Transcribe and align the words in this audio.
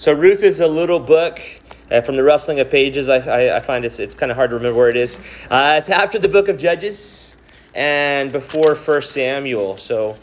So 0.00 0.14
Ruth 0.14 0.42
is 0.42 0.60
a 0.60 0.66
little 0.66 0.98
book. 0.98 1.42
Uh, 1.90 2.00
from 2.00 2.16
the 2.16 2.24
rustling 2.24 2.58
of 2.58 2.70
pages, 2.70 3.10
I, 3.10 3.16
I, 3.16 3.56
I 3.58 3.60
find 3.60 3.84
it's, 3.84 3.98
it's 3.98 4.14
kind 4.14 4.32
of 4.32 4.36
hard 4.36 4.48
to 4.48 4.56
remember 4.56 4.78
where 4.78 4.88
it 4.88 4.96
is. 4.96 5.18
Uh, 5.50 5.74
it's 5.76 5.90
after 5.90 6.18
the 6.18 6.26
book 6.26 6.48
of 6.48 6.56
Judges 6.56 7.36
and 7.74 8.32
before 8.32 8.74
First 8.74 9.12
Samuel. 9.12 9.76
So 9.76 10.16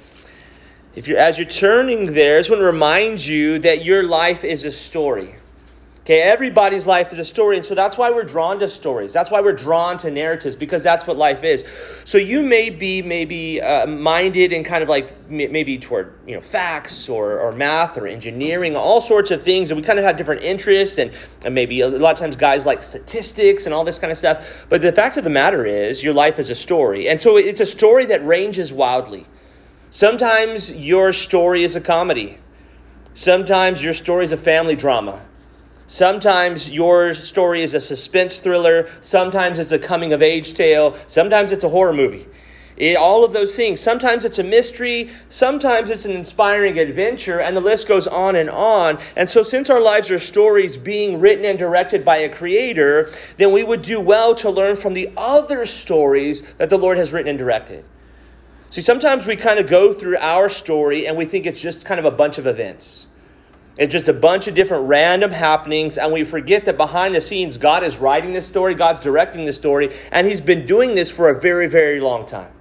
if 0.96 1.08
you're, 1.08 1.20
as 1.20 1.38
you're 1.38 1.46
turning 1.46 2.16
there, 2.16 2.38
I 2.38 2.40
just 2.40 2.50
want 2.50 2.62
to 2.62 2.66
remind 2.66 3.24
you 3.24 3.60
that 3.60 3.86
your 3.86 4.02
life 4.02 4.44
is 4.44 4.66
a 4.66 4.72
story. 4.72 5.36
Okay, 6.08 6.22
everybody's 6.22 6.88
life 6.88 7.12
is 7.12 7.20
a 7.20 7.26
story, 7.26 7.58
and 7.58 7.66
so 7.66 7.76
that's 7.76 7.98
why 7.98 8.10
we're 8.10 8.24
drawn 8.24 8.60
to 8.60 8.70
stories. 8.70 9.12
That's 9.12 9.30
why 9.30 9.42
we're 9.42 9.52
drawn 9.52 9.98
to 9.98 10.10
narratives 10.10 10.56
because 10.56 10.82
that's 10.82 11.06
what 11.06 11.18
life 11.18 11.44
is. 11.44 11.66
So 12.06 12.18
you 12.18 12.44
may 12.44 12.70
be 12.70 13.02
maybe 13.02 13.62
uh, 13.62 13.86
minded 13.88 14.54
and 14.54 14.64
kind 14.64 14.82
of 14.82 14.88
like 14.88 15.30
maybe 15.30 15.78
toward 15.78 16.14
you 16.26 16.34
know 16.34 16.40
facts 16.40 17.10
or, 17.10 17.42
or 17.42 17.52
math 17.52 17.98
or 17.98 18.08
engineering, 18.08 18.78
all 18.78 19.02
sorts 19.02 19.32
of 19.32 19.44
things, 19.44 19.70
and 19.70 19.78
we 19.78 19.86
kind 19.86 20.00
of 20.00 20.06
have 20.06 20.16
different 20.16 20.44
interests, 20.44 20.98
and, 20.98 21.12
and 21.44 21.54
maybe 21.54 21.82
a 21.82 21.90
lot 21.90 22.14
of 22.14 22.20
times 22.20 22.38
guys 22.38 22.66
like 22.66 22.82
statistics 22.82 23.66
and 23.66 23.76
all 23.76 23.84
this 23.84 24.00
kind 24.00 24.10
of 24.10 24.18
stuff. 24.18 24.66
But 24.70 24.80
the 24.80 24.94
fact 24.94 25.18
of 25.18 25.26
the 25.26 25.30
matter 25.30 25.66
is, 25.66 26.06
your 26.06 26.14
life 26.14 26.40
is 26.40 26.50
a 26.50 26.56
story, 26.56 27.10
and 27.10 27.22
so 27.22 27.36
it's 27.36 27.60
a 27.60 27.66
story 27.66 28.06
that 28.06 28.26
ranges 28.26 28.72
wildly. 28.72 29.28
Sometimes 29.90 30.72
your 30.72 31.12
story 31.12 31.66
is 31.66 31.76
a 31.76 31.82
comedy. 31.82 32.38
Sometimes 33.14 33.84
your 33.84 33.94
story 33.94 34.24
is 34.24 34.32
a 34.32 34.38
family 34.38 34.78
drama. 34.78 35.28
Sometimes 35.88 36.70
your 36.70 37.14
story 37.14 37.64
is 37.64 37.74
a 37.74 37.80
suspense 37.80 38.40
thriller. 38.40 38.90
Sometimes 39.00 39.58
it's 39.58 39.72
a 39.72 39.80
coming 39.80 40.12
of 40.12 40.22
age 40.22 40.54
tale. 40.54 40.98
Sometimes 41.08 41.54
it's 41.54 41.64
a 41.64 41.70
horror 41.70 41.94
movie. 41.94 42.28
It, 42.76 42.98
all 42.98 43.24
of 43.24 43.32
those 43.32 43.56
things. 43.56 43.80
Sometimes 43.80 44.26
it's 44.26 44.38
a 44.38 44.44
mystery. 44.44 45.10
Sometimes 45.30 45.90
it's 45.90 46.04
an 46.04 46.12
inspiring 46.12 46.78
adventure. 46.78 47.40
And 47.40 47.56
the 47.56 47.62
list 47.62 47.88
goes 47.88 48.06
on 48.06 48.36
and 48.36 48.50
on. 48.50 49.00
And 49.16 49.30
so, 49.30 49.44
since 49.44 49.70
our 49.70 49.80
lives 49.80 50.12
are 50.12 50.20
stories 50.20 50.76
being 50.76 51.22
written 51.22 51.46
and 51.46 51.58
directed 51.58 52.04
by 52.04 52.18
a 52.18 52.30
creator, 52.30 53.10
then 53.38 53.54
we 53.54 53.64
would 53.64 53.82
do 53.82 54.00
well 54.00 54.36
to 54.36 54.50
learn 54.50 54.76
from 54.76 54.94
the 54.94 55.10
other 55.16 55.66
stories 55.66 56.42
that 56.56 56.70
the 56.70 56.78
Lord 56.78 56.98
has 56.98 57.14
written 57.14 57.30
and 57.30 57.40
directed. 57.40 57.86
See, 58.70 58.82
sometimes 58.82 59.26
we 59.26 59.38
kind 59.38 59.58
of 59.58 59.68
go 59.68 59.94
through 59.94 60.18
our 60.18 60.50
story 60.50 61.08
and 61.08 61.16
we 61.16 61.26
think 61.26 61.46
it's 61.46 61.62
just 61.62 61.86
kind 61.86 62.00
of 62.00 62.06
a 62.06 62.12
bunch 62.12 62.38
of 62.38 62.46
events. 62.46 63.08
It's 63.78 63.92
just 63.92 64.08
a 64.08 64.14
bunch 64.14 64.48
of 64.48 64.56
different 64.56 64.88
random 64.88 65.30
happenings, 65.30 65.98
and 65.98 66.12
we 66.12 66.24
forget 66.24 66.66
that 66.66 66.78
behind 66.78 67.14
the 67.14 67.22
scenes, 67.22 67.58
God 67.58 67.84
is 67.84 68.00
writing 68.00 68.34
this 68.34 68.48
story, 68.48 68.74
God's 68.74 69.00
directing 69.00 69.46
this 69.46 69.56
story, 69.56 69.94
and 70.12 70.26
He's 70.26 70.42
been 70.42 70.66
doing 70.66 70.96
this 70.96 71.12
for 71.12 71.30
a 71.30 71.40
very, 71.40 71.68
very 71.68 72.00
long 72.00 72.26
time. 72.26 72.52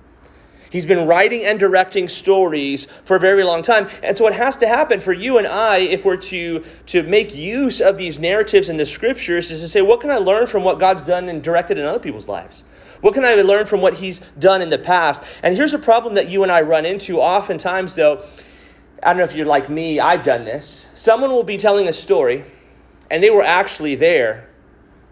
He's 0.68 0.84
been 0.84 1.06
writing 1.06 1.44
and 1.44 1.58
directing 1.58 2.06
stories 2.06 2.84
for 2.84 3.16
a 3.16 3.20
very 3.20 3.44
long 3.44 3.62
time. 3.62 3.88
And 4.02 4.14
so, 4.14 4.24
what 4.24 4.34
has 4.34 4.56
to 4.56 4.68
happen 4.68 5.00
for 5.00 5.14
you 5.14 5.38
and 5.38 5.46
I, 5.46 5.78
if 5.78 6.04
we're 6.04 6.16
to, 6.16 6.64
to 6.86 7.02
make 7.02 7.34
use 7.34 7.80
of 7.80 7.96
these 7.96 8.18
narratives 8.18 8.68
in 8.68 8.76
the 8.76 8.84
scriptures, 8.84 9.50
is 9.50 9.60
to 9.60 9.68
say, 9.68 9.80
what 9.80 10.00
can 10.00 10.10
I 10.10 10.18
learn 10.18 10.46
from 10.46 10.64
what 10.64 10.78
God's 10.78 11.06
done 11.06 11.30
and 11.30 11.42
directed 11.42 11.78
in 11.78 11.86
other 11.86 11.98
people's 11.98 12.28
lives? 12.28 12.64
What 13.00 13.14
can 13.14 13.24
I 13.24 13.34
learn 13.36 13.64
from 13.66 13.80
what 13.80 13.94
He's 13.94 14.18
done 14.38 14.60
in 14.60 14.68
the 14.68 14.78
past? 14.78 15.22
And 15.42 15.56
here's 15.56 15.72
a 15.72 15.78
problem 15.78 16.14
that 16.14 16.28
you 16.28 16.42
and 16.42 16.52
I 16.52 16.62
run 16.62 16.84
into 16.84 17.20
oftentimes, 17.20 17.94
though, 17.94 18.22
I 19.02 19.08
don't 19.08 19.18
know 19.18 19.24
if 19.24 19.34
you're 19.34 19.46
like 19.46 19.68
me, 19.68 20.00
I've 20.00 20.24
done 20.24 20.44
this. 20.44 20.88
Someone 20.94 21.30
will 21.30 21.42
be 21.42 21.56
telling 21.56 21.88
a 21.88 21.92
story, 21.92 22.44
and 23.10 23.22
they 23.22 23.30
were 23.30 23.42
actually 23.42 23.94
there. 23.94 24.48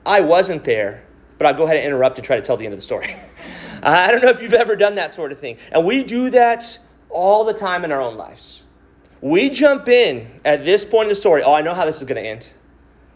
I 0.06 0.20
wasn't 0.20 0.64
there, 0.64 1.04
but 1.38 1.46
I'll 1.46 1.54
go 1.54 1.64
ahead 1.64 1.76
and 1.76 1.86
interrupt 1.86 2.18
and 2.18 2.24
try 2.24 2.36
to 2.36 2.42
tell 2.42 2.56
the 2.56 2.64
end 2.64 2.74
of 2.74 2.78
the 2.78 2.84
story. 2.84 3.14
I 3.82 4.10
don't 4.10 4.22
know 4.22 4.30
if 4.30 4.42
you've 4.42 4.54
ever 4.54 4.76
done 4.76 4.94
that 4.94 5.12
sort 5.12 5.32
of 5.32 5.38
thing. 5.38 5.58
And 5.70 5.84
we 5.84 6.02
do 6.02 6.30
that 6.30 6.78
all 7.10 7.44
the 7.44 7.52
time 7.52 7.84
in 7.84 7.92
our 7.92 8.00
own 8.00 8.16
lives. 8.16 8.64
We 9.20 9.50
jump 9.50 9.88
in 9.88 10.28
at 10.44 10.64
this 10.64 10.84
point 10.84 11.04
in 11.04 11.08
the 11.10 11.14
story. 11.14 11.42
Oh, 11.42 11.52
I 11.52 11.62
know 11.62 11.74
how 11.74 11.84
this 11.84 11.98
is 11.98 12.04
going 12.04 12.22
to 12.22 12.28
end. 12.28 12.52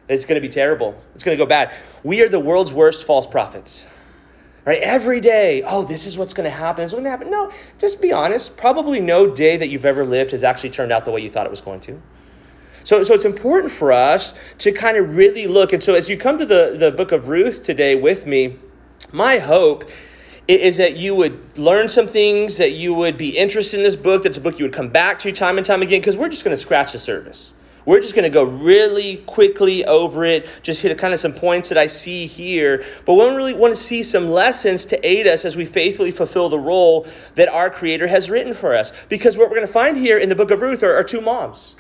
It's 0.08 0.24
going 0.24 0.40
to 0.40 0.46
be 0.46 0.48
terrible. 0.48 0.98
It's 1.14 1.24
going 1.24 1.36
to 1.36 1.42
go 1.42 1.46
bad. 1.46 1.72
We 2.02 2.22
are 2.22 2.28
the 2.28 2.40
world's 2.40 2.72
worst 2.72 3.04
false 3.04 3.26
prophets. 3.26 3.86
Right? 4.68 4.82
Every 4.82 5.22
day, 5.22 5.62
oh, 5.66 5.82
this 5.82 6.06
is 6.06 6.18
what's 6.18 6.34
going 6.34 6.44
to 6.44 6.54
happen. 6.54 6.84
This 6.84 6.90
is 6.90 6.92
going 6.92 7.04
to 7.04 7.08
happen. 7.08 7.30
No, 7.30 7.50
just 7.78 8.02
be 8.02 8.12
honest. 8.12 8.54
Probably 8.58 9.00
no 9.00 9.26
day 9.26 9.56
that 9.56 9.70
you've 9.70 9.86
ever 9.86 10.04
lived 10.04 10.32
has 10.32 10.44
actually 10.44 10.68
turned 10.68 10.92
out 10.92 11.06
the 11.06 11.10
way 11.10 11.22
you 11.22 11.30
thought 11.30 11.46
it 11.46 11.50
was 11.50 11.62
going 11.62 11.80
to. 11.80 11.98
So, 12.84 13.02
so 13.02 13.14
it's 13.14 13.24
important 13.24 13.72
for 13.72 13.92
us 13.92 14.34
to 14.58 14.70
kind 14.70 14.98
of 14.98 15.16
really 15.16 15.46
look. 15.46 15.72
And 15.72 15.82
so 15.82 15.94
as 15.94 16.10
you 16.10 16.18
come 16.18 16.36
to 16.36 16.44
the, 16.44 16.76
the 16.78 16.90
book 16.90 17.12
of 17.12 17.28
Ruth 17.28 17.64
today 17.64 17.94
with 17.94 18.26
me, 18.26 18.58
my 19.10 19.38
hope 19.38 19.88
is 20.48 20.76
that 20.76 20.98
you 20.98 21.14
would 21.14 21.56
learn 21.56 21.88
some 21.88 22.06
things, 22.06 22.58
that 22.58 22.72
you 22.72 22.92
would 22.92 23.16
be 23.16 23.38
interested 23.38 23.78
in 23.78 23.84
this 23.84 23.96
book, 23.96 24.24
that's 24.24 24.36
a 24.36 24.40
book 24.42 24.58
you 24.58 24.66
would 24.66 24.74
come 24.74 24.90
back 24.90 25.18
to 25.20 25.32
time 25.32 25.56
and 25.56 25.64
time 25.64 25.80
again, 25.80 26.02
because 26.02 26.18
we're 26.18 26.28
just 26.28 26.44
going 26.44 26.54
to 26.54 26.60
scratch 26.60 26.92
the 26.92 26.98
surface. 26.98 27.54
We're 27.88 28.00
just 28.00 28.14
going 28.14 28.24
to 28.24 28.28
go 28.28 28.42
really 28.42 29.16
quickly 29.24 29.82
over 29.86 30.22
it, 30.22 30.46
just 30.62 30.82
hit 30.82 30.98
kind 30.98 31.14
of 31.14 31.20
some 31.20 31.32
points 31.32 31.70
that 31.70 31.78
I 31.78 31.86
see 31.86 32.26
here. 32.26 32.84
But 33.06 33.14
we 33.14 33.24
really 33.24 33.54
want 33.54 33.74
to 33.74 33.80
see 33.80 34.02
some 34.02 34.28
lessons 34.28 34.84
to 34.84 35.08
aid 35.08 35.26
us 35.26 35.46
as 35.46 35.56
we 35.56 35.64
faithfully 35.64 36.10
fulfill 36.10 36.50
the 36.50 36.58
role 36.58 37.06
that 37.36 37.48
our 37.48 37.70
Creator 37.70 38.06
has 38.08 38.28
written 38.28 38.52
for 38.52 38.74
us. 38.74 38.92
Because 39.08 39.38
what 39.38 39.48
we're 39.48 39.56
going 39.56 39.66
to 39.66 39.72
find 39.72 39.96
here 39.96 40.18
in 40.18 40.28
the 40.28 40.34
book 40.34 40.50
of 40.50 40.60
Ruth 40.60 40.82
are, 40.82 40.94
are 40.94 41.02
two 41.02 41.22
moms. 41.22 41.76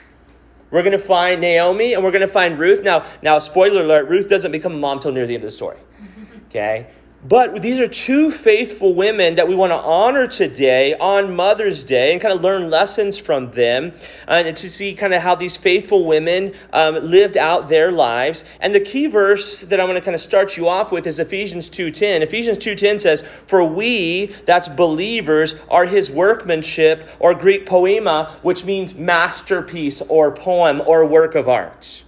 We're 0.70 0.80
going 0.80 0.92
to 0.92 0.98
find 0.98 1.42
Naomi 1.42 1.92
and 1.92 2.02
we're 2.02 2.10
going 2.10 2.22
to 2.22 2.26
find 2.26 2.58
Ruth. 2.58 2.82
Now, 2.82 3.04
now, 3.20 3.38
spoiler 3.38 3.82
alert: 3.82 4.08
Ruth 4.08 4.28
doesn't 4.28 4.50
become 4.50 4.72
a 4.72 4.78
mom 4.78 5.00
till 5.00 5.12
near 5.12 5.26
the 5.26 5.34
end 5.34 5.44
of 5.44 5.48
the 5.48 5.56
story. 5.56 5.76
Okay, 6.48 6.86
but 7.26 7.60
these 7.62 7.80
are 7.80 7.88
two 7.88 8.30
faithful 8.30 8.94
women 8.94 9.34
that 9.34 9.48
we 9.48 9.56
want 9.56 9.72
to 9.72 9.76
honor 9.76 10.28
today 10.28 10.94
on 10.94 11.34
Mother's 11.34 11.82
Day 11.82 12.12
and 12.12 12.20
kind 12.20 12.32
of 12.32 12.42
learn 12.42 12.70
lessons 12.70 13.18
from 13.18 13.50
them 13.50 13.92
and 14.28 14.56
to 14.56 14.70
see 14.70 14.94
kind 14.94 15.12
of 15.12 15.20
how 15.20 15.34
these 15.34 15.56
faithful 15.56 16.04
women 16.04 16.54
um, 16.72 16.94
lived 16.94 17.36
out 17.36 17.68
their 17.68 17.90
lives. 17.90 18.44
And 18.60 18.72
the 18.72 18.80
key 18.80 19.08
verse 19.08 19.62
that 19.62 19.80
I'm 19.80 19.86
going 19.86 19.98
to 19.98 20.04
kind 20.04 20.14
of 20.14 20.20
start 20.20 20.56
you 20.56 20.68
off 20.68 20.92
with 20.92 21.08
is 21.08 21.18
Ephesians 21.18 21.68
2.10. 21.68 22.20
Ephesians 22.20 22.58
2.10 22.58 23.00
says, 23.00 23.22
For 23.46 23.64
we, 23.64 24.26
that's 24.46 24.68
believers, 24.68 25.56
are 25.68 25.86
his 25.86 26.12
workmanship, 26.12 27.08
or 27.18 27.34
Greek 27.34 27.66
poema, 27.66 28.30
which 28.42 28.64
means 28.64 28.94
masterpiece 28.94 30.00
or 30.02 30.30
poem 30.30 30.80
or 30.86 31.04
work 31.04 31.34
of 31.34 31.48
art 31.48 32.04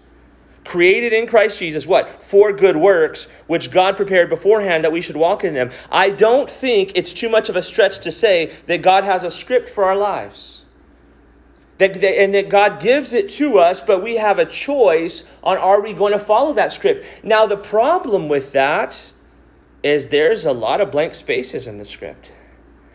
created 0.70 1.12
in 1.12 1.26
Christ 1.26 1.58
Jesus, 1.58 1.84
what? 1.84 2.22
For 2.22 2.53
good 2.53 2.76
works, 2.76 3.26
which 3.48 3.72
God 3.72 3.97
prepared 3.97 4.28
beforehand 4.28 4.84
that 4.84 4.92
we 4.92 5.00
should 5.00 5.16
walk 5.16 5.42
in 5.42 5.53
them. 5.53 5.70
I 5.91 6.10
don't 6.10 6.48
think 6.48 6.92
it's 6.94 7.12
too 7.12 7.28
much 7.28 7.48
of 7.48 7.56
a 7.56 7.62
stretch 7.62 7.98
to 8.00 8.12
say 8.12 8.53
that 8.69 8.81
God 8.81 9.03
has 9.03 9.25
a 9.25 9.32
script 9.32 9.69
for 9.69 9.82
our 9.82 9.97
lives. 9.97 10.64
That, 11.78 11.97
and 12.04 12.32
that 12.36 12.50
God 12.50 12.81
gives 12.81 13.12
it 13.12 13.31
to 13.31 13.58
us, 13.58 13.81
but 13.81 14.00
we 14.00 14.14
have 14.14 14.38
a 14.38 14.47
choice 14.47 15.25
on 15.42 15.58
are 15.58 15.81
we 15.81 15.92
going 15.92 16.12
to 16.12 16.20
follow 16.20 16.53
that 16.53 16.72
script. 16.72 17.04
Now, 17.25 17.47
the 17.47 17.56
problem 17.56 18.28
with 18.28 18.52
that 18.52 19.12
is 19.82 20.10
there's 20.10 20.47
a 20.47 20.52
lot 20.52 20.81
of 20.81 20.92
blank 20.92 21.16
spaces 21.16 21.66
in 21.66 21.78
the 21.78 21.84
script. 21.84 22.31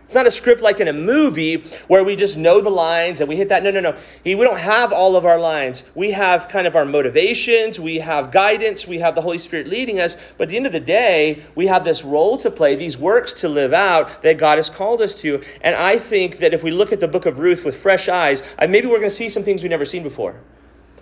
It's 0.06 0.14
not 0.14 0.28
a 0.28 0.32
script 0.32 0.62
like 0.62 0.80
in 0.80 0.88
a 0.88 0.94
movie 0.94 1.64
where 1.88 2.04
we 2.04 2.16
just 2.16 2.38
know 2.38 2.62
the 2.62 2.70
lines 2.70 3.22
and 3.22 3.28
we 3.28 3.36
hit 3.36 3.50
that. 3.50 3.64
No, 3.64 3.72
no, 3.72 3.80
no. 3.80 3.98
We 4.24 4.36
don't 4.36 4.60
have 4.60 4.94
all 4.94 5.16
of 5.16 5.26
our 5.26 5.40
lines. 5.40 5.84
We 5.96 6.12
have 6.12 6.48
kind 6.48 6.68
of 6.68 6.76
our 6.76 6.86
motivations, 6.86 7.80
we 7.80 7.98
have 7.98 8.32
guidance, 8.32 8.88
we 8.88 9.00
have 9.00 9.16
the 9.16 9.22
Holy 9.22 9.40
Spirit 9.40 9.68
leading 9.68 10.00
us. 10.00 10.16
But 10.38 10.44
at 10.44 10.50
the 10.50 10.58
end 10.58 10.68
of 10.68 10.74
the 10.74 10.80
day, 10.80 11.44
we 11.56 11.66
have 11.66 11.84
this 11.84 12.04
role 12.04 12.38
to 12.38 12.52
play, 12.52 12.76
these 12.76 13.00
works 13.00 13.34
to 13.34 13.50
live 13.50 13.74
out 13.74 14.22
that 14.22 14.38
God 14.38 14.60
has 14.60 14.70
called 14.70 15.02
us 15.02 15.16
to. 15.22 15.42
And 15.62 15.76
I 15.76 15.98
think 15.98 16.38
that 16.38 16.54
if 16.54 16.62
we 16.62 16.70
look 16.70 16.94
at 16.94 17.00
the 17.00 17.08
book 17.08 17.26
of 17.26 17.40
Ruth 17.40 17.66
with 17.66 17.76
fresh 17.76 18.08
eyes, 18.08 18.44
maybe 18.60 18.86
we're 18.86 19.00
going 19.00 19.10
to 19.10 19.16
see 19.16 19.28
some 19.28 19.44
things 19.44 19.64
we've 19.64 19.72
never 19.72 19.86
seen 19.86 20.04
before. 20.04 20.36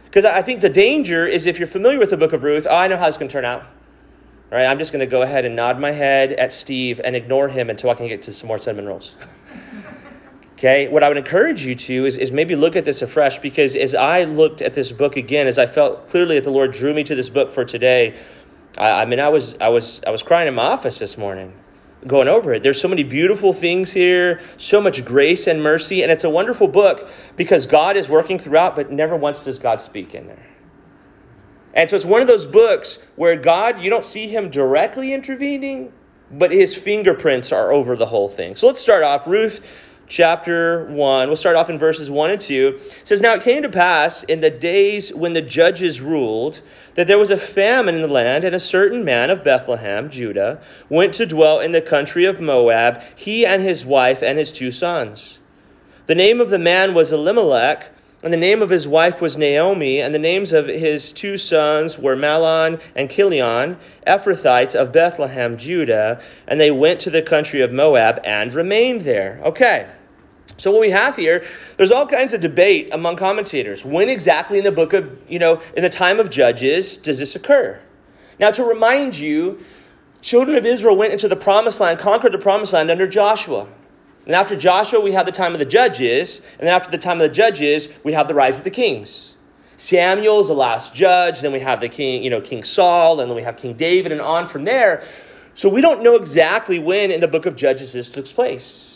Because 0.06 0.24
I 0.24 0.42
think 0.42 0.62
the 0.62 0.70
danger 0.70 1.28
is 1.28 1.46
if 1.46 1.60
you're 1.60 1.68
familiar 1.68 2.00
with 2.00 2.10
the 2.10 2.18
book 2.18 2.32
of 2.32 2.44
Ruth, 2.44 2.66
oh, 2.70 2.74
I 2.74 2.88
know 2.88 2.96
how 2.96 3.08
it's 3.10 3.18
going 3.18 3.28
to 3.28 3.34
turn 3.34 3.44
out. 3.44 3.66
All 4.54 4.60
right, 4.60 4.68
I'm 4.68 4.78
just 4.78 4.94
going 4.94 5.00
to 5.00 5.08
go 5.08 5.24
ahead 5.24 5.46
and 5.46 5.56
nod 5.56 5.80
my 5.80 5.90
head 5.90 6.34
at 6.34 6.54
Steve 6.54 7.02
and 7.04 7.16
ignore 7.16 7.48
him 7.48 7.72
until 7.72 7.90
I 7.90 7.96
can 7.96 8.08
get 8.08 8.22
to 8.22 8.32
some 8.32 8.48
more 8.48 8.60
cinnamon 8.60 8.86
rolls. 8.86 9.16
okay, 10.54 10.88
what 10.90 11.02
I 11.02 11.08
would 11.08 11.18
encourage 11.18 11.66
you 11.66 11.74
to 11.74 12.06
is, 12.06 12.18
is 12.18 12.32
maybe 12.32 12.56
look 12.56 12.76
at 12.76 12.86
this 12.86 13.02
afresh 13.02 13.40
because 13.40 13.76
as 13.76 13.96
I 13.96 14.26
looked 14.26 14.62
at 14.62 14.76
this 14.76 14.92
book 14.92 15.18
again, 15.18 15.48
as 15.48 15.58
I 15.58 15.66
felt 15.66 16.08
clearly 16.08 16.36
that 16.36 16.44
the 16.44 16.52
Lord 16.52 16.72
drew 16.72 16.94
me 16.94 17.04
to 17.04 17.16
this 17.16 17.30
book 17.30 17.52
for 17.52 17.66
today, 17.66 18.16
I, 18.78 19.02
I 19.02 19.06
mean, 19.06 19.20
I 19.20 19.30
was, 19.30 19.58
I, 19.58 19.70
was, 19.70 20.04
I 20.06 20.12
was 20.12 20.22
crying 20.22 20.48
in 20.48 20.54
my 20.54 20.66
office 20.66 21.00
this 21.00 21.18
morning 21.18 21.52
going 22.06 22.28
over 22.28 22.54
it. 22.54 22.62
There's 22.62 22.80
so 22.80 22.88
many 22.88 23.04
beautiful 23.04 23.54
things 23.54 23.92
here, 23.92 24.40
so 24.58 24.80
much 24.80 25.04
grace 25.04 25.48
and 25.48 25.64
mercy, 25.64 26.04
and 26.04 26.12
it's 26.12 26.26
a 26.26 26.30
wonderful 26.30 26.68
book 26.68 27.10
because 27.38 27.66
God 27.66 27.98
is 27.98 28.08
working 28.08 28.38
throughout, 28.38 28.76
but 28.76 28.92
never 28.92 29.16
once 29.16 29.46
does 29.46 29.58
God 29.58 29.82
speak 29.82 30.14
in 30.14 30.28
there. 30.28 30.46
And 31.74 31.90
so 31.90 31.96
it's 31.96 32.06
one 32.06 32.22
of 32.22 32.28
those 32.28 32.46
books 32.46 33.00
where 33.16 33.36
God, 33.36 33.80
you 33.80 33.90
don't 33.90 34.06
see 34.06 34.28
him 34.28 34.50
directly 34.50 35.14
intervening, 35.14 35.92
but 36.32 36.52
his 36.52 36.76
fingerprints 36.76 37.52
are 37.52 37.72
over 37.72 37.96
the 37.96 38.08
whole 38.08 38.30
thing. 38.30 38.56
So 38.56 38.68
let's 38.68 38.80
start 38.80 39.04
off. 39.04 39.26
Ruth 39.26 39.66
chapter 40.08 40.86
1. 40.86 41.28
We'll 41.28 41.36
start 41.36 41.56
off 41.56 41.70
in 41.70 41.78
verses 41.78 42.12
1 42.12 42.30
and 42.30 42.42
2. 42.42 42.80
It 42.80 43.08
says, 43.08 43.22
Now 43.22 43.34
it 43.34 43.44
came 43.44 43.64
to 43.64 43.70
pass 43.70 44.24
in 44.24 44.42
the 44.42 44.50
days 44.50 45.14
when 45.14 45.34
the 45.34 45.42
judges 45.42 46.02
ruled 46.02 46.62
that 46.96 47.08
there 47.08 47.18
was 47.18 47.32
a 47.32 47.38
famine 47.38 47.96
in 47.96 48.02
the 48.02 48.08
land, 48.08 48.44
and 48.44 48.54
a 48.54 48.60
certain 48.60 49.04
man 49.04 49.30
of 49.30 49.44
Bethlehem, 49.44 50.10
Judah, 50.10 50.62
went 50.90 51.14
to 51.16 51.26
dwell 51.26 51.60
in 51.60 51.72
the 51.72 51.82
country 51.82 52.26
of 52.26 52.40
Moab, 52.40 53.02
he 53.16 53.46
and 53.46 53.64
his 53.64 53.86
wife 53.86 54.22
and 54.22 54.38
his 54.38 54.52
two 54.52 54.72
sons. 54.72 55.40
The 56.06 56.16
name 56.16 56.40
of 56.40 56.50
the 56.50 56.60
man 56.60 56.94
was 56.94 57.12
Elimelech 57.12 57.90
And 58.24 58.32
the 58.32 58.38
name 58.38 58.62
of 58.62 58.70
his 58.70 58.88
wife 58.88 59.22
was 59.22 59.36
Naomi, 59.36 60.00
and 60.00 60.16
the 60.16 60.20
names 60.20 60.54
of 60.54 60.68
his 60.68 61.12
two 61.12 61.38
sons 61.38 62.00
were 62.00 62.16
Mahlon 62.16 62.82
and 62.96 63.12
Chilion, 63.12 63.78
Ephrathites 64.08 64.74
of 64.74 64.94
Bethlehem, 64.94 65.58
Judah, 65.58 66.22
and 66.48 66.60
they 66.60 66.72
went 66.72 67.02
to 67.02 67.10
the 67.10 67.22
country 67.22 67.60
of 67.60 67.74
Moab 67.74 68.22
and 68.24 68.54
remained 68.54 69.02
there. 69.02 69.42
Okay. 69.44 69.90
So 70.56 70.72
what 70.72 70.80
we 70.80 70.92
have 70.92 71.18
here, 71.18 71.46
there's 71.76 71.92
all 71.92 72.08
kinds 72.08 72.34
of 72.34 72.40
debate 72.40 72.90
among 72.94 73.18
commentators. 73.18 73.84
When 73.84 74.08
exactly 74.08 74.58
in 74.58 74.64
the 74.64 74.72
book 74.72 74.94
of, 74.94 75.18
you 75.28 75.40
know, 75.40 75.62
in 75.76 75.84
the 75.84 75.90
time 75.90 76.20
of 76.20 76.30
Judges 76.30 76.98
does 76.98 77.20
this 77.20 77.36
occur? 77.36 77.78
Now 78.40 78.52
to 78.52 78.64
remind 78.64 79.18
you, 79.18 79.60
children 80.22 80.56
of 80.56 80.66
Israel 80.66 80.96
went 80.96 81.12
into 81.12 81.28
the 81.28 81.36
promised 81.36 81.82
land, 81.82 82.00
conquered 82.00 82.32
the 82.32 82.38
promised 82.38 82.72
land 82.72 82.90
under 82.90 83.08
Joshua. 83.08 83.68
And 84.26 84.36
after 84.36 84.56
Joshua, 84.56 85.00
we 85.00 85.12
have 85.12 85.26
the 85.26 85.32
time 85.32 85.54
of 85.54 85.60
the 85.60 85.66
judges. 85.66 86.42
And 86.60 86.68
then 86.68 86.74
after 86.74 86.90
the 86.90 86.98
time 86.98 87.20
of 87.20 87.28
the 87.28 87.34
judges, 87.34 87.90
we 88.04 88.14
have 88.14 88.28
the 88.28 88.34
rise 88.34 88.58
of 88.58 88.64
the 88.64 88.72
kings. 88.72 89.36
Samuel 89.78 90.40
is 90.40 90.48
the 90.48 90.54
last 90.54 90.96
judge. 90.96 91.42
Then 91.42 91.52
we 91.52 91.60
have 91.60 91.82
the 91.82 91.90
king, 91.90 92.24
you 92.24 92.30
know, 92.30 92.40
King 92.40 92.64
Saul, 92.64 93.20
and 93.20 93.30
then 93.30 93.36
we 93.36 93.44
have 93.44 93.58
King 93.58 93.74
David, 93.74 94.12
and 94.12 94.22
on 94.22 94.46
from 94.46 94.64
there. 94.64 95.04
So 95.56 95.68
we 95.68 95.82
don't 95.82 96.02
know 96.04 96.16
exactly 96.16 96.80
when 96.80 97.12
in 97.12 97.20
the 97.20 97.28
book 97.28 97.46
of 97.46 97.56
Judges 97.56 97.94
this 97.94 98.10
takes 98.10 98.32
place 98.32 98.93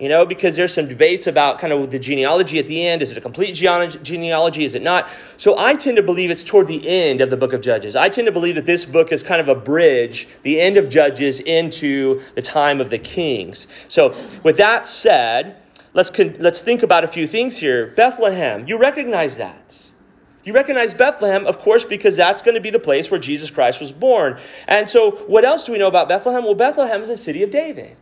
you 0.00 0.08
know, 0.08 0.24
because 0.24 0.56
there's 0.56 0.72
some 0.72 0.88
debates 0.88 1.26
about 1.26 1.58
kind 1.58 1.74
of 1.74 1.90
the 1.90 1.98
genealogy 1.98 2.58
at 2.58 2.66
the 2.66 2.86
end. 2.86 3.02
Is 3.02 3.12
it 3.12 3.18
a 3.18 3.20
complete 3.20 3.52
genealogy? 3.52 4.64
Is 4.64 4.74
it 4.74 4.82
not? 4.82 5.06
So 5.36 5.58
I 5.58 5.74
tend 5.74 5.98
to 5.98 6.02
believe 6.02 6.30
it's 6.30 6.42
toward 6.42 6.68
the 6.68 6.88
end 6.88 7.20
of 7.20 7.28
the 7.28 7.36
book 7.36 7.52
of 7.52 7.60
Judges. 7.60 7.94
I 7.94 8.08
tend 8.08 8.24
to 8.24 8.32
believe 8.32 8.54
that 8.54 8.64
this 8.64 8.86
book 8.86 9.12
is 9.12 9.22
kind 9.22 9.42
of 9.42 9.48
a 9.48 9.54
bridge, 9.54 10.26
the 10.42 10.58
end 10.58 10.78
of 10.78 10.88
Judges 10.88 11.40
into 11.40 12.22
the 12.34 12.40
time 12.40 12.80
of 12.80 12.88
the 12.88 12.98
kings. 12.98 13.66
So 13.88 14.14
with 14.42 14.56
that 14.56 14.86
said, 14.86 15.56
let's, 15.92 16.08
con- 16.08 16.36
let's 16.38 16.62
think 16.62 16.82
about 16.82 17.04
a 17.04 17.08
few 17.08 17.26
things 17.26 17.58
here. 17.58 17.88
Bethlehem, 17.88 18.66
you 18.66 18.78
recognize 18.78 19.36
that. 19.36 19.90
You 20.44 20.54
recognize 20.54 20.94
Bethlehem, 20.94 21.46
of 21.46 21.58
course, 21.58 21.84
because 21.84 22.16
that's 22.16 22.40
going 22.40 22.54
to 22.54 22.60
be 22.62 22.70
the 22.70 22.78
place 22.78 23.10
where 23.10 23.20
Jesus 23.20 23.50
Christ 23.50 23.82
was 23.82 23.92
born. 23.92 24.38
And 24.66 24.88
so, 24.88 25.10
what 25.26 25.44
else 25.44 25.64
do 25.64 25.72
we 25.72 25.78
know 25.78 25.88
about 25.88 26.08
Bethlehem? 26.08 26.44
Well, 26.44 26.54
Bethlehem 26.54 27.02
is 27.02 27.10
a 27.10 27.16
city 27.18 27.42
of 27.42 27.50
David. 27.50 27.98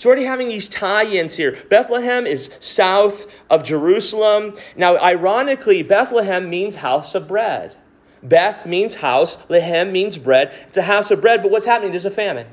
So, 0.00 0.08
already 0.08 0.24
having 0.24 0.48
these 0.48 0.66
tie 0.66 1.04
ins 1.04 1.36
here. 1.36 1.62
Bethlehem 1.68 2.26
is 2.26 2.50
south 2.58 3.26
of 3.50 3.62
Jerusalem. 3.62 4.54
Now, 4.74 4.96
ironically, 4.96 5.82
Bethlehem 5.82 6.48
means 6.48 6.76
house 6.76 7.14
of 7.14 7.28
bread. 7.28 7.76
Beth 8.22 8.64
means 8.64 8.94
house, 8.94 9.36
Lehem 9.50 9.92
means 9.92 10.16
bread. 10.16 10.54
It's 10.68 10.78
a 10.78 10.84
house 10.84 11.10
of 11.10 11.20
bread, 11.20 11.42
but 11.42 11.50
what's 11.50 11.66
happening? 11.66 11.90
There's 11.90 12.06
a 12.06 12.10
famine. 12.10 12.46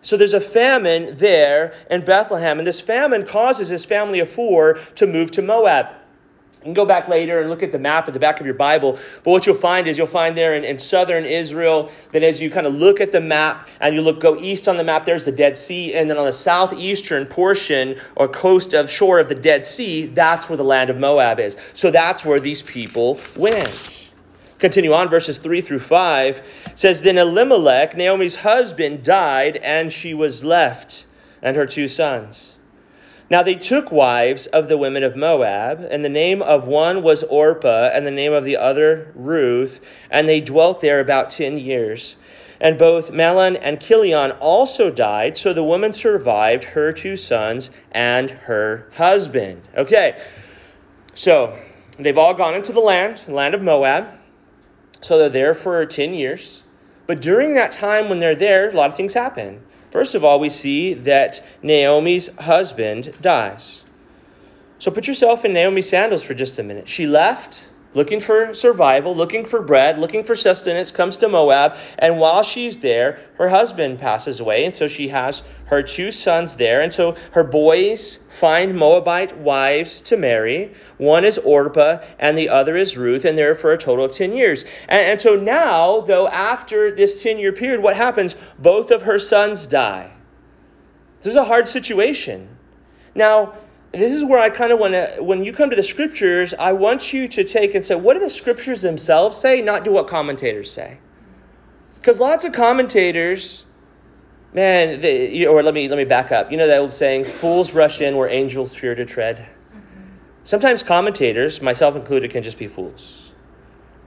So 0.00 0.16
there's 0.16 0.32
a 0.32 0.40
famine 0.40 1.18
there 1.18 1.74
in 1.90 2.02
Bethlehem, 2.02 2.56
and 2.56 2.66
this 2.66 2.80
famine 2.80 3.26
causes 3.26 3.68
this 3.68 3.84
family 3.84 4.18
of 4.18 4.30
four 4.30 4.78
to 4.94 5.06
move 5.06 5.30
to 5.32 5.42
Moab. 5.42 5.88
You 6.60 6.64
can 6.64 6.74
go 6.74 6.84
back 6.84 7.08
later 7.08 7.40
and 7.40 7.48
look 7.48 7.62
at 7.62 7.72
the 7.72 7.78
map 7.78 8.06
at 8.06 8.12
the 8.12 8.20
back 8.20 8.38
of 8.38 8.44
your 8.44 8.54
Bible. 8.54 8.98
But 9.24 9.30
what 9.30 9.46
you'll 9.46 9.56
find 9.56 9.88
is 9.88 9.96
you'll 9.96 10.06
find 10.06 10.36
there 10.36 10.54
in, 10.54 10.62
in 10.62 10.78
southern 10.78 11.24
Israel 11.24 11.90
that 12.12 12.22
as 12.22 12.42
you 12.42 12.50
kind 12.50 12.66
of 12.66 12.74
look 12.74 13.00
at 13.00 13.12
the 13.12 13.20
map 13.20 13.66
and 13.80 13.94
you 13.94 14.02
look 14.02 14.20
go 14.20 14.38
east 14.38 14.68
on 14.68 14.76
the 14.76 14.84
map, 14.84 15.06
there's 15.06 15.24
the 15.24 15.32
Dead 15.32 15.56
Sea. 15.56 15.94
And 15.94 16.10
then 16.10 16.18
on 16.18 16.26
the 16.26 16.34
southeastern 16.34 17.24
portion 17.24 17.98
or 18.14 18.28
coast 18.28 18.74
of 18.74 18.90
shore 18.90 19.18
of 19.18 19.30
the 19.30 19.34
Dead 19.34 19.64
Sea, 19.64 20.04
that's 20.04 20.50
where 20.50 20.58
the 20.58 20.62
land 20.62 20.90
of 20.90 20.98
Moab 20.98 21.40
is. 21.40 21.56
So 21.72 21.90
that's 21.90 22.26
where 22.26 22.40
these 22.40 22.60
people 22.60 23.18
went. 23.36 24.12
Continue 24.58 24.92
on, 24.92 25.08
verses 25.08 25.38
3 25.38 25.62
through 25.62 25.78
5 25.78 26.42
says, 26.74 27.00
Then 27.00 27.16
Elimelech, 27.16 27.96
Naomi's 27.96 28.36
husband, 28.36 29.02
died, 29.02 29.56
and 29.56 29.90
she 29.90 30.12
was 30.12 30.44
left, 30.44 31.06
and 31.40 31.56
her 31.56 31.64
two 31.64 31.88
sons. 31.88 32.58
Now 33.30 33.44
they 33.44 33.54
took 33.54 33.92
wives 33.92 34.46
of 34.46 34.68
the 34.68 34.76
women 34.76 35.04
of 35.04 35.14
Moab, 35.14 35.86
and 35.88 36.04
the 36.04 36.08
name 36.08 36.42
of 36.42 36.66
one 36.66 37.00
was 37.00 37.22
Orpah, 37.22 37.90
and 37.94 38.04
the 38.04 38.10
name 38.10 38.32
of 38.32 38.44
the 38.44 38.56
other 38.56 39.12
Ruth, 39.14 39.80
and 40.10 40.28
they 40.28 40.40
dwelt 40.40 40.80
there 40.80 40.98
about 40.98 41.30
ten 41.30 41.56
years. 41.56 42.16
And 42.60 42.76
both 42.76 43.10
Mahlon 43.12 43.56
and 43.62 43.80
Chilion 43.80 44.32
also 44.32 44.90
died, 44.90 45.36
so 45.36 45.52
the 45.52 45.64
woman 45.64 45.94
survived 45.94 46.64
her 46.64 46.92
two 46.92 47.16
sons 47.16 47.70
and 47.92 48.30
her 48.30 48.90
husband. 48.96 49.62
Okay, 49.76 50.20
so 51.14 51.56
they've 51.98 52.18
all 52.18 52.34
gone 52.34 52.54
into 52.54 52.72
the 52.72 52.80
land, 52.80 53.24
land 53.28 53.54
of 53.54 53.62
Moab. 53.62 54.08
So 55.00 55.16
they're 55.16 55.30
there 55.30 55.54
for 55.54 55.86
10 55.86 56.12
years. 56.12 56.64
But 57.06 57.22
during 57.22 57.54
that 57.54 57.72
time 57.72 58.08
when 58.08 58.20
they're 58.20 58.34
there, 58.34 58.68
a 58.68 58.74
lot 58.74 58.90
of 58.90 58.96
things 58.96 59.14
happen. 59.14 59.62
First 59.90 60.14
of 60.14 60.24
all, 60.24 60.38
we 60.38 60.48
see 60.48 60.94
that 60.94 61.44
Naomi's 61.62 62.28
husband 62.36 63.16
dies. 63.20 63.84
So 64.78 64.90
put 64.90 65.06
yourself 65.06 65.44
in 65.44 65.52
Naomi's 65.52 65.88
sandals 65.88 66.22
for 66.22 66.34
just 66.34 66.58
a 66.58 66.62
minute. 66.62 66.88
She 66.88 67.06
left 67.06 67.68
looking 67.94 68.20
for 68.20 68.54
survival, 68.54 69.14
looking 69.14 69.44
for 69.44 69.60
bread, 69.60 69.98
looking 69.98 70.22
for 70.22 70.34
sustenance, 70.34 70.90
comes 70.90 71.16
to 71.18 71.28
Moab, 71.28 71.76
and 71.98 72.18
while 72.18 72.42
she's 72.42 72.78
there, 72.78 73.18
her 73.36 73.48
husband 73.48 73.98
passes 73.98 74.40
away, 74.40 74.64
and 74.64 74.74
so 74.74 74.86
she 74.86 75.08
has 75.08 75.42
her 75.66 75.82
two 75.82 76.12
sons 76.12 76.56
there. 76.56 76.80
And 76.82 76.92
so 76.92 77.16
her 77.32 77.44
boys 77.44 78.18
find 78.38 78.76
Moabite 78.76 79.38
wives 79.38 80.00
to 80.02 80.16
marry. 80.16 80.74
One 80.98 81.24
is 81.24 81.38
Orpah, 81.38 82.02
and 82.18 82.36
the 82.36 82.48
other 82.48 82.76
is 82.76 82.96
Ruth, 82.96 83.24
and 83.24 83.38
they're 83.38 83.54
for 83.54 83.72
a 83.72 83.78
total 83.78 84.04
of 84.04 84.12
10 84.12 84.34
years. 84.34 84.64
And, 84.88 85.06
and 85.06 85.20
so 85.20 85.36
now, 85.36 86.00
though, 86.00 86.28
after 86.28 86.94
this 86.94 87.22
10 87.22 87.38
year 87.38 87.52
period, 87.52 87.82
what 87.82 87.96
happens? 87.96 88.36
Both 88.58 88.90
of 88.90 89.02
her 89.02 89.18
sons 89.18 89.66
die. 89.66 90.12
This 91.18 91.30
is 91.32 91.36
a 91.36 91.44
hard 91.44 91.68
situation. 91.68 92.56
Now, 93.14 93.54
this 93.92 94.12
is 94.12 94.24
where 94.24 94.38
I 94.38 94.50
kind 94.50 94.72
of 94.72 94.78
want 94.78 94.94
to, 94.94 95.16
when 95.20 95.44
you 95.44 95.52
come 95.52 95.70
to 95.70 95.76
the 95.76 95.82
scriptures, 95.82 96.54
I 96.58 96.72
want 96.72 97.12
you 97.12 97.26
to 97.28 97.44
take 97.44 97.74
and 97.74 97.84
say, 97.84 97.94
what 97.94 98.14
do 98.14 98.20
the 98.20 98.30
scriptures 98.30 98.82
themselves 98.82 99.38
say, 99.38 99.62
not 99.62 99.84
do 99.84 99.92
what 99.92 100.06
commentators 100.06 100.70
say. 100.70 100.98
Because 101.96 102.20
lots 102.20 102.44
of 102.44 102.52
commentators, 102.52 103.66
Man, 104.52 105.00
they, 105.00 105.46
or 105.46 105.62
let 105.62 105.74
me 105.74 105.88
let 105.88 105.96
me 105.96 106.04
back 106.04 106.32
up. 106.32 106.50
You 106.50 106.56
know 106.56 106.66
that 106.66 106.80
old 106.80 106.92
saying, 106.92 107.24
"Fools 107.24 107.72
rush 107.72 108.00
in 108.00 108.16
where 108.16 108.28
angels 108.28 108.74
fear 108.74 108.96
to 108.96 109.04
tread." 109.04 109.36
Mm-hmm. 109.36 110.02
Sometimes 110.42 110.82
commentators, 110.82 111.62
myself 111.62 111.94
included, 111.94 112.32
can 112.32 112.42
just 112.42 112.58
be 112.58 112.66
fools. 112.66 113.30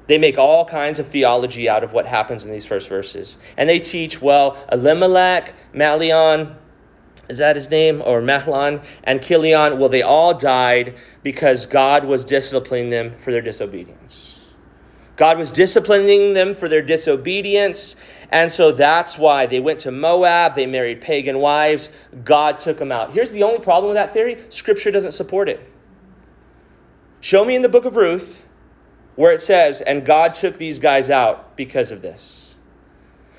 They 0.08 0.18
make 0.18 0.38
all 0.38 0.66
kinds 0.66 1.00
of 1.00 1.08
theology 1.08 1.70
out 1.70 1.82
of 1.82 1.94
what 1.94 2.06
happens 2.06 2.44
in 2.44 2.52
these 2.52 2.66
first 2.66 2.90
verses, 2.90 3.38
and 3.56 3.70
they 3.70 3.80
teach, 3.80 4.22
well, 4.22 4.58
Elimelech, 4.70 5.54
Malion, 5.74 6.58
is 7.30 7.38
that 7.38 7.56
his 7.56 7.70
name, 7.70 8.02
or 8.06 8.22
Mahlon 8.22 8.84
and 9.04 9.24
Chilion? 9.24 9.80
Well, 9.80 9.90
they 9.90 10.02
all 10.02 10.34
died 10.34 10.96
because 11.24 11.66
God 11.66 12.06
was 12.06 12.26
disciplining 12.26 12.90
them 12.90 13.18
for 13.18 13.32
their 13.32 13.42
disobedience. 13.42 14.50
God 15.16 15.38
was 15.38 15.52
disciplining 15.52 16.34
them 16.34 16.56
for 16.56 16.68
their 16.68 16.82
disobedience, 16.82 17.96
and 18.32 18.52
so 18.52 18.72
that's 18.72 19.18
why 19.18 19.46
they 19.46 19.60
went 19.60 19.80
to 19.82 19.92
Moab, 19.92 20.56
they 20.56 20.66
married 20.66 21.02
pagan 21.02 21.38
wives, 21.38 21.90
God 22.24 22.58
took 22.58 22.80
them 22.80 22.92
out. 22.92 23.14
Here's 23.14 23.32
the 23.32 23.44
only 23.44 23.60
problem 23.60 23.90
with 23.90 23.96
that 23.96 24.12
theory 24.12 24.44
Scripture 24.50 24.92
doesn't 24.92 25.12
support 25.12 25.50
it. 25.50 25.70
Show 27.22 27.46
me 27.46 27.56
in 27.56 27.62
the 27.62 27.70
book 27.70 27.86
of 27.86 27.96
Ruth 27.96 28.44
where 29.16 29.32
it 29.32 29.42
says, 29.42 29.82
and 29.82 30.06
God 30.06 30.34
took 30.34 30.58
these 30.58 30.80
guys 30.80 31.10
out 31.10 31.56
because 31.56 31.92
of 31.92 32.02
this. 32.02 32.56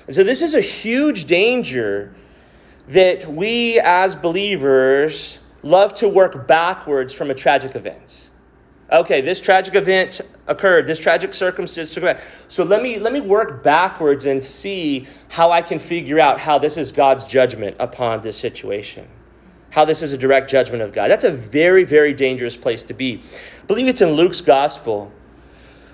And 0.07 0.15
so 0.15 0.23
this 0.23 0.41
is 0.41 0.53
a 0.53 0.61
huge 0.61 1.25
danger 1.25 2.15
that 2.87 3.25
we 3.25 3.79
as 3.79 4.15
believers 4.15 5.39
love 5.63 5.93
to 5.95 6.07
work 6.07 6.47
backwards 6.47 7.13
from 7.13 7.31
a 7.31 7.33
tragic 7.33 7.75
event 7.75 8.25
okay, 8.91 9.21
this 9.21 9.41
tragic 9.41 9.75
event 9.75 10.21
occurred, 10.47 10.87
this 10.87 10.99
tragic 10.99 11.33
circumstance 11.33 11.95
occurred. 11.97 12.21
So 12.47 12.63
let 12.63 12.81
me 12.81 12.99
let 12.99 13.13
me 13.13 13.21
work 13.21 13.63
backwards 13.63 14.25
and 14.25 14.43
see 14.43 15.07
how 15.29 15.51
I 15.51 15.61
can 15.61 15.79
figure 15.79 16.19
out 16.19 16.39
how 16.39 16.57
this 16.57 16.77
is 16.77 16.91
God's 16.91 17.23
judgment 17.23 17.75
upon 17.79 18.21
this 18.21 18.37
situation. 18.37 19.07
How 19.71 19.85
this 19.85 20.01
is 20.01 20.13
a 20.13 20.17
direct 20.17 20.49
judgment 20.49 20.81
of 20.81 20.93
God. 20.93 21.09
That's 21.09 21.25
a 21.25 21.31
very, 21.31 21.83
very 21.83 22.13
dangerous 22.13 22.55
place 22.55 22.83
to 22.85 22.93
be. 22.93 23.21
I 23.61 23.65
believe 23.65 23.87
it's 23.87 24.01
in 24.01 24.11
Luke's 24.11 24.41
gospel. 24.41 25.11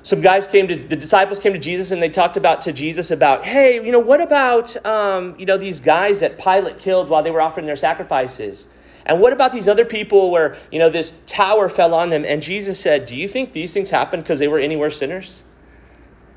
Some 0.03 0.21
guys 0.21 0.47
came 0.47 0.67
to 0.67 0.75
the 0.75 0.95
disciples 0.95 1.37
came 1.37 1.53
to 1.53 1.59
Jesus 1.59 1.91
and 1.91 2.01
they 2.01 2.09
talked 2.09 2.35
about 2.35 2.61
to 2.61 2.73
Jesus 2.73 3.11
about, 3.11 3.45
hey, 3.45 3.83
you 3.83 3.91
know, 3.91 3.99
what 3.99 4.19
about 4.19 4.83
um, 4.85 5.35
you 5.37 5.45
know 5.45 5.57
these 5.57 5.79
guys 5.79 6.21
that 6.21 6.39
Pilate 6.39 6.79
killed 6.79 7.07
while 7.09 7.21
they 7.21 7.31
were 7.31 7.41
offering 7.41 7.67
their 7.67 7.75
sacrifices? 7.75 8.67
And 9.05 9.19
what 9.19 9.33
about 9.33 9.51
these 9.51 9.67
other 9.67 9.85
people 9.85 10.31
where, 10.31 10.57
you 10.71 10.79
know, 10.79 10.89
this 10.89 11.13
tower 11.25 11.69
fell 11.69 11.93
on 11.93 12.09
them 12.09 12.23
and 12.25 12.41
Jesus 12.41 12.79
said, 12.79 13.05
Do 13.05 13.15
you 13.15 13.27
think 13.27 13.53
these 13.53 13.73
things 13.73 13.89
happened 13.89 14.23
because 14.23 14.39
they 14.39 14.47
were 14.47 14.59
anywhere 14.59 14.89
sinners? 14.89 15.43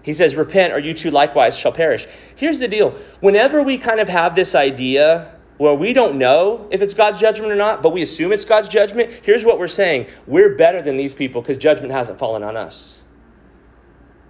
He 0.02 0.12
says, 0.12 0.34
Repent, 0.34 0.74
or 0.74 0.78
you 0.78 0.92
too 0.92 1.10
likewise 1.10 1.56
shall 1.56 1.72
perish. 1.72 2.06
Here's 2.36 2.60
the 2.60 2.68
deal 2.68 2.90
whenever 3.20 3.62
we 3.62 3.78
kind 3.78 4.00
of 4.00 4.08
have 4.08 4.34
this 4.34 4.54
idea 4.54 5.34
where 5.56 5.74
we 5.74 5.92
don't 5.92 6.18
know 6.18 6.68
if 6.70 6.82
it's 6.82 6.94
God's 6.94 7.18
judgment 7.18 7.52
or 7.52 7.56
not, 7.56 7.82
but 7.82 7.92
we 7.92 8.02
assume 8.02 8.32
it's 8.32 8.44
God's 8.44 8.68
judgment, 8.68 9.10
here's 9.22 9.44
what 9.44 9.58
we're 9.58 9.68
saying 9.68 10.06
we're 10.26 10.56
better 10.56 10.82
than 10.82 10.96
these 10.96 11.14
people 11.14 11.40
because 11.40 11.56
judgment 11.56 11.92
hasn't 11.92 12.18
fallen 12.18 12.42
on 12.42 12.56
us. 12.56 13.03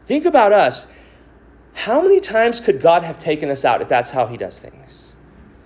Think 0.06 0.24
about 0.24 0.52
us. 0.52 0.86
How 1.72 2.02
many 2.02 2.20
times 2.20 2.60
could 2.60 2.80
God 2.80 3.02
have 3.02 3.18
taken 3.18 3.50
us 3.50 3.64
out 3.64 3.82
if 3.82 3.88
that's 3.88 4.10
how 4.10 4.26
He 4.26 4.36
does 4.36 4.60
things? 4.60 5.12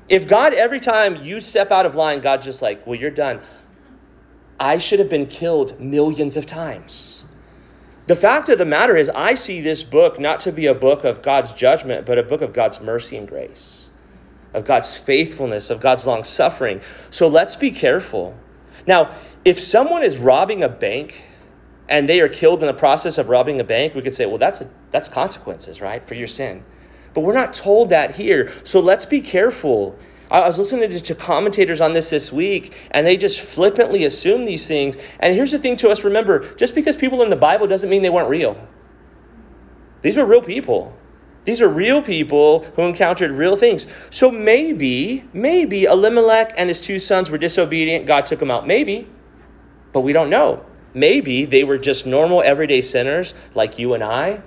If 0.09 0.26
God, 0.26 0.54
every 0.54 0.80
time 0.80 1.23
you 1.23 1.40
step 1.40 1.71
out 1.71 1.85
of 1.85 1.95
line, 1.95 2.21
God's 2.21 2.47
just 2.47 2.62
like, 2.62 2.87
well, 2.87 2.99
you're 2.99 3.11
done. 3.11 3.40
I 4.59 4.78
should 4.78 4.99
have 4.99 5.11
been 5.11 5.26
killed 5.26 5.78
millions 5.78 6.37
of 6.37 6.47
times. 6.47 7.26
The 8.07 8.16
fact 8.16 8.49
of 8.49 8.57
the 8.57 8.64
matter 8.64 8.97
is, 8.97 9.11
I 9.11 9.35
see 9.35 9.61
this 9.61 9.85
book 9.85 10.18
not 10.18 10.40
to 10.40 10.52
be 10.52 10.66
a 10.66 10.75
book 10.75 11.04
of 11.04 11.21
God's 11.21 11.52
judgment, 11.52 12.07
but 12.07 12.16
a 12.16 12.23
book 12.23 12.40
of 12.40 12.54
God's 12.54 12.80
mercy 12.80 13.18
and 13.18 13.28
grace, 13.28 13.90
of 14.54 14.64
God's 14.64 14.97
faithfulness, 14.97 15.68
of 15.68 15.80
God's 15.80 16.07
long 16.07 16.25
suffering. 16.25 16.80
So 17.11 17.28
let's 17.28 17.54
be 17.54 17.71
careful. 17.71 18.35
Now, 18.87 19.14
if 19.45 19.61
someone 19.61 20.02
is 20.02 20.16
robbing 20.16 20.62
a 20.62 20.71
bank 20.71 21.23
and 21.88 22.09
they 22.09 22.21
are 22.21 22.28
killed 22.28 22.62
in 22.62 22.66
the 22.66 22.75
process 22.75 23.18
of 23.18 23.28
robbing 23.28 23.61
a 23.61 23.64
bank, 23.64 23.95
we 23.95 24.02
could 24.02 24.14
say, 24.14 24.26
well, 24.26 24.38
that's, 24.38 24.61
a, 24.61 24.71
that's 24.90 25.09
consequences, 25.09 25.80
right, 25.80 26.04
for 26.04 26.14
your 26.14 26.26
sin. 26.26 26.64
But 27.14 27.23
we're 27.23 27.35
not 27.35 27.54
told 27.54 27.88
that 27.88 28.16
here. 28.16 28.52
So 28.64 28.80
let's 28.80 29.07
be 29.07 29.21
careful. 29.21 29.99
I 30.30 30.40
was 30.40 30.59
listening 30.59 30.90
to 30.90 31.14
commentators 31.14 31.80
on 31.80 31.95
this 31.95 32.11
this 32.11 32.30
week, 32.30 32.75
and 32.90 33.07
they 33.07 33.16
just 33.16 33.40
flippantly 33.40 34.04
assume 34.04 34.45
these 34.45 34.68
things. 34.68 34.99
And 35.21 35.35
here's 35.35 35.52
the 35.52 35.59
thing 35.59 35.76
to 35.78 35.88
us 35.88 36.04
remember 36.04 36.54
just 36.54 36.75
because 36.75 36.97
people 36.97 37.23
in 37.23 37.30
the 37.30 37.37
Bible 37.37 37.66
doesn't 37.66 37.88
mean 37.88 38.02
they 38.02 38.11
weren't 38.11 38.28
real. 38.28 38.57
These 40.02 40.16
were 40.18 40.26
real 40.26 40.42
people. 40.42 40.95
These 41.45 41.62
are 41.62 41.68
real 41.68 42.02
people 42.02 42.64
who 42.76 42.83
encountered 42.83 43.30
real 43.30 43.57
things. 43.57 43.87
So 44.11 44.30
maybe, 44.30 45.25
maybe 45.33 45.85
Elimelech 45.85 46.52
and 46.59 46.68
his 46.68 46.78
two 46.78 46.99
sons 46.99 47.30
were 47.30 47.38
disobedient. 47.38 48.04
God 48.04 48.26
took 48.26 48.38
them 48.38 48.50
out. 48.50 48.66
Maybe. 48.66 49.09
But 49.92 50.00
we 50.00 50.12
don't 50.12 50.28
know. 50.28 50.64
Maybe 50.95 51.45
they 51.45 51.64
were 51.64 51.78
just 51.78 52.07
normal, 52.07 52.42
everyday 52.42 52.80
sinners 52.83 53.35
like 53.54 53.78
you 53.78 53.95
and 53.95 54.02
I. 54.02 54.42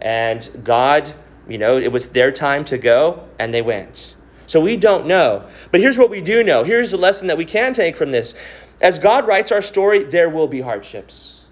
And 0.00 0.62
God, 0.64 1.14
you 1.48 1.58
know, 1.58 1.76
it 1.76 1.92
was 1.92 2.10
their 2.10 2.32
time 2.32 2.64
to 2.66 2.78
go, 2.78 3.28
and 3.38 3.52
they 3.52 3.62
went. 3.62 4.16
So 4.46 4.60
we 4.60 4.76
don't 4.76 5.06
know. 5.06 5.48
But 5.70 5.80
here's 5.80 5.98
what 5.98 6.10
we 6.10 6.20
do 6.20 6.42
know. 6.42 6.64
Here's 6.64 6.90
the 6.90 6.96
lesson 6.96 7.28
that 7.28 7.38
we 7.38 7.44
can 7.44 7.74
take 7.74 7.96
from 7.96 8.10
this. 8.10 8.34
As 8.80 8.98
God 8.98 9.26
writes 9.26 9.52
our 9.52 9.62
story, 9.62 10.02
there 10.02 10.28
will 10.28 10.48
be 10.48 10.60
hardships. 10.60 11.46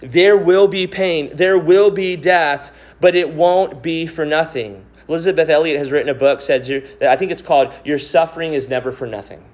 There 0.00 0.36
will 0.36 0.66
be 0.66 0.86
pain. 0.86 1.30
There 1.34 1.58
will 1.58 1.90
be 1.90 2.16
death, 2.16 2.72
but 3.00 3.14
it 3.14 3.32
won't 3.32 3.82
be 3.82 4.06
for 4.06 4.24
nothing. 4.24 4.84
Elisabeth 5.08 5.48
Elliot 5.48 5.76
has 5.78 5.92
written 5.92 6.08
a 6.08 6.14
book, 6.14 6.40
said 6.40 6.64
that 6.64 7.10
I 7.10 7.16
think 7.16 7.30
it's 7.30 7.42
called 7.42 7.72
Your 7.84 7.98
Suffering 7.98 8.54
is 8.54 8.68
Never 8.68 8.90
for 8.90 9.06
Nothing. 9.06 9.44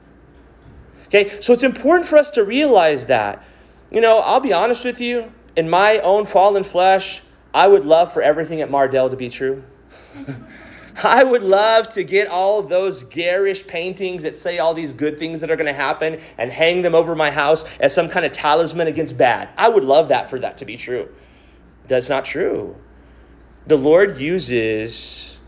Okay, 1.07 1.41
so 1.41 1.53
it's 1.53 1.63
important 1.63 2.07
for 2.07 2.17
us 2.19 2.31
to 2.33 2.45
realize 2.45 3.07
that. 3.07 3.43
You 3.91 4.01
know, 4.01 4.19
I'll 4.19 4.41
be 4.41 4.53
honest 4.53 4.85
with 4.85 5.01
you, 5.01 5.33
in 5.57 5.69
my 5.69 5.99
own 6.01 6.27
fallen 6.27 6.63
flesh, 6.63 7.23
I 7.55 7.67
would 7.67 7.87
love 7.87 8.13
for 8.13 8.23
everything 8.23 8.61
at 8.61 8.71
Mardel 8.71 9.11
to 9.11 9.17
be 9.17 9.31
true. 9.31 9.65
I 11.05 11.23
would 11.25 11.43
love 11.43 11.89
to 11.91 12.05
get 12.05 12.29
all 12.29 12.61
those 12.61 13.05
garish 13.05 13.67
paintings 13.67 14.25
that 14.25 14.35
say 14.35 14.59
all 14.59 14.75
these 14.75 14.93
good 14.93 15.19
things 15.19 15.41
that 15.41 15.51
are 15.51 15.57
going 15.57 15.69
to 15.69 15.73
happen 15.73 16.21
and 16.37 16.51
hang 16.51 16.83
them 16.83 16.95
over 16.95 17.15
my 17.15 17.31
house 17.31 17.65
as 17.79 17.95
some 17.95 18.09
kind 18.09 18.27
of 18.27 18.33
talisman 18.33 18.89
against 18.89 19.17
bad. 19.17 19.49
I 19.57 19.69
would 19.69 19.85
love 19.85 20.09
that 20.09 20.29
for 20.29 20.39
that 20.41 20.57
to 20.59 20.65
be 20.65 20.77
true. 20.77 21.09
That's 21.87 22.09
not 22.09 22.25
true. 22.25 22.77
The 23.69 23.79
Lord 23.79 24.19
uses 24.19 25.39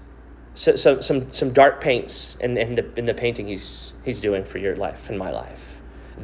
some, 0.55 1.03
some, 1.03 1.31
some 1.33 1.53
dark 1.53 1.81
paints 1.81 2.37
in, 2.37 2.57
in, 2.57 2.77
the, 2.77 2.99
in 2.99 3.07
the 3.07 3.15
painting 3.15 3.49
he's, 3.49 3.93
he's 4.05 4.21
doing 4.21 4.45
for 4.45 4.59
your 4.59 4.77
life 4.77 5.09
and 5.09 5.19
my 5.19 5.31
life 5.31 5.70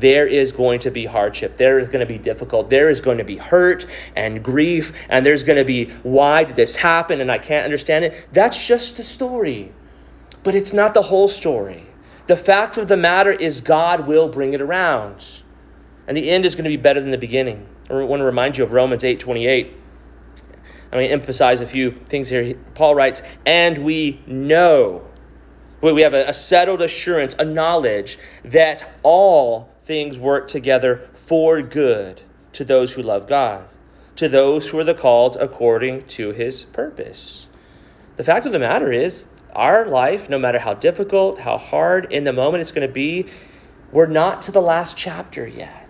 there 0.00 0.26
is 0.26 0.52
going 0.52 0.80
to 0.80 0.90
be 0.90 1.06
hardship. 1.06 1.56
There 1.56 1.78
is 1.78 1.88
going 1.88 2.00
to 2.00 2.12
be 2.12 2.18
difficult. 2.18 2.70
There 2.70 2.88
is 2.88 3.00
going 3.00 3.18
to 3.18 3.24
be 3.24 3.36
hurt 3.36 3.86
and 4.14 4.42
grief. 4.42 4.92
And 5.08 5.24
there's 5.24 5.42
going 5.42 5.58
to 5.58 5.64
be, 5.64 5.90
why 6.02 6.44
did 6.44 6.56
this 6.56 6.76
happen? 6.76 7.20
And 7.20 7.30
I 7.30 7.38
can't 7.38 7.64
understand 7.64 8.04
it. 8.04 8.28
That's 8.32 8.66
just 8.66 8.96
the 8.96 9.02
story. 9.02 9.72
But 10.42 10.54
it's 10.54 10.72
not 10.72 10.94
the 10.94 11.02
whole 11.02 11.28
story. 11.28 11.86
The 12.26 12.36
fact 12.36 12.76
of 12.76 12.88
the 12.88 12.96
matter 12.96 13.32
is, 13.32 13.60
God 13.60 14.06
will 14.06 14.28
bring 14.28 14.52
it 14.52 14.60
around. 14.60 15.42
And 16.06 16.16
the 16.16 16.30
end 16.30 16.44
is 16.44 16.54
going 16.54 16.64
to 16.64 16.70
be 16.70 16.76
better 16.76 17.00
than 17.00 17.10
the 17.10 17.18
beginning. 17.18 17.66
I 17.88 17.94
want 17.94 18.20
to 18.20 18.24
remind 18.24 18.58
you 18.58 18.64
of 18.64 18.72
Romans 18.72 19.04
8 19.04 19.20
28. 19.20 19.72
I'm 20.86 20.90
going 20.90 21.06
to 21.06 21.12
emphasize 21.12 21.60
a 21.60 21.66
few 21.66 21.90
things 21.90 22.28
here. 22.28 22.54
Paul 22.74 22.94
writes, 22.94 23.22
And 23.44 23.78
we 23.78 24.20
know 24.26 25.06
we 25.80 26.02
have 26.02 26.14
a, 26.14 26.32
settled 26.32 26.82
assurance, 26.82 27.34
a 27.38 27.44
knowledge 27.44 28.18
that 28.44 28.98
all 29.02 29.70
things 29.86 30.18
work 30.18 30.48
together 30.48 31.08
for 31.14 31.62
good 31.62 32.20
to 32.52 32.64
those 32.64 32.94
who 32.94 33.02
love 33.02 33.28
God, 33.28 33.68
to 34.16 34.28
those 34.28 34.68
who 34.68 34.78
are 34.80 34.84
the 34.84 34.94
called 34.94 35.36
according 35.36 36.06
to 36.08 36.32
his 36.32 36.64
purpose. 36.64 37.46
The 38.16 38.24
fact 38.24 38.46
of 38.46 38.52
the 38.52 38.58
matter 38.58 38.90
is, 38.90 39.26
our 39.54 39.86
life, 39.86 40.28
no 40.28 40.38
matter 40.38 40.58
how 40.58 40.74
difficult, 40.74 41.40
how 41.40 41.56
hard 41.56 42.12
in 42.12 42.24
the 42.24 42.32
moment 42.32 42.62
it's 42.62 42.72
going 42.72 42.86
to 42.86 42.92
be, 42.92 43.26
we're 43.92 44.06
not 44.06 44.42
to 44.42 44.52
the 44.52 44.60
last 44.60 44.96
chapter 44.96 45.46
yet. 45.46 45.85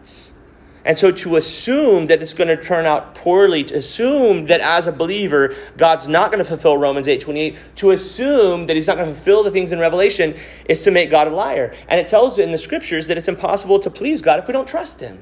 And 0.86 0.96
so 0.96 1.10
to 1.10 1.34
assume 1.34 2.06
that 2.06 2.22
it's 2.22 2.32
going 2.32 2.46
to 2.46 2.56
turn 2.56 2.86
out 2.86 3.16
poorly, 3.16 3.64
to 3.64 3.74
assume 3.74 4.46
that 4.46 4.60
as 4.60 4.86
a 4.86 4.92
believer, 4.92 5.52
God's 5.76 6.06
not 6.06 6.30
going 6.30 6.38
to 6.38 6.44
fulfill 6.44 6.78
Romans 6.78 7.08
8 7.08 7.20
28, 7.20 7.58
to 7.76 7.90
assume 7.90 8.66
that 8.66 8.76
he's 8.76 8.86
not 8.86 8.96
going 8.96 9.08
to 9.08 9.14
fulfill 9.14 9.42
the 9.42 9.50
things 9.50 9.72
in 9.72 9.80
Revelation 9.80 10.36
is 10.66 10.82
to 10.84 10.92
make 10.92 11.10
God 11.10 11.26
a 11.26 11.30
liar. 11.30 11.74
And 11.88 11.98
it 11.98 12.06
tells 12.06 12.38
in 12.38 12.52
the 12.52 12.58
scriptures 12.58 13.08
that 13.08 13.18
it's 13.18 13.26
impossible 13.26 13.80
to 13.80 13.90
please 13.90 14.22
God 14.22 14.38
if 14.38 14.46
we 14.46 14.52
don't 14.52 14.68
trust 14.68 15.00
him. 15.00 15.20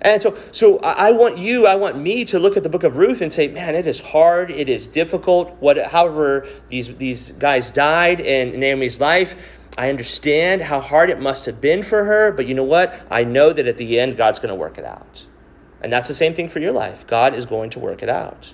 And 0.00 0.20
so, 0.20 0.36
so 0.50 0.80
I 0.80 1.12
want 1.12 1.38
you, 1.38 1.68
I 1.68 1.76
want 1.76 1.96
me 1.96 2.24
to 2.24 2.40
look 2.40 2.56
at 2.56 2.64
the 2.64 2.68
book 2.68 2.82
of 2.82 2.96
Ruth 2.96 3.20
and 3.20 3.32
say, 3.32 3.46
man, 3.46 3.76
it 3.76 3.86
is 3.86 4.00
hard, 4.00 4.50
it 4.50 4.68
is 4.68 4.88
difficult. 4.88 5.56
What, 5.60 5.78
however, 5.78 6.48
these, 6.70 6.96
these 6.96 7.30
guys 7.30 7.70
died 7.70 8.18
in 8.18 8.58
Naomi's 8.58 8.98
life, 8.98 9.36
I 9.76 9.88
understand 9.88 10.62
how 10.62 10.80
hard 10.80 11.08
it 11.08 11.20
must 11.20 11.46
have 11.46 11.60
been 11.60 11.82
for 11.82 12.04
her, 12.04 12.30
but 12.30 12.46
you 12.46 12.54
know 12.54 12.64
what? 12.64 13.00
I 13.10 13.24
know 13.24 13.52
that 13.52 13.66
at 13.66 13.78
the 13.78 13.98
end, 13.98 14.16
God's 14.16 14.38
going 14.38 14.50
to 14.50 14.54
work 14.54 14.76
it 14.76 14.84
out. 14.84 15.26
And 15.80 15.92
that's 15.92 16.08
the 16.08 16.14
same 16.14 16.34
thing 16.34 16.48
for 16.48 16.60
your 16.60 16.72
life. 16.72 17.06
God 17.06 17.34
is 17.34 17.46
going 17.46 17.70
to 17.70 17.78
work 17.78 18.02
it 18.02 18.08
out. 18.08 18.52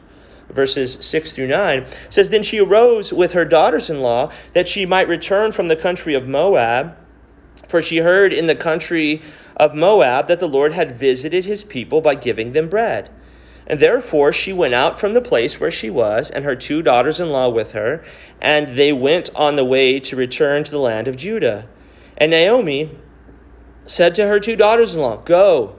Verses 0.48 0.96
6 1.04 1.32
through 1.32 1.48
9 1.48 1.86
says, 2.08 2.30
Then 2.30 2.42
she 2.42 2.60
arose 2.60 3.12
with 3.12 3.32
her 3.32 3.44
daughters 3.44 3.90
in 3.90 4.00
law 4.00 4.32
that 4.54 4.68
she 4.68 4.86
might 4.86 5.08
return 5.08 5.52
from 5.52 5.68
the 5.68 5.76
country 5.76 6.14
of 6.14 6.26
Moab, 6.26 6.96
for 7.66 7.82
she 7.82 7.98
heard 7.98 8.32
in 8.32 8.46
the 8.46 8.54
country 8.54 9.20
of 9.56 9.74
Moab 9.74 10.28
that 10.28 10.40
the 10.40 10.48
Lord 10.48 10.72
had 10.72 10.98
visited 10.98 11.44
his 11.44 11.64
people 11.64 12.00
by 12.00 12.14
giving 12.14 12.52
them 12.52 12.68
bread. 12.68 13.10
And 13.68 13.78
therefore 13.78 14.32
she 14.32 14.52
went 14.52 14.74
out 14.74 14.98
from 14.98 15.12
the 15.12 15.20
place 15.20 15.60
where 15.60 15.70
she 15.70 15.90
was, 15.90 16.30
and 16.30 16.44
her 16.44 16.56
two 16.56 16.82
daughters 16.82 17.20
in 17.20 17.30
law 17.30 17.50
with 17.50 17.72
her, 17.72 18.02
and 18.40 18.76
they 18.76 18.92
went 18.92 19.28
on 19.36 19.56
the 19.56 19.64
way 19.64 20.00
to 20.00 20.16
return 20.16 20.64
to 20.64 20.70
the 20.70 20.78
land 20.78 21.06
of 21.06 21.16
Judah. 21.16 21.68
And 22.16 22.30
Naomi 22.30 22.90
said 23.84 24.14
to 24.14 24.26
her 24.26 24.40
two 24.40 24.56
daughters 24.56 24.94
in 24.94 25.02
law, 25.02 25.18
Go, 25.18 25.76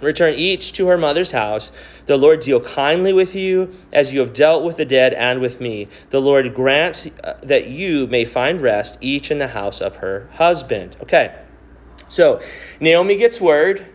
return 0.00 0.34
each 0.34 0.72
to 0.72 0.88
her 0.88 0.98
mother's 0.98 1.32
house. 1.32 1.70
The 2.06 2.16
Lord 2.16 2.40
deal 2.40 2.60
kindly 2.60 3.12
with 3.12 3.34
you 3.34 3.72
as 3.92 4.12
you 4.12 4.20
have 4.20 4.32
dealt 4.32 4.64
with 4.64 4.76
the 4.76 4.84
dead 4.84 5.14
and 5.14 5.40
with 5.40 5.60
me. 5.60 5.88
The 6.10 6.20
Lord 6.20 6.52
grant 6.54 7.12
uh, 7.22 7.34
that 7.42 7.68
you 7.68 8.06
may 8.08 8.24
find 8.24 8.60
rest, 8.60 8.98
each 9.00 9.30
in 9.30 9.38
the 9.38 9.48
house 9.48 9.80
of 9.80 9.96
her 9.96 10.28
husband. 10.32 10.96
Okay, 11.02 11.34
so 12.08 12.40
Naomi 12.80 13.16
gets 13.16 13.40
word. 13.40 13.86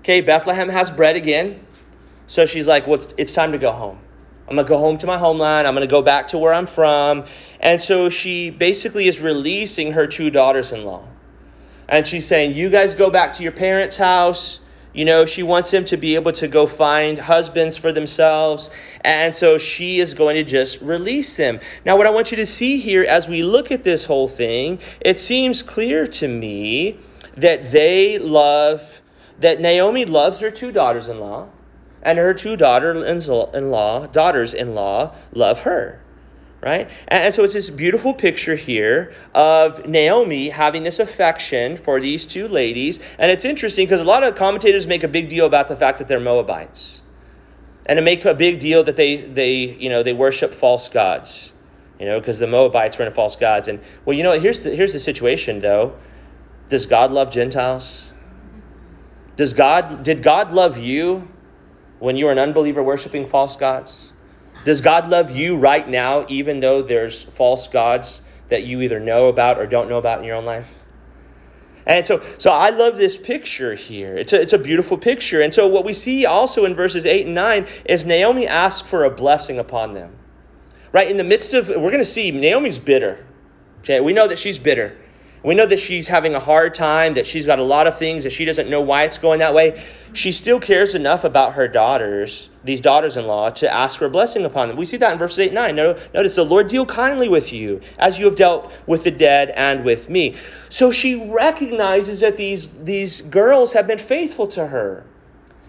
Okay, 0.00 0.20
Bethlehem 0.20 0.68
has 0.68 0.90
bread 0.90 1.16
again. 1.16 1.65
So 2.26 2.46
she's 2.46 2.66
like, 2.66 2.86
well, 2.86 3.04
it's 3.16 3.32
time 3.32 3.52
to 3.52 3.58
go 3.58 3.72
home. 3.72 3.98
I'm 4.48 4.56
to 4.56 4.64
go 4.64 4.78
home 4.78 4.96
to 4.98 5.06
my 5.06 5.18
homeland. 5.18 5.66
I'm 5.66 5.74
to 5.76 5.86
go 5.86 6.02
back 6.02 6.28
to 6.28 6.38
where 6.38 6.54
I'm 6.54 6.66
from. 6.66 7.24
And 7.60 7.80
so 7.80 8.08
she 8.08 8.50
basically 8.50 9.08
is 9.08 9.20
releasing 9.20 9.92
her 9.92 10.06
two 10.06 10.30
daughters 10.30 10.72
in 10.72 10.84
law. 10.84 11.04
And 11.88 12.06
she's 12.06 12.26
saying, 12.26 12.54
You 12.54 12.70
guys 12.70 12.94
go 12.94 13.10
back 13.10 13.32
to 13.34 13.42
your 13.42 13.52
parents' 13.52 13.96
house. 13.96 14.60
You 14.92 15.04
know, 15.04 15.26
she 15.26 15.42
wants 15.42 15.70
them 15.70 15.84
to 15.86 15.96
be 15.98 16.14
able 16.14 16.32
to 16.32 16.48
go 16.48 16.66
find 16.66 17.18
husbands 17.18 17.76
for 17.76 17.92
themselves. 17.92 18.70
And 19.02 19.34
so 19.34 19.58
she 19.58 20.00
is 20.00 20.14
going 20.14 20.36
to 20.36 20.44
just 20.44 20.80
release 20.80 21.36
them. 21.36 21.60
Now, 21.84 21.96
what 21.98 22.06
I 22.06 22.10
want 22.10 22.30
you 22.30 22.36
to 22.38 22.46
see 22.46 22.78
here 22.78 23.04
as 23.04 23.28
we 23.28 23.42
look 23.42 23.70
at 23.70 23.84
this 23.84 24.06
whole 24.06 24.26
thing, 24.26 24.78
it 25.00 25.20
seems 25.20 25.60
clear 25.60 26.06
to 26.06 26.28
me 26.28 26.98
that 27.36 27.72
they 27.72 28.18
love, 28.18 29.02
that 29.38 29.60
Naomi 29.60 30.06
loves 30.06 30.40
her 30.40 30.50
two 30.50 30.72
daughters 30.72 31.08
in 31.08 31.20
law 31.20 31.48
and 32.06 32.18
her 32.18 32.32
two 32.32 32.56
daughter-in-law, 32.56 34.06
daughters-in-law 34.06 35.14
love 35.32 35.60
her 35.60 36.00
right? 36.62 36.90
And, 37.06 37.32
so 37.32 37.44
it's 37.44 37.54
this 37.54 37.70
beautiful 37.70 38.12
picture 38.12 38.56
here 38.56 39.14
of 39.34 39.86
Naomi 39.86 40.48
having 40.48 40.82
this 40.82 40.98
affection 40.98 41.76
for 41.76 42.00
these 42.00 42.26
two 42.26 42.48
ladies. 42.48 42.98
And 43.20 43.30
it's 43.30 43.44
interesting 43.44 43.86
because 43.86 44.00
a 44.00 44.04
lot 44.04 44.24
of 44.24 44.34
commentators 44.34 44.84
make 44.84 45.04
a 45.04 45.08
big 45.08 45.28
deal 45.28 45.46
about 45.46 45.68
the 45.68 45.76
fact 45.76 45.98
that 45.98 46.08
they're 46.08 46.18
Moabites. 46.18 47.02
And 47.84 47.98
to 47.98 48.02
make 48.02 48.24
a 48.24 48.34
big 48.34 48.58
deal 48.58 48.82
that 48.82 48.96
they, 48.96 49.16
they, 49.16 49.52
you 49.54 49.88
know, 49.88 50.02
they 50.02 50.12
worship 50.12 50.54
false 50.54 50.88
gods, 50.88 51.52
you 52.00 52.06
know, 52.06 52.18
because 52.18 52.40
the 52.40 52.48
Moabites 52.48 52.98
were 52.98 53.04
into 53.04 53.14
false 53.14 53.36
gods. 53.36 53.68
And, 53.68 53.78
well, 54.04 54.16
you 54.16 54.24
know, 54.24 54.32
here's 54.32 54.64
the, 54.64 54.74
here's 54.74 54.92
the 54.92 54.98
situation, 54.98 55.60
though. 55.60 55.94
Does 56.68 56.86
God 56.86 57.12
love 57.12 57.30
Gentiles? 57.30 58.10
Does 59.36 59.52
God, 59.52 60.02
did 60.02 60.22
God 60.22 60.50
love 60.50 60.78
you 60.78 61.28
when 61.98 62.16
you're 62.16 62.32
an 62.32 62.38
unbeliever 62.38 62.82
worshiping 62.82 63.28
false 63.28 63.56
gods? 63.56 64.12
Does 64.64 64.80
God 64.80 65.08
love 65.08 65.30
you 65.30 65.56
right 65.56 65.88
now, 65.88 66.24
even 66.28 66.60
though 66.60 66.82
there's 66.82 67.22
false 67.22 67.68
gods 67.68 68.22
that 68.48 68.64
you 68.64 68.80
either 68.80 68.98
know 68.98 69.28
about 69.28 69.58
or 69.58 69.66
don't 69.66 69.88
know 69.88 69.98
about 69.98 70.18
in 70.18 70.24
your 70.24 70.36
own 70.36 70.44
life? 70.44 70.72
And 71.86 72.04
so, 72.04 72.20
so 72.36 72.50
I 72.50 72.70
love 72.70 72.96
this 72.96 73.16
picture 73.16 73.76
here. 73.76 74.16
It's 74.16 74.32
a, 74.32 74.40
it's 74.40 74.52
a 74.52 74.58
beautiful 74.58 74.98
picture. 74.98 75.40
And 75.40 75.54
so, 75.54 75.68
what 75.68 75.84
we 75.84 75.92
see 75.92 76.26
also 76.26 76.64
in 76.64 76.74
verses 76.74 77.06
8 77.06 77.26
and 77.26 77.34
9 77.34 77.66
is 77.84 78.04
Naomi 78.04 78.46
asks 78.46 78.86
for 78.86 79.04
a 79.04 79.10
blessing 79.10 79.58
upon 79.60 79.94
them. 79.94 80.16
Right? 80.90 81.08
In 81.08 81.16
the 81.16 81.24
midst 81.24 81.54
of, 81.54 81.68
we're 81.68 81.76
going 81.76 81.98
to 81.98 82.04
see 82.04 82.32
Naomi's 82.32 82.80
bitter. 82.80 83.24
Okay? 83.80 84.00
We 84.00 84.12
know 84.12 84.26
that 84.26 84.38
she's 84.38 84.58
bitter. 84.58 84.96
We 85.46 85.54
know 85.54 85.66
that 85.66 85.78
she's 85.78 86.08
having 86.08 86.34
a 86.34 86.40
hard 86.40 86.74
time, 86.74 87.14
that 87.14 87.24
she's 87.24 87.46
got 87.46 87.60
a 87.60 87.62
lot 87.62 87.86
of 87.86 87.96
things, 87.96 88.24
that 88.24 88.32
she 88.32 88.44
doesn't 88.44 88.68
know 88.68 88.80
why 88.80 89.04
it's 89.04 89.16
going 89.16 89.38
that 89.38 89.54
way. 89.54 89.80
She 90.12 90.32
still 90.32 90.58
cares 90.58 90.92
enough 90.92 91.22
about 91.22 91.52
her 91.52 91.68
daughters, 91.68 92.50
these 92.64 92.80
daughters 92.80 93.16
in 93.16 93.28
law, 93.28 93.50
to 93.50 93.72
ask 93.72 93.96
for 93.96 94.06
a 94.06 94.10
blessing 94.10 94.44
upon 94.44 94.66
them. 94.66 94.76
We 94.76 94.84
see 94.84 94.96
that 94.96 95.12
in 95.12 95.20
verses 95.20 95.38
8 95.38 95.56
and 95.56 95.76
9. 95.76 95.76
Notice 95.76 96.34
the 96.34 96.44
Lord 96.44 96.66
deal 96.66 96.84
kindly 96.84 97.28
with 97.28 97.52
you, 97.52 97.80
as 97.96 98.18
you 98.18 98.24
have 98.24 98.34
dealt 98.34 98.72
with 98.88 99.04
the 99.04 99.12
dead 99.12 99.50
and 99.50 99.84
with 99.84 100.10
me. 100.10 100.34
So 100.68 100.90
she 100.90 101.14
recognizes 101.14 102.18
that 102.18 102.36
these, 102.36 102.82
these 102.82 103.20
girls 103.20 103.72
have 103.74 103.86
been 103.86 103.98
faithful 103.98 104.48
to 104.48 104.66
her, 104.66 105.06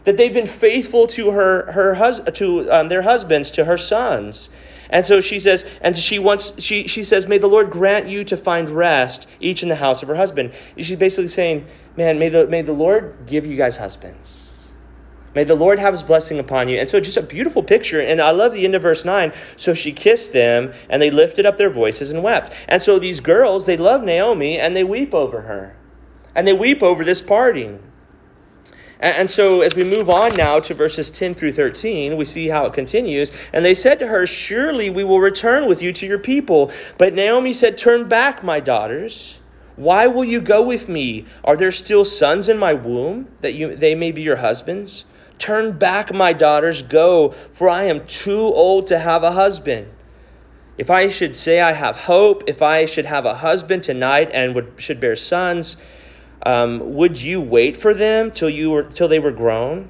that 0.06 0.18
they've 0.18 0.34
been 0.34 0.48
faithful 0.48 1.06
to 1.06 1.30
her, 1.30 1.72
her 1.74 1.94
hus- 1.94 2.22
to 2.34 2.68
um, 2.72 2.90
their 2.90 3.04
husbands, 3.04 3.52
to 3.52 3.66
her 3.66 3.78
sons. 3.78 4.50
And 4.90 5.06
so 5.06 5.20
she 5.22 5.40
says, 5.40 5.66
and 5.82 5.98
she 5.98 6.20
wants, 6.20 6.62
she, 6.64 6.88
she 6.88 7.04
says, 7.04 7.28
may 7.28 7.38
the 7.38 7.48
Lord 7.48 7.70
grant 7.70 8.08
you 8.08 8.24
to 8.26 8.38
find 8.38 8.70
rest, 8.70 9.28
each 9.40 9.64
in 9.64 9.70
the 9.70 9.76
house 9.76 10.02
of 10.02 10.08
her 10.08 10.16
husband. 10.16 10.54
She's 10.78 10.98
basically 10.98 11.28
saying, 11.28 11.68
man, 11.96 12.20
may 12.20 12.30
the, 12.30 12.48
may 12.48 12.62
the 12.62 12.74
Lord 12.74 13.16
give 13.26 13.46
you 13.46 13.58
guys 13.58 13.78
husbands. 13.78 14.76
May 15.36 15.44
the 15.44 15.56
Lord 15.56 15.78
have 15.78 15.94
his 15.94 16.02
blessing 16.02 16.40
upon 16.40 16.68
you. 16.68 16.80
And 16.80 16.90
so 16.90 17.00
just 17.00 17.18
a 17.18 17.22
beautiful 17.22 17.62
picture. 17.62 18.02
And 18.02 18.20
I 18.20 18.32
love 18.32 18.54
the 18.54 18.66
end 18.66 18.74
of 18.74 18.82
verse 18.82 19.06
9. 19.06 19.32
So 19.56 19.76
she 19.76 19.92
kissed 19.92 20.34
them, 20.34 20.74
and 20.90 21.00
they 21.00 21.12
lifted 21.12 21.46
up 21.46 21.58
their 21.58 21.70
voices 21.70 22.10
and 22.10 22.24
wept. 22.24 22.54
And 22.68 22.82
so 22.82 22.98
these 22.98 23.20
girls, 23.20 23.68
they 23.68 23.78
love 23.78 24.04
Naomi, 24.04 24.58
and 24.58 24.76
they 24.76 24.84
weep 24.84 25.14
over 25.14 25.42
her. 25.42 25.76
And 26.34 26.48
they 26.48 26.54
weep 26.54 26.82
over 26.82 27.04
this 27.04 27.22
parting. 27.22 27.84
And, 29.00 29.30
so, 29.30 29.62
as 29.62 29.76
we 29.76 29.84
move 29.84 30.10
on 30.10 30.36
now 30.36 30.60
to 30.60 30.74
verses 30.74 31.12
10 31.12 31.36
through 31.36 31.54
13, 31.54 32.18
we 32.18 32.26
see 32.26 32.48
how 32.48 32.66
it 32.66 32.74
continues. 32.74 33.32
And 33.54 33.64
they 33.64 33.76
said 33.76 34.00
to 34.00 34.08
her, 34.08 34.26
Surely 34.26 34.90
we 34.90 35.04
will 35.04 35.20
return 35.20 35.68
with 35.68 35.84
you 35.84 35.94
to 35.94 36.08
your 36.08 36.18
people. 36.18 36.72
But 36.98 37.14
Naomi 37.14 37.54
said, 37.54 37.78
Turn 37.78 38.08
back, 38.08 38.44
my 38.44 38.60
daughters. 38.60 39.40
Why 39.76 40.08
will 40.08 40.26
you 40.26 40.42
go 40.42 40.66
with 40.66 40.90
me? 40.90 41.26
Are 41.44 41.56
there 41.56 41.72
still 41.72 42.04
sons 42.04 42.50
in 42.50 42.58
my 42.58 42.74
womb 42.74 43.28
that 43.42 43.54
you, 43.54 43.76
they 43.76 43.94
may 43.94 44.12
be 44.12 44.24
your 44.24 44.38
husbands? 44.38 45.06
Turn 45.38 45.78
back, 45.78 46.12
my 46.12 46.34
daughters, 46.34 46.82
go, 46.82 47.30
for 47.30 47.70
I 47.70 47.84
am 47.84 48.08
too 48.08 48.40
old 48.40 48.88
to 48.88 48.98
have 48.98 49.22
a 49.22 49.34
husband. 49.34 49.88
If 50.80 50.90
I 50.90 51.10
should 51.10 51.38
say 51.38 51.60
I 51.62 51.74
have 51.74 51.96
hope, 51.96 52.44
if 52.48 52.64
I 52.64 52.88
should 52.88 53.06
have 53.06 53.26
a 53.26 53.36
husband 53.36 53.84
tonight 53.84 54.32
and 54.34 54.56
would, 54.56 54.74
should 54.78 55.00
bear 55.00 55.16
sons, 55.16 55.78
um, 56.44 56.96
would 56.96 57.22
you 57.22 57.42
wait 57.42 57.78
for 57.78 57.94
them 57.94 58.32
till 58.32 58.50
you 58.50 58.72
were 58.72 58.84
till 58.84 59.08
they 59.08 59.20
were 59.20 59.32
grown? 59.32 59.90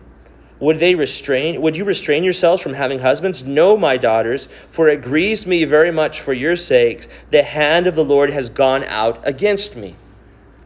Would 0.59 0.79
they 0.79 0.95
restrain? 0.95 1.61
Would 1.61 1.77
you 1.77 1.85
restrain 1.85 2.23
yourselves 2.23 2.63
from 2.63 2.73
having 2.73 2.99
husbands? 2.99 3.45
No, 3.45 3.77
my 3.77 3.95
daughters, 3.97 4.49
for 4.69 4.87
it 4.87 5.03
grieves 5.03 5.45
me 5.45 5.65
very 5.65 5.91
much 5.91 6.19
for 6.19 6.33
your 6.33 6.55
sakes. 6.55 7.07
The 7.29 7.43
hand 7.43 7.85
of 7.85 7.95
the 7.95 8.03
Lord 8.03 8.31
has 8.31 8.49
gone 8.49 8.83
out 8.85 9.19
against 9.23 9.75
me. 9.75 9.95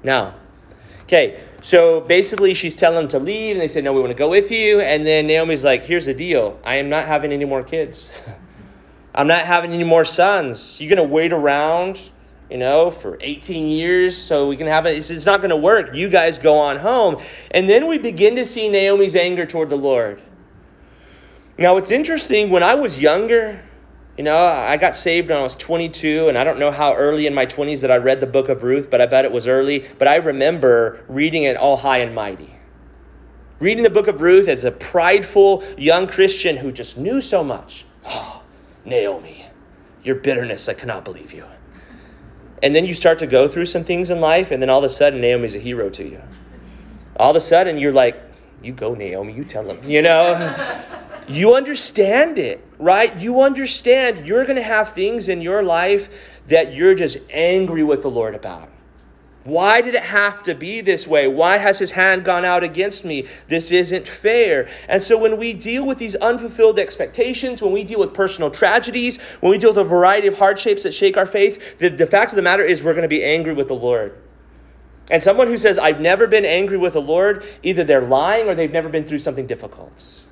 Now, 0.01 0.35
okay, 1.03 1.41
so 1.61 2.01
basically 2.01 2.53
she's 2.53 2.73
telling 2.73 2.95
them 2.95 3.07
to 3.09 3.19
leave, 3.19 3.51
and 3.51 3.61
they 3.61 3.67
say, 3.67 3.81
No, 3.81 3.91
we 3.91 3.99
want 3.99 4.11
to 4.11 4.17
go 4.17 4.29
with 4.29 4.49
you. 4.49 4.79
And 4.79 5.05
then 5.05 5.27
Naomi's 5.27 5.65
like, 5.65 5.83
Here's 5.83 6.05
the 6.05 6.13
deal 6.13 6.57
I 6.63 6.77
am 6.77 6.89
not 6.89 7.05
having 7.05 7.33
any 7.33 7.45
more 7.45 7.63
kids. 7.63 8.11
I'm 9.15 9.27
not 9.27 9.41
having 9.41 9.73
any 9.73 9.83
more 9.83 10.05
sons. 10.05 10.79
You're 10.79 10.95
going 10.95 11.05
to 11.05 11.13
wait 11.13 11.33
around 11.33 12.11
you 12.51 12.57
know, 12.57 12.91
for 12.91 13.17
18 13.21 13.67
years, 13.67 14.17
so 14.17 14.45
we 14.45 14.57
can 14.57 14.67
have 14.67 14.85
it. 14.85 15.09
It's 15.09 15.25
not 15.25 15.39
going 15.39 15.51
to 15.51 15.57
work. 15.57 15.95
You 15.95 16.09
guys 16.09 16.37
go 16.37 16.57
on 16.57 16.77
home. 16.77 17.23
And 17.51 17.69
then 17.69 17.87
we 17.87 17.97
begin 17.97 18.35
to 18.35 18.45
see 18.45 18.67
Naomi's 18.67 19.15
anger 19.15 19.45
toward 19.45 19.69
the 19.69 19.77
Lord. 19.77 20.21
Now, 21.57 21.77
it's 21.77 21.91
interesting, 21.91 22.49
when 22.49 22.61
I 22.61 22.75
was 22.75 22.99
younger, 22.99 23.63
you 24.17 24.25
know, 24.25 24.35
I 24.35 24.75
got 24.75 24.97
saved 24.97 25.29
when 25.29 25.39
I 25.39 25.41
was 25.41 25.55
22, 25.55 26.27
and 26.27 26.37
I 26.37 26.43
don't 26.43 26.59
know 26.59 26.71
how 26.71 26.93
early 26.93 27.25
in 27.25 27.33
my 27.33 27.45
20s 27.45 27.79
that 27.81 27.91
I 27.91 27.95
read 27.97 28.19
the 28.19 28.27
book 28.27 28.49
of 28.49 28.63
Ruth, 28.63 28.89
but 28.89 28.99
I 28.99 29.05
bet 29.05 29.23
it 29.23 29.31
was 29.31 29.47
early. 29.47 29.85
But 29.97 30.09
I 30.09 30.17
remember 30.17 31.05
reading 31.07 31.43
it 31.43 31.55
all 31.55 31.77
high 31.77 31.99
and 31.99 32.13
mighty. 32.13 32.53
Reading 33.59 33.83
the 33.83 33.89
book 33.89 34.07
of 34.07 34.21
Ruth 34.21 34.49
as 34.49 34.65
a 34.65 34.71
prideful 34.71 35.63
young 35.77 36.05
Christian 36.05 36.57
who 36.57 36.73
just 36.73 36.97
knew 36.97 37.21
so 37.21 37.45
much. 37.45 37.85
Oh, 38.05 38.43
Naomi, 38.85 39.45
your 40.03 40.15
bitterness, 40.15 40.67
I 40.67 40.73
cannot 40.73 41.05
believe 41.05 41.31
you. 41.31 41.45
And 42.63 42.75
then 42.75 42.85
you 42.85 42.93
start 42.93 43.19
to 43.19 43.27
go 43.27 43.47
through 43.47 43.65
some 43.65 43.83
things 43.83 44.09
in 44.09 44.21
life, 44.21 44.51
and 44.51 44.61
then 44.61 44.69
all 44.69 44.79
of 44.79 44.83
a 44.83 44.89
sudden, 44.89 45.21
Naomi's 45.21 45.55
a 45.55 45.59
hero 45.59 45.89
to 45.89 46.03
you. 46.03 46.21
All 47.15 47.31
of 47.31 47.35
a 47.35 47.41
sudden, 47.41 47.77
you're 47.77 47.93
like, 47.93 48.21
you 48.61 48.73
go, 48.73 48.93
Naomi, 48.93 49.33
you 49.33 49.43
tell 49.43 49.69
him, 49.69 49.79
you 49.89 50.01
know? 50.01 50.55
you 51.27 51.55
understand 51.55 52.37
it, 52.37 52.65
right? 52.77 53.15
You 53.17 53.41
understand 53.41 54.25
you're 54.25 54.45
going 54.45 54.57
to 54.57 54.63
have 54.63 54.93
things 54.93 55.27
in 55.29 55.41
your 55.41 55.63
life 55.63 56.09
that 56.47 56.73
you're 56.73 56.95
just 56.95 57.17
angry 57.31 57.83
with 57.83 58.01
the 58.01 58.09
Lord 58.09 58.35
about. 58.35 58.69
Why 59.43 59.81
did 59.81 59.95
it 59.95 60.03
have 60.03 60.43
to 60.43 60.53
be 60.53 60.81
this 60.81 61.07
way? 61.07 61.27
Why 61.27 61.57
has 61.57 61.79
his 61.79 61.91
hand 61.91 62.23
gone 62.23 62.45
out 62.45 62.63
against 62.63 63.03
me? 63.03 63.25
This 63.47 63.71
isn't 63.71 64.07
fair. 64.07 64.69
And 64.87 65.01
so, 65.01 65.17
when 65.17 65.37
we 65.37 65.53
deal 65.53 65.85
with 65.85 65.97
these 65.97 66.15
unfulfilled 66.15 66.77
expectations, 66.77 67.61
when 67.61 67.71
we 67.71 67.83
deal 67.83 67.99
with 67.99 68.13
personal 68.13 68.51
tragedies, 68.51 69.19
when 69.39 69.51
we 69.51 69.57
deal 69.57 69.71
with 69.71 69.79
a 69.79 69.83
variety 69.83 70.27
of 70.27 70.37
hardships 70.37 70.83
that 70.83 70.93
shake 70.93 71.17
our 71.17 71.25
faith, 71.25 71.79
the, 71.79 71.89
the 71.89 72.05
fact 72.05 72.31
of 72.31 72.35
the 72.35 72.43
matter 72.43 72.63
is 72.63 72.83
we're 72.83 72.93
going 72.93 73.01
to 73.01 73.07
be 73.07 73.23
angry 73.23 73.53
with 73.53 73.67
the 73.67 73.75
Lord. 73.75 74.15
And 75.09 75.23
someone 75.23 75.47
who 75.47 75.57
says, 75.57 75.79
I've 75.79 75.99
never 75.99 76.27
been 76.27 76.45
angry 76.45 76.77
with 76.77 76.93
the 76.93 77.01
Lord, 77.01 77.43
either 77.63 77.83
they're 77.83 78.05
lying 78.05 78.47
or 78.47 78.53
they've 78.53 78.71
never 78.71 78.89
been 78.89 79.05
through 79.05 79.19
something 79.19 79.47
difficult. 79.47 80.23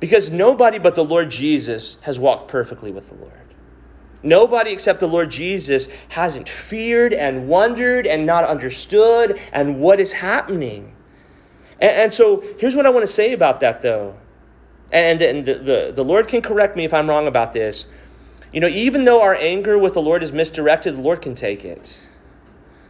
Because 0.00 0.30
nobody 0.30 0.78
but 0.78 0.96
the 0.96 1.04
Lord 1.04 1.30
Jesus 1.30 1.96
has 2.02 2.18
walked 2.18 2.48
perfectly 2.48 2.90
with 2.90 3.08
the 3.08 3.14
Lord. 3.14 3.43
Nobody 4.24 4.72
except 4.72 5.00
the 5.00 5.06
Lord 5.06 5.30
Jesus 5.30 5.86
hasn't 6.08 6.48
feared 6.48 7.12
and 7.12 7.46
wondered 7.46 8.06
and 8.06 8.24
not 8.24 8.44
understood 8.44 9.38
and 9.52 9.78
what 9.78 10.00
is 10.00 10.12
happening. 10.14 10.94
And, 11.78 11.90
and 11.90 12.14
so 12.14 12.42
here's 12.58 12.74
what 12.74 12.86
I 12.86 12.88
want 12.88 13.02
to 13.02 13.12
say 13.12 13.34
about 13.34 13.60
that, 13.60 13.82
though. 13.82 14.16
And, 14.90 15.20
and 15.20 15.44
the, 15.44 15.54
the, 15.54 15.92
the 15.94 16.04
Lord 16.04 16.26
can 16.26 16.40
correct 16.40 16.74
me 16.74 16.84
if 16.84 16.94
I'm 16.94 17.08
wrong 17.08 17.26
about 17.26 17.52
this. 17.52 17.86
You 18.50 18.60
know, 18.60 18.68
even 18.68 19.04
though 19.04 19.20
our 19.20 19.34
anger 19.34 19.76
with 19.78 19.92
the 19.92 20.02
Lord 20.02 20.22
is 20.22 20.32
misdirected, 20.32 20.96
the 20.96 21.02
Lord 21.02 21.20
can 21.20 21.34
take 21.34 21.64
it. 21.64 22.08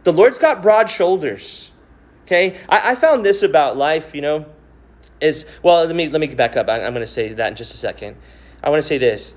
The 0.03 0.13
Lord's 0.13 0.37
got 0.37 0.61
broad 0.61 0.89
shoulders. 0.89 1.71
Okay? 2.23 2.57
I, 2.69 2.91
I 2.91 2.95
found 2.95 3.25
this 3.25 3.43
about 3.43 3.75
life, 3.75 4.15
you 4.15 4.21
know, 4.21 4.45
is, 5.19 5.45
well, 5.63 5.83
let 5.83 5.95
me, 5.95 6.07
let 6.07 6.21
me 6.21 6.27
back 6.27 6.55
up. 6.55 6.69
I, 6.69 6.75
I'm 6.75 6.93
going 6.93 7.05
to 7.05 7.11
say 7.11 7.33
that 7.33 7.47
in 7.49 7.55
just 7.55 7.73
a 7.73 7.77
second. 7.77 8.15
I 8.63 8.69
want 8.69 8.81
to 8.81 8.87
say 8.87 8.97
this 8.97 9.35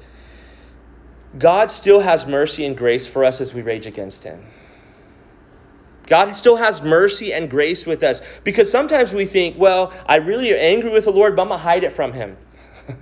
God 1.37 1.71
still 1.71 2.01
has 2.01 2.27
mercy 2.27 2.65
and 2.65 2.77
grace 2.77 3.07
for 3.07 3.25
us 3.25 3.41
as 3.41 3.53
we 3.53 3.61
rage 3.61 3.87
against 3.87 4.25
Him. 4.25 4.43
God 6.07 6.35
still 6.35 6.57
has 6.57 6.81
mercy 6.81 7.35
and 7.35 7.51
grace 7.51 7.85
with 7.85 8.03
us 8.03 8.23
because 8.43 8.71
sometimes 8.71 9.13
we 9.13 9.27
think, 9.27 9.59
well, 9.59 9.93
I 10.07 10.17
really 10.17 10.51
am 10.51 10.57
angry 10.59 10.91
with 10.91 11.05
the 11.05 11.13
Lord, 11.13 11.37
but 11.37 11.43
I'm 11.43 11.49
going 11.49 11.59
to 11.59 11.65
hide 11.65 11.85
it 11.85 11.93
from 11.93 12.15
Him. 12.15 12.39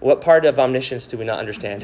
what 0.00 0.22
part 0.22 0.46
of 0.46 0.58
omniscience 0.58 1.06
do 1.06 1.18
we 1.18 1.26
not 1.26 1.38
understand? 1.38 1.82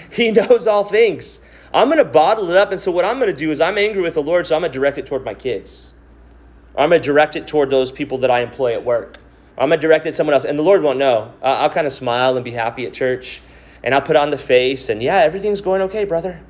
he 0.10 0.30
knows 0.30 0.66
all 0.66 0.84
things. 0.84 1.40
I'm 1.72 1.88
going 1.88 1.98
to 1.98 2.04
bottle 2.04 2.50
it 2.50 2.56
up. 2.56 2.70
And 2.70 2.80
so, 2.80 2.90
what 2.90 3.04
I'm 3.04 3.16
going 3.16 3.30
to 3.30 3.36
do 3.36 3.50
is, 3.50 3.60
I'm 3.60 3.78
angry 3.78 4.02
with 4.02 4.14
the 4.14 4.22
Lord, 4.22 4.46
so 4.46 4.54
I'm 4.54 4.60
going 4.60 4.72
to 4.72 4.78
direct 4.78 4.98
it 4.98 5.06
toward 5.06 5.24
my 5.24 5.34
kids. 5.34 5.94
Or 6.74 6.82
I'm 6.82 6.90
going 6.90 7.00
to 7.00 7.06
direct 7.06 7.34
it 7.34 7.46
toward 7.46 7.70
those 7.70 7.90
people 7.90 8.18
that 8.18 8.30
I 8.30 8.40
employ 8.40 8.74
at 8.74 8.84
work. 8.84 9.16
Or 9.56 9.62
I'm 9.62 9.70
going 9.70 9.80
to 9.80 9.86
direct 9.86 10.04
it 10.04 10.10
to 10.10 10.16
someone 10.16 10.34
else. 10.34 10.44
And 10.44 10.58
the 10.58 10.62
Lord 10.62 10.82
won't 10.82 10.98
know. 10.98 11.32
I'll 11.42 11.70
kind 11.70 11.86
of 11.86 11.94
smile 11.94 12.36
and 12.36 12.44
be 12.44 12.50
happy 12.50 12.86
at 12.86 12.92
church 12.92 13.42
and 13.86 13.94
I'll 13.94 14.02
put 14.02 14.16
on 14.16 14.30
the 14.30 14.36
face 14.36 14.88
and 14.88 15.00
yeah, 15.00 15.18
everything's 15.18 15.60
going 15.60 15.80
okay, 15.82 16.04
brother. 16.04 16.40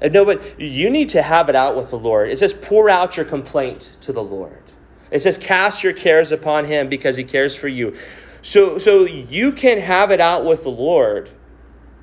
And 0.00 0.12
no, 0.12 0.24
but 0.24 0.60
you 0.60 0.88
need 0.90 1.08
to 1.08 1.20
have 1.20 1.48
it 1.48 1.56
out 1.56 1.76
with 1.76 1.90
the 1.90 1.98
Lord. 1.98 2.30
It 2.30 2.38
says, 2.38 2.52
pour 2.52 2.88
out 2.88 3.16
your 3.16 3.26
complaint 3.26 3.96
to 4.02 4.12
the 4.12 4.22
Lord. 4.22 4.62
It 5.10 5.20
says, 5.20 5.36
cast 5.36 5.82
your 5.82 5.92
cares 5.92 6.30
upon 6.30 6.66
him 6.66 6.88
because 6.88 7.16
he 7.16 7.24
cares 7.24 7.56
for 7.56 7.66
you. 7.66 7.96
So, 8.42 8.78
so 8.78 9.04
you 9.04 9.50
can 9.50 9.80
have 9.80 10.12
it 10.12 10.20
out 10.20 10.44
with 10.44 10.62
the 10.62 10.70
Lord, 10.70 11.30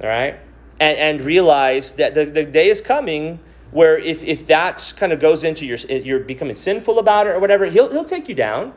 all 0.01 0.09
right? 0.09 0.37
And, 0.77 0.97
and 0.97 1.21
realize 1.21 1.93
that 1.93 2.13
the, 2.13 2.25
the 2.25 2.43
day 2.43 2.69
is 2.69 2.81
coming 2.81 3.39
where 3.71 3.97
if, 3.97 4.25
if 4.25 4.45
that 4.47 4.93
kind 4.97 5.13
of 5.13 5.21
goes 5.21 5.45
into 5.45 5.65
your, 5.65 5.77
you're 5.77 6.19
becoming 6.19 6.55
sinful 6.55 6.99
about 6.99 7.27
it 7.27 7.29
or 7.29 7.39
whatever, 7.39 7.67
he'll, 7.67 7.89
he'll 7.89 8.03
take 8.03 8.27
you 8.27 8.35
down. 8.35 8.73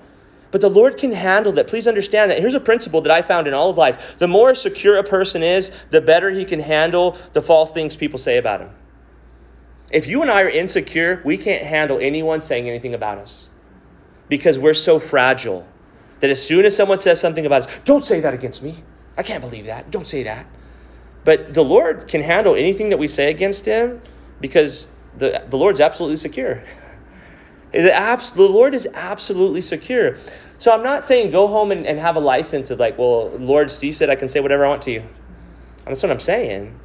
But 0.57 0.62
the 0.62 0.71
Lord 0.71 0.97
can 0.97 1.12
handle 1.12 1.53
that. 1.53 1.66
Please 1.66 1.87
understand 1.87 2.31
that. 2.31 2.38
Here's 2.38 2.55
a 2.55 2.61
principle 2.61 3.03
that 3.03 3.12
I 3.12 3.21
found 3.21 3.47
in 3.47 3.53
all 3.53 3.69
of 3.69 3.77
life 3.77 4.16
the 4.19 4.27
more 4.27 4.55
secure 4.55 4.97
a 4.97 5.03
person 5.03 5.42
is, 5.42 5.71
the 5.90 6.01
better 6.01 6.31
he 6.31 6.47
can 6.47 6.61
handle 6.61 7.19
the 7.35 7.42
false 7.42 7.73
things 7.73 7.95
people 7.95 8.19
say 8.19 8.38
about 8.38 8.62
him. 8.62 8.71
If 9.90 10.07
you 10.07 10.23
and 10.23 10.31
I 10.31 10.40
are 10.40 10.49
insecure, 10.49 11.21
we 11.27 11.37
can't 11.37 11.62
handle 11.62 11.99
anyone 12.01 12.40
saying 12.40 12.71
anything 12.71 12.95
about 12.95 13.19
us 13.19 13.51
because 14.31 14.59
we're 14.59 14.73
so 14.73 14.99
fragile 14.99 15.69
that 16.21 16.31
as 16.31 16.42
soon 16.42 16.64
as 16.64 16.75
someone 16.75 17.01
says 17.01 17.21
something 17.21 17.45
about 17.45 17.69
us, 17.69 17.79
don't 17.85 18.07
say 18.07 18.21
that 18.21 18.33
against 18.33 18.62
me. 18.62 18.83
I 19.19 19.23
can't 19.23 19.42
believe 19.42 19.66
that. 19.66 19.90
Don't 19.90 20.07
say 20.07 20.23
that. 20.23 20.47
But 21.25 21.53
the 21.53 21.64
Lord 21.64 22.09
can 22.09 22.23
handle 22.23 22.55
anything 22.55 22.88
that 22.88 22.99
we 22.99 23.09
say 23.09 23.29
against 23.29 23.66
him 23.66 24.01
because 24.40 24.88
the, 25.19 25.45
the 25.51 25.59
Lord's 25.59 25.81
absolutely 25.81 26.16
secure. 26.16 26.62
The, 27.73 27.92
abs- 27.92 28.31
the 28.31 28.42
Lord 28.42 28.75
is 28.75 28.88
absolutely 28.95 29.61
secure. 29.61 30.16
So 30.59 30.73
I'm 30.73 30.83
not 30.83 31.05
saying 31.05 31.31
go 31.31 31.47
home 31.47 31.71
and, 31.71 31.87
and 31.87 31.99
have 31.99 32.16
a 32.16 32.21
license 32.21 32.71
of 32.71 32.79
like, 32.79 32.99
well, 32.99 33.31
Lord, 33.31 33.71
Steve 33.71 33.97
said 33.97 34.11
I 34.11 34.16
can 34.16 34.29
say 34.29 34.40
whatever 34.40 34.64
I 34.64 34.69
want 34.69 34.83
to 34.83 34.92
you. 34.92 35.03
That's 35.85 36.03
what 36.03 36.11
I'm 36.11 36.21
saying. 36.21 36.79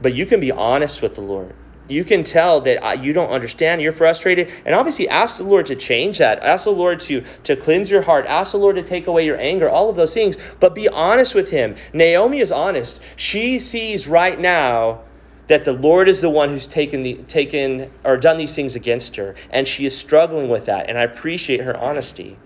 But 0.00 0.14
you 0.14 0.26
can 0.26 0.40
be 0.40 0.52
honest 0.52 1.02
with 1.02 1.14
the 1.14 1.20
Lord. 1.20 1.54
You 1.88 2.04
can 2.04 2.22
tell 2.22 2.60
that 2.62 3.02
you 3.02 3.14
don't 3.14 3.30
understand, 3.30 3.80
you're 3.80 3.92
frustrated, 3.92 4.52
and 4.66 4.74
obviously 4.74 5.08
ask 5.08 5.38
the 5.38 5.44
Lord 5.44 5.64
to 5.66 5.74
change 5.74 6.18
that. 6.18 6.42
Ask 6.42 6.64
the 6.64 6.70
Lord 6.70 7.00
to, 7.00 7.24
to 7.44 7.56
cleanse 7.56 7.90
your 7.90 8.02
heart. 8.02 8.26
Ask 8.26 8.52
the 8.52 8.58
Lord 8.58 8.76
to 8.76 8.82
take 8.82 9.06
away 9.06 9.24
your 9.24 9.38
anger, 9.38 9.70
all 9.70 9.88
of 9.88 9.96
those 9.96 10.12
things. 10.12 10.36
But 10.60 10.74
be 10.74 10.86
honest 10.88 11.34
with 11.34 11.50
Him. 11.50 11.76
Naomi 11.94 12.40
is 12.40 12.52
honest. 12.52 13.00
She 13.16 13.58
sees 13.58 14.06
right 14.06 14.38
now 14.38 15.00
that 15.46 15.64
the 15.64 15.72
Lord 15.72 16.08
is 16.08 16.20
the 16.20 16.28
one 16.28 16.50
who's 16.50 16.66
taken 16.66 17.02
the 17.02 17.14
taken 17.22 17.90
or 18.04 18.18
done 18.18 18.36
these 18.36 18.54
things 18.54 18.76
against 18.76 19.16
her, 19.16 19.34
and 19.48 19.66
she 19.66 19.86
is 19.86 19.96
struggling 19.96 20.50
with 20.50 20.66
that. 20.66 20.90
And 20.90 20.98
I 20.98 21.02
appreciate 21.02 21.62
her 21.62 21.76
honesty. 21.76 22.36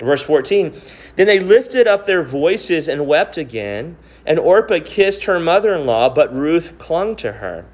Verse 0.00 0.22
14, 0.22 0.74
then 1.16 1.26
they 1.26 1.40
lifted 1.40 1.88
up 1.88 2.06
their 2.06 2.22
voices 2.22 2.86
and 2.86 3.06
wept 3.06 3.36
again, 3.36 3.96
and 4.24 4.38
Orpah 4.38 4.78
kissed 4.84 5.24
her 5.24 5.40
mother 5.40 5.74
in 5.74 5.86
law, 5.86 6.08
but 6.08 6.32
Ruth 6.32 6.78
clung 6.78 7.16
to 7.16 7.32
her. 7.32 7.64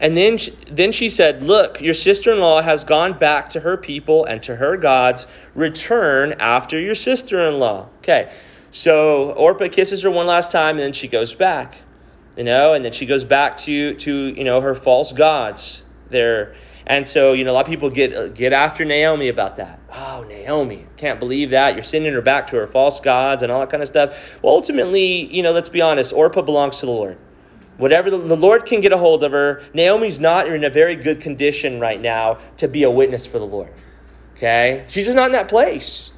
And 0.00 0.16
then, 0.16 0.38
then 0.70 0.92
she 0.92 1.08
said, 1.08 1.42
Look, 1.42 1.80
your 1.80 1.94
sister 1.94 2.32
in 2.32 2.40
law 2.40 2.62
has 2.62 2.84
gone 2.84 3.18
back 3.18 3.48
to 3.50 3.60
her 3.60 3.76
people 3.76 4.24
and 4.24 4.42
to 4.42 4.56
her 4.56 4.76
gods. 4.76 5.26
Return 5.54 6.32
after 6.38 6.78
your 6.80 6.94
sister 6.94 7.46
in 7.46 7.58
law. 7.58 7.88
Okay, 7.98 8.32
so 8.70 9.32
Orpah 9.32 9.68
kisses 9.68 10.02
her 10.02 10.10
one 10.10 10.26
last 10.26 10.50
time, 10.50 10.76
and 10.76 10.80
then 10.80 10.92
she 10.92 11.06
goes 11.06 11.34
back, 11.34 11.76
you 12.36 12.44
know, 12.44 12.74
and 12.74 12.84
then 12.84 12.92
she 12.92 13.06
goes 13.06 13.24
back 13.24 13.56
to, 13.58 13.94
to 13.94 14.26
you 14.26 14.44
know, 14.44 14.60
her 14.60 14.74
false 14.74 15.12
gods 15.12 15.84
there. 16.10 16.54
And 16.86 17.08
so, 17.08 17.32
you 17.32 17.44
know, 17.44 17.50
a 17.50 17.54
lot 17.54 17.64
of 17.64 17.70
people 17.70 17.88
get, 17.88 18.14
uh, 18.14 18.28
get 18.28 18.52
after 18.52 18.84
Naomi 18.84 19.28
about 19.28 19.56
that. 19.56 19.80
Oh, 19.90 20.24
Naomi, 20.28 20.86
can't 20.96 21.18
believe 21.18 21.50
that. 21.50 21.74
You're 21.74 21.82
sending 21.82 22.12
her 22.12 22.20
back 22.20 22.46
to 22.48 22.56
her 22.56 22.66
false 22.66 23.00
gods 23.00 23.42
and 23.42 23.50
all 23.50 23.60
that 23.60 23.70
kind 23.70 23.82
of 23.82 23.88
stuff. 23.88 24.38
Well, 24.42 24.54
ultimately, 24.54 25.34
you 25.34 25.42
know, 25.42 25.52
let's 25.52 25.70
be 25.70 25.80
honest, 25.80 26.12
Orpah 26.12 26.42
belongs 26.42 26.80
to 26.80 26.86
the 26.86 26.92
Lord. 26.92 27.16
Whatever 27.78 28.10
the, 28.10 28.18
the 28.18 28.36
Lord 28.36 28.66
can 28.66 28.80
get 28.80 28.92
a 28.92 28.98
hold 28.98 29.24
of 29.24 29.32
her, 29.32 29.62
Naomi's 29.72 30.20
not 30.20 30.46
in 30.46 30.62
a 30.62 30.70
very 30.70 30.94
good 30.94 31.20
condition 31.20 31.80
right 31.80 32.00
now 32.00 32.38
to 32.58 32.68
be 32.68 32.82
a 32.82 32.90
witness 32.90 33.26
for 33.26 33.38
the 33.38 33.46
Lord. 33.46 33.72
Okay? 34.36 34.84
She's 34.88 35.06
just 35.06 35.16
not 35.16 35.26
in 35.26 35.32
that 35.32 35.48
place. 35.48 36.12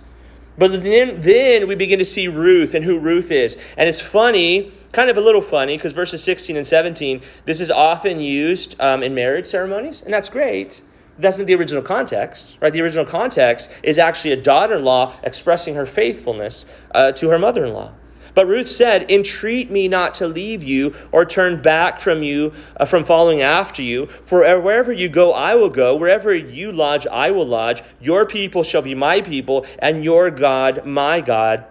But 0.59 0.83
then, 0.83 1.21
then 1.21 1.69
we 1.69 1.75
begin 1.75 1.99
to 1.99 2.05
see 2.05 2.29
Ruth 2.29 2.75
and 2.75 2.85
who 2.85 2.99
Ruth 2.99 3.31
is. 3.31 3.59
And 3.77 3.89
it's 3.89 4.01
funny, 4.01 4.73
kind 4.93 5.11
of 5.11 5.17
a 5.17 5.21
little 5.21 5.43
funny, 5.43 5.77
because 5.77 5.93
verses 5.93 6.23
16 6.23 6.57
and 6.57 6.67
17, 6.67 7.21
this 7.45 7.61
is 7.61 7.71
often 7.71 8.21
used 8.21 8.81
um, 8.81 9.03
in 9.03 9.15
marriage 9.15 9.47
ceremonies, 9.47 10.03
and 10.03 10.13
that's 10.13 10.29
great. 10.29 10.83
That's 11.19 11.39
not 11.39 11.47
the 11.47 11.55
original 11.55 11.83
context, 11.83 12.59
right? 12.61 12.73
The 12.73 12.83
original 12.83 13.07
context 13.07 13.71
is 13.83 13.99
actually 13.99 14.33
a 14.33 14.41
daughter 14.41 14.77
in 14.77 14.85
law 14.85 15.15
expressing 15.23 15.75
her 15.75 15.87
faithfulness 15.87 16.67
uh, 16.95 17.13
to 17.13 17.29
her 17.31 17.39
mother 17.39 17.65
in 17.65 17.73
law. 17.73 17.93
But 18.37 18.49
Ruth 18.49 18.71
said, 18.71 19.11
Entreat 19.11 19.71
me 19.71 19.89
not 19.89 20.13
to 20.17 20.29
leave 20.29 20.63
you 20.63 20.95
or 21.11 21.25
turn 21.25 21.63
back 21.63 21.99
from 21.99 22.23
you, 22.23 22.53
uh, 22.77 22.85
from 22.85 23.07
following 23.07 23.41
after 23.41 23.81
you. 23.81 24.05
For 24.07 24.41
wherever 24.61 24.93
you 24.93 25.09
go, 25.09 25.33
I 25.33 25.55
will 25.55 25.71
go. 25.71 25.97
Wherever 25.97 26.35
you 26.35 26.71
lodge, 26.71 27.07
I 27.07 27.31
will 27.31 27.47
lodge. 27.47 27.83
Your 27.99 28.27
people 28.27 28.63
shall 28.63 28.83
be 28.83 28.95
my 28.95 29.23
people, 29.23 29.65
and 29.79 30.05
your 30.05 30.31
God, 30.31 30.85
my 30.85 31.23
God. 31.23 31.65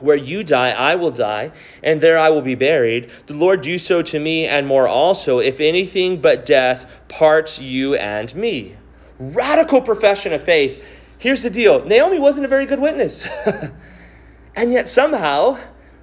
Where 0.00 0.16
you 0.16 0.42
die, 0.42 0.70
I 0.70 0.94
will 0.94 1.10
die, 1.10 1.52
and 1.82 2.00
there 2.00 2.16
I 2.16 2.30
will 2.30 2.40
be 2.40 2.54
buried. 2.54 3.10
The 3.26 3.34
Lord 3.34 3.60
do 3.60 3.78
so 3.78 4.00
to 4.00 4.18
me 4.18 4.46
and 4.46 4.66
more 4.66 4.88
also, 4.88 5.38
if 5.38 5.60
anything 5.60 6.22
but 6.22 6.46
death 6.46 6.90
parts 7.08 7.60
you 7.60 7.94
and 7.96 8.34
me. 8.34 8.74
Radical 9.18 9.82
profession 9.82 10.32
of 10.32 10.42
faith. 10.42 10.82
Here's 11.18 11.42
the 11.42 11.50
deal 11.50 11.84
Naomi 11.84 12.18
wasn't 12.18 12.46
a 12.46 12.48
very 12.48 12.64
good 12.64 12.80
witness. 12.80 13.28
and 14.56 14.72
yet 14.72 14.88
somehow 14.88 15.58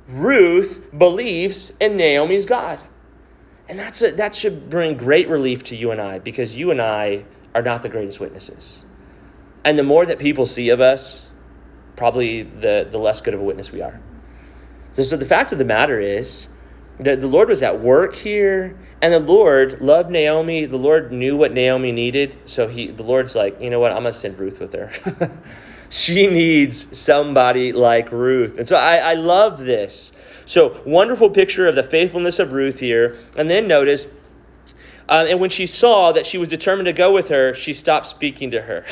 Ruth 0.07 0.89
believes 0.97 1.73
in 1.79 1.97
Naomi's 1.97 2.45
God. 2.45 2.79
And 3.69 3.77
that's 3.77 4.01
a, 4.01 4.11
that 4.11 4.33
should 4.33 4.69
bring 4.69 4.95
great 4.95 5.27
relief 5.27 5.63
to 5.65 5.75
you 5.75 5.91
and 5.91 5.99
I 5.99 6.19
because 6.19 6.55
you 6.55 6.71
and 6.71 6.81
I 6.81 7.25
are 7.53 7.61
not 7.61 7.81
the 7.81 7.89
greatest 7.89 8.19
witnesses. 8.19 8.85
And 9.65 9.77
the 9.77 9.83
more 9.83 10.05
that 10.05 10.19
people 10.19 10.45
see 10.45 10.69
of 10.69 10.79
us, 10.79 11.29
probably 11.97 12.43
the, 12.43 12.87
the 12.89 12.97
less 12.97 13.19
good 13.19 13.33
of 13.33 13.41
a 13.41 13.43
witness 13.43 13.71
we 13.71 13.81
are. 13.81 13.99
So 14.93 15.17
the 15.17 15.25
fact 15.25 15.51
of 15.51 15.59
the 15.59 15.65
matter 15.65 15.99
is 15.99 16.47
that 16.99 17.21
the 17.21 17.27
Lord 17.27 17.49
was 17.49 17.61
at 17.61 17.79
work 17.79 18.15
here, 18.15 18.77
and 19.01 19.13
the 19.13 19.19
Lord 19.19 19.81
loved 19.81 20.09
Naomi. 20.09 20.65
The 20.65 20.77
Lord 20.77 21.11
knew 21.11 21.37
what 21.37 21.53
Naomi 21.53 21.91
needed. 21.91 22.37
So 22.45 22.67
he 22.67 22.87
the 22.87 23.03
Lord's 23.03 23.35
like, 23.35 23.61
you 23.61 23.69
know 23.69 23.79
what, 23.79 23.91
I'm 23.91 23.99
gonna 23.99 24.13
send 24.13 24.39
Ruth 24.39 24.59
with 24.59 24.73
her. 24.73 24.91
She 25.89 26.27
needs 26.27 26.97
somebody 26.97 27.71
like 27.71 28.11
Ruth. 28.11 28.57
And 28.57 28.67
so 28.67 28.75
I, 28.75 28.97
I 28.97 29.13
love 29.13 29.59
this. 29.59 30.13
So, 30.45 30.81
wonderful 30.85 31.29
picture 31.29 31.67
of 31.67 31.75
the 31.75 31.83
faithfulness 31.83 32.39
of 32.39 32.53
Ruth 32.53 32.79
here. 32.79 33.17
And 33.35 33.49
then 33.49 33.67
notice, 33.67 34.07
uh, 35.09 35.25
and 35.27 35.41
when 35.41 35.49
she 35.49 35.65
saw 35.65 36.13
that 36.13 36.25
she 36.25 36.37
was 36.37 36.47
determined 36.47 36.85
to 36.85 36.93
go 36.93 37.11
with 37.11 37.29
her, 37.29 37.53
she 37.53 37.73
stopped 37.73 38.07
speaking 38.07 38.51
to 38.51 38.61
her. 38.61 38.85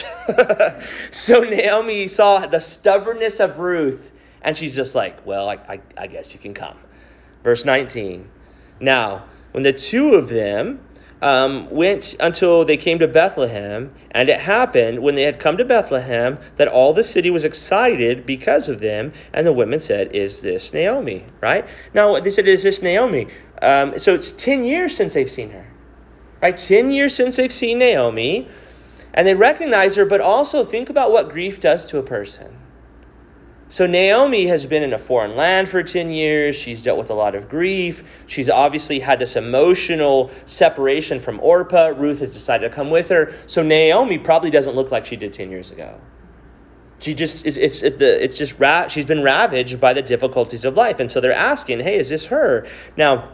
so, 1.12 1.42
Naomi 1.42 2.10
saw 2.10 2.46
the 2.46 2.60
stubbornness 2.60 3.40
of 3.40 3.60
Ruth, 3.60 4.12
and 4.42 4.58
she's 4.58 4.76
just 4.76 4.96
like, 4.96 5.26
well, 5.26 5.50
I, 5.50 5.54
I, 5.68 5.82
I 5.98 6.08
guess 6.08 6.34
you 6.34 6.40
can 6.40 6.54
come. 6.54 6.78
Verse 7.42 7.64
19. 7.64 8.30
Now, 8.82 9.24
when 9.52 9.64
the 9.64 9.72
two 9.72 10.16
of 10.16 10.28
them 10.28 10.82
um, 11.26 11.68
went 11.72 12.16
until 12.20 12.64
they 12.64 12.78
came 12.78 13.00
to 13.00 13.08
Bethlehem. 13.08 13.92
And 14.12 14.30
it 14.30 14.42
happened 14.42 15.00
when 15.00 15.16
they 15.16 15.24
had 15.24 15.40
come 15.40 15.58
to 15.58 15.66
Bethlehem 15.66 16.38
that 16.58 16.68
all 16.68 16.94
the 16.94 17.04
city 17.04 17.32
was 17.32 17.44
excited 17.44 18.28
because 18.28 18.70
of 18.70 18.80
them. 18.80 19.12
And 19.34 19.46
the 19.46 19.52
women 19.52 19.80
said, 19.80 20.14
Is 20.16 20.42
this 20.42 20.72
Naomi? 20.72 21.26
Right? 21.42 21.68
Now, 21.96 22.20
they 22.20 22.30
said, 22.30 22.48
Is 22.48 22.62
this 22.62 22.82
Naomi? 22.82 23.28
Um, 23.62 23.98
so 23.98 24.14
it's 24.14 24.32
10 24.32 24.64
years 24.64 24.96
since 24.96 25.16
they've 25.16 25.30
seen 25.30 25.50
her. 25.50 25.66
Right? 26.44 26.56
10 26.56 26.92
years 26.92 27.16
since 27.16 27.38
they've 27.38 27.52
seen 27.52 27.80
Naomi. 27.80 28.48
And 29.16 29.28
they 29.28 29.34
recognize 29.34 29.96
her, 29.96 30.06
but 30.06 30.22
also 30.22 30.64
think 30.64 30.90
about 30.92 31.12
what 31.12 31.30
grief 31.30 31.60
does 31.60 31.88
to 31.88 31.98
a 31.98 32.04
person. 32.04 32.56
So 33.68 33.88
Naomi 33.88 34.46
has 34.46 34.66
been 34.66 34.84
in 34.84 34.94
a 34.94 34.98
foreign 34.98 35.36
land 35.36 35.70
for 35.70 35.82
10 35.82 36.12
years. 36.12 36.56
She's 36.56 36.84
dealt 36.84 37.00
with 37.00 37.10
a 37.10 37.16
lot 37.16 37.34
of 37.34 37.50
grief. 37.50 38.04
She's 38.28 38.50
obviously 38.50 39.00
had 39.00 39.18
this 39.20 39.36
emotional 39.36 40.30
separation 40.46 41.20
from 41.20 41.40
Orpah. 41.40 41.88
Ruth 41.88 42.20
has 42.20 42.32
decided 42.32 42.70
to 42.70 42.76
come 42.76 42.92
with 42.92 43.10
her. 43.10 43.34
So 43.48 43.64
Naomi 43.64 44.20
probably 44.20 44.52
doesn't 44.52 44.76
look 44.76 44.92
like 44.92 45.06
she 45.06 45.16
did 45.16 45.34
10 45.34 45.50
years 45.50 45.72
ago. 45.72 46.00
She 47.00 47.14
just 47.14 47.46
it's 47.46 47.58
it's 47.58 47.84
it's 47.84 48.38
just 48.38 48.58
ra- 48.58 48.88
she's 48.88 49.06
been 49.06 49.22
ravaged 49.22 49.82
by 49.82 49.94
the 49.94 50.02
difficulties 50.02 50.64
of 50.64 50.76
life. 50.76 51.00
And 51.00 51.12
so 51.12 51.20
they're 51.20 51.34
asking, 51.34 51.82
"Hey, 51.82 51.98
is 51.98 52.08
this 52.08 52.28
her?" 52.28 52.66
Now, 52.96 53.30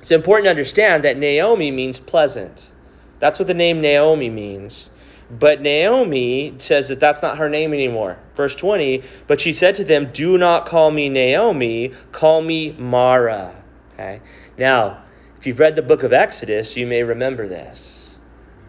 it's 0.00 0.10
important 0.10 0.46
to 0.46 0.50
understand 0.50 1.04
that 1.04 1.18
Naomi 1.18 1.70
means 1.70 2.00
pleasant. 2.00 2.72
That's 3.18 3.38
what 3.38 3.46
the 3.46 3.54
name 3.54 3.80
Naomi 3.80 4.30
means. 4.30 4.90
But 5.36 5.60
Naomi 5.60 6.54
says 6.58 6.88
that 6.88 7.00
that's 7.00 7.22
not 7.22 7.38
her 7.38 7.48
name 7.48 7.72
anymore. 7.72 8.18
Verse 8.36 8.54
20, 8.54 9.02
but 9.26 9.40
she 9.40 9.52
said 9.52 9.74
to 9.76 9.84
them, 9.84 10.10
Do 10.12 10.38
not 10.38 10.66
call 10.66 10.90
me 10.90 11.08
Naomi, 11.08 11.92
call 12.12 12.40
me 12.40 12.72
Mara. 12.72 13.62
Okay? 13.94 14.20
Now, 14.56 15.02
if 15.36 15.46
you've 15.46 15.58
read 15.58 15.74
the 15.74 15.82
book 15.82 16.04
of 16.04 16.12
Exodus, 16.12 16.76
you 16.76 16.86
may 16.86 17.02
remember 17.02 17.48
this. 17.48 18.16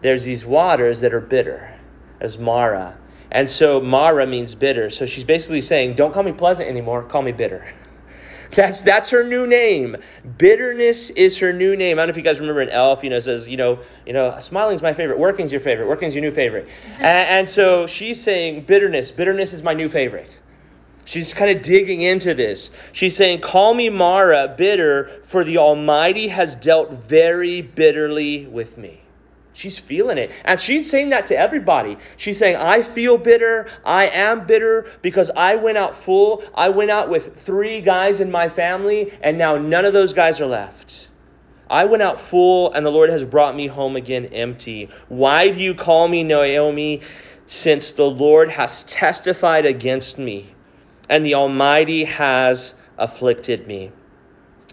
There's 0.02 0.24
these 0.24 0.44
waters 0.44 1.00
that 1.00 1.14
are 1.14 1.20
bitter, 1.20 1.74
as 2.20 2.38
Mara. 2.38 2.98
And 3.30 3.48
so 3.48 3.80
Mara 3.80 4.26
means 4.26 4.54
bitter. 4.54 4.90
So 4.90 5.06
she's 5.06 5.24
basically 5.24 5.62
saying, 5.62 5.94
Don't 5.94 6.12
call 6.12 6.22
me 6.22 6.32
pleasant 6.32 6.68
anymore, 6.68 7.02
call 7.04 7.22
me 7.22 7.32
bitter. 7.32 7.64
That's 8.52 8.82
that's 8.82 9.10
her 9.10 9.24
new 9.24 9.46
name. 9.46 9.96
Bitterness 10.38 11.10
is 11.10 11.38
her 11.38 11.52
new 11.52 11.76
name. 11.76 11.98
I 11.98 12.02
don't 12.02 12.08
know 12.08 12.10
if 12.10 12.16
you 12.16 12.22
guys 12.22 12.40
remember 12.40 12.60
an 12.60 12.70
elf, 12.70 13.02
you 13.02 13.10
know, 13.10 13.18
says, 13.18 13.48
you 13.48 13.56
know, 13.56 13.80
you 14.06 14.12
know, 14.12 14.38
smiling's 14.38 14.82
my 14.82 14.94
favorite, 14.94 15.18
working's 15.18 15.52
your 15.52 15.60
favorite, 15.60 15.88
working's 15.88 16.14
your 16.14 16.22
new 16.22 16.32
favorite. 16.32 16.68
and, 16.96 17.28
and 17.28 17.48
so 17.48 17.86
she's 17.86 18.22
saying 18.22 18.62
bitterness, 18.62 19.10
bitterness 19.10 19.52
is 19.52 19.62
my 19.62 19.74
new 19.74 19.88
favorite. 19.88 20.40
She's 21.06 21.32
kind 21.32 21.56
of 21.56 21.62
digging 21.62 22.00
into 22.00 22.34
this. 22.34 22.72
She's 22.92 23.16
saying, 23.16 23.40
Call 23.40 23.74
me 23.74 23.88
Mara, 23.88 24.52
bitter, 24.56 25.06
for 25.22 25.44
the 25.44 25.56
Almighty 25.56 26.28
has 26.28 26.56
dealt 26.56 26.92
very 26.92 27.62
bitterly 27.62 28.46
with 28.46 28.76
me. 28.76 29.02
She's 29.56 29.78
feeling 29.78 30.18
it. 30.18 30.32
And 30.44 30.60
she's 30.60 30.90
saying 30.90 31.08
that 31.08 31.24
to 31.28 31.38
everybody. 31.38 31.96
She's 32.18 32.36
saying, 32.36 32.56
I 32.56 32.82
feel 32.82 33.16
bitter. 33.16 33.66
I 33.86 34.08
am 34.08 34.46
bitter 34.46 34.86
because 35.00 35.30
I 35.34 35.56
went 35.56 35.78
out 35.78 35.96
full. 35.96 36.42
I 36.54 36.68
went 36.68 36.90
out 36.90 37.08
with 37.08 37.40
three 37.40 37.80
guys 37.80 38.20
in 38.20 38.30
my 38.30 38.50
family, 38.50 39.14
and 39.22 39.38
now 39.38 39.56
none 39.56 39.86
of 39.86 39.94
those 39.94 40.12
guys 40.12 40.42
are 40.42 40.46
left. 40.46 41.08
I 41.70 41.86
went 41.86 42.02
out 42.02 42.20
full, 42.20 42.70
and 42.74 42.84
the 42.84 42.90
Lord 42.90 43.08
has 43.08 43.24
brought 43.24 43.56
me 43.56 43.68
home 43.68 43.96
again 43.96 44.26
empty. 44.26 44.90
Why 45.08 45.50
do 45.50 45.58
you 45.58 45.74
call 45.74 46.06
me 46.08 46.22
Naomi, 46.22 47.00
since 47.46 47.92
the 47.92 48.10
Lord 48.10 48.50
has 48.50 48.84
testified 48.84 49.64
against 49.64 50.18
me, 50.18 50.54
and 51.08 51.24
the 51.24 51.34
Almighty 51.34 52.04
has 52.04 52.74
afflicted 52.98 53.66
me? 53.66 53.90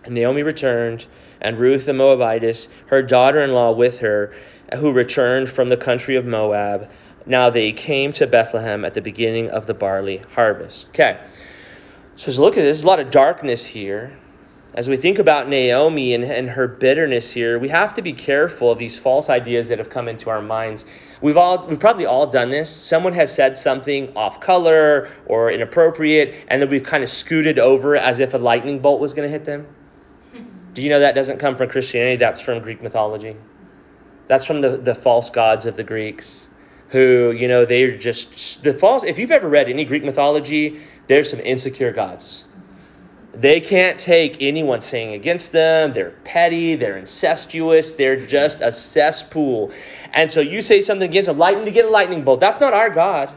And 0.03 0.13
Naomi 0.13 0.43
returned, 0.43 1.07
and 1.39 1.57
Ruth 1.57 1.85
the 1.85 1.93
Moabitess, 1.93 2.67
her 2.87 3.01
daughter 3.01 3.39
in 3.39 3.53
law, 3.53 3.71
with 3.71 3.99
her 3.99 4.35
who 4.77 4.91
returned 4.91 5.49
from 5.49 5.69
the 5.69 5.77
country 5.77 6.15
of 6.15 6.25
Moab, 6.25 6.89
Now 7.25 7.49
they 7.49 7.71
came 7.71 8.11
to 8.13 8.27
Bethlehem 8.27 8.83
at 8.83 8.93
the 8.93 9.01
beginning 9.01 9.49
of 9.49 9.65
the 9.65 9.73
barley 9.73 10.21
harvest. 10.35 10.89
Okay. 10.89 11.19
So 12.15 12.29
as 12.29 12.37
look 12.37 12.53
at 12.53 12.61
this, 12.61 12.77
there's 12.77 12.83
a 12.83 12.87
lot 12.87 12.99
of 12.99 13.11
darkness 13.11 13.65
here. 13.65 14.17
As 14.75 14.89
we 14.89 14.97
think 14.97 15.19
about 15.19 15.47
Naomi 15.47 16.15
and, 16.15 16.23
and 16.23 16.49
her 16.49 16.67
bitterness 16.67 17.31
here, 17.31 17.59
we 17.59 17.69
have 17.69 17.93
to 17.93 18.01
be 18.01 18.11
careful 18.11 18.71
of 18.71 18.79
these 18.79 18.97
false 18.97 19.29
ideas 19.29 19.67
that 19.67 19.77
have 19.77 19.89
come 19.89 20.07
into 20.07 20.31
our 20.31 20.41
minds. 20.41 20.83
We've 21.21 21.37
all 21.37 21.67
we've 21.67 21.79
probably 21.79 22.07
all 22.07 22.25
done 22.25 22.49
this. 22.49 22.69
Someone 22.71 23.13
has 23.13 23.33
said 23.33 23.55
something 23.55 24.11
off 24.15 24.39
color 24.39 25.09
or 25.27 25.51
inappropriate, 25.51 26.35
and 26.47 26.61
then 26.61 26.69
we've 26.69 26.83
kind 26.83 27.03
of 27.03 27.09
scooted 27.09 27.59
over 27.59 27.95
as 27.95 28.19
if 28.19 28.33
a 28.33 28.37
lightning 28.37 28.79
bolt 28.79 28.99
was 28.99 29.13
going 29.13 29.27
to 29.27 29.31
hit 29.31 29.45
them. 29.45 29.67
Do 30.73 30.81
you 30.81 30.89
know 30.89 30.99
that 30.99 31.13
doesn't 31.13 31.37
come 31.37 31.55
from 31.55 31.69
Christianity? 31.69 32.15
That's 32.15 32.41
from 32.41 32.59
Greek 32.59 32.81
mythology. 32.81 33.35
That's 34.27 34.45
from 34.45 34.61
the, 34.61 34.77
the 34.77 34.95
false 34.95 35.29
gods 35.29 35.65
of 35.65 35.75
the 35.75 35.83
Greeks, 35.83 36.49
who, 36.89 37.31
you 37.31 37.47
know, 37.47 37.65
they're 37.65 37.97
just 37.97 38.63
the 38.63 38.73
false. 38.73 39.03
If 39.03 39.19
you've 39.19 39.31
ever 39.31 39.49
read 39.49 39.69
any 39.69 39.85
Greek 39.85 40.03
mythology, 40.03 40.79
there's 41.07 41.29
some 41.29 41.39
insecure 41.39 41.91
gods. 41.91 42.45
They 43.33 43.59
can't 43.59 43.99
take 43.99 44.37
anyone 44.41 44.79
saying 44.79 45.15
against 45.15 45.51
them. 45.51 45.91
They're 45.91 46.11
petty, 46.23 46.75
they're 46.75 46.97
incestuous, 46.97 47.91
they're 47.91 48.23
just 48.25 48.61
a 48.61 48.71
cesspool. 48.71 49.71
And 50.13 50.29
so 50.29 50.39
you 50.39 50.61
say 50.61 50.81
something 50.81 51.09
against 51.09 51.27
them, 51.27 51.39
lightning 51.39 51.65
to 51.65 51.71
get 51.71 51.85
a 51.85 51.89
lightning 51.89 52.23
bolt. 52.23 52.39
That's 52.39 52.59
not 52.59 52.73
our 52.73 52.91
God. 52.91 53.31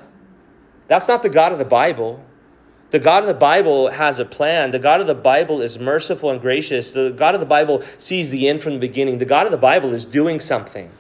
That's 0.87 1.09
not 1.09 1.23
the 1.23 1.31
God 1.31 1.53
of 1.53 1.59
the 1.59 1.65
Bible. 1.65 2.23
The 2.91 2.99
God 3.01 3.25
of 3.25 3.27
the 3.27 3.35
Bible 3.35 3.91
has 3.91 4.19
a 4.21 4.25
plan. 4.25 4.71
The 4.71 4.79
God 4.79 5.01
of 5.01 5.07
the 5.07 5.15
Bible 5.15 5.61
is 5.61 5.79
merciful 5.79 6.31
and 6.31 6.41
gracious. 6.41 6.93
The 6.93 7.11
God 7.11 7.35
of 7.35 7.41
the 7.41 7.47
Bible 7.47 7.83
sees 7.99 8.31
the 8.31 8.49
end 8.49 8.63
from 8.63 8.75
the 8.75 8.79
beginning. 8.79 9.19
The 9.19 9.25
God 9.25 9.47
of 9.47 9.53
the 9.53 9.59
Bible 9.59 9.93
is 9.93 10.05
doing 10.05 10.39
something. 10.39 10.91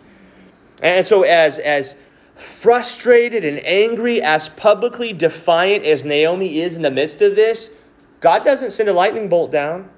And 0.83 1.07
so, 1.07 1.23
as, 1.23 1.59
as 1.59 1.95
frustrated 2.35 3.45
and 3.45 3.65
angry, 3.65 4.21
as 4.21 4.49
publicly 4.49 5.13
defiant 5.13 5.85
as 5.85 6.05
Naomi 6.05 6.59
is 6.61 6.77
in 6.77 6.83
the 6.83 6.91
midst 6.91 7.23
of 7.23 7.37
this, 7.37 7.75
God 8.21 8.45
doesn't 8.45 8.73
send 8.73 8.89
a 8.89 8.93
lightning 8.93 9.29
bolt 9.29 9.53
down. 9.53 9.89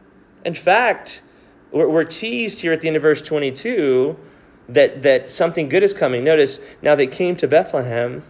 In 0.44 0.54
fact, 0.54 1.22
we're, 1.72 1.88
we're 1.88 2.04
teased 2.04 2.60
here 2.60 2.72
at 2.72 2.80
the 2.80 2.88
end 2.88 2.96
of 2.96 3.02
verse 3.02 3.22
22 3.22 4.16
that, 4.68 5.02
that 5.02 5.30
something 5.30 5.68
good 5.68 5.82
is 5.82 5.94
coming. 5.94 6.22
Notice, 6.22 6.60
now 6.82 6.94
they 6.94 7.06
came 7.06 7.34
to 7.36 7.48
Bethlehem 7.48 8.22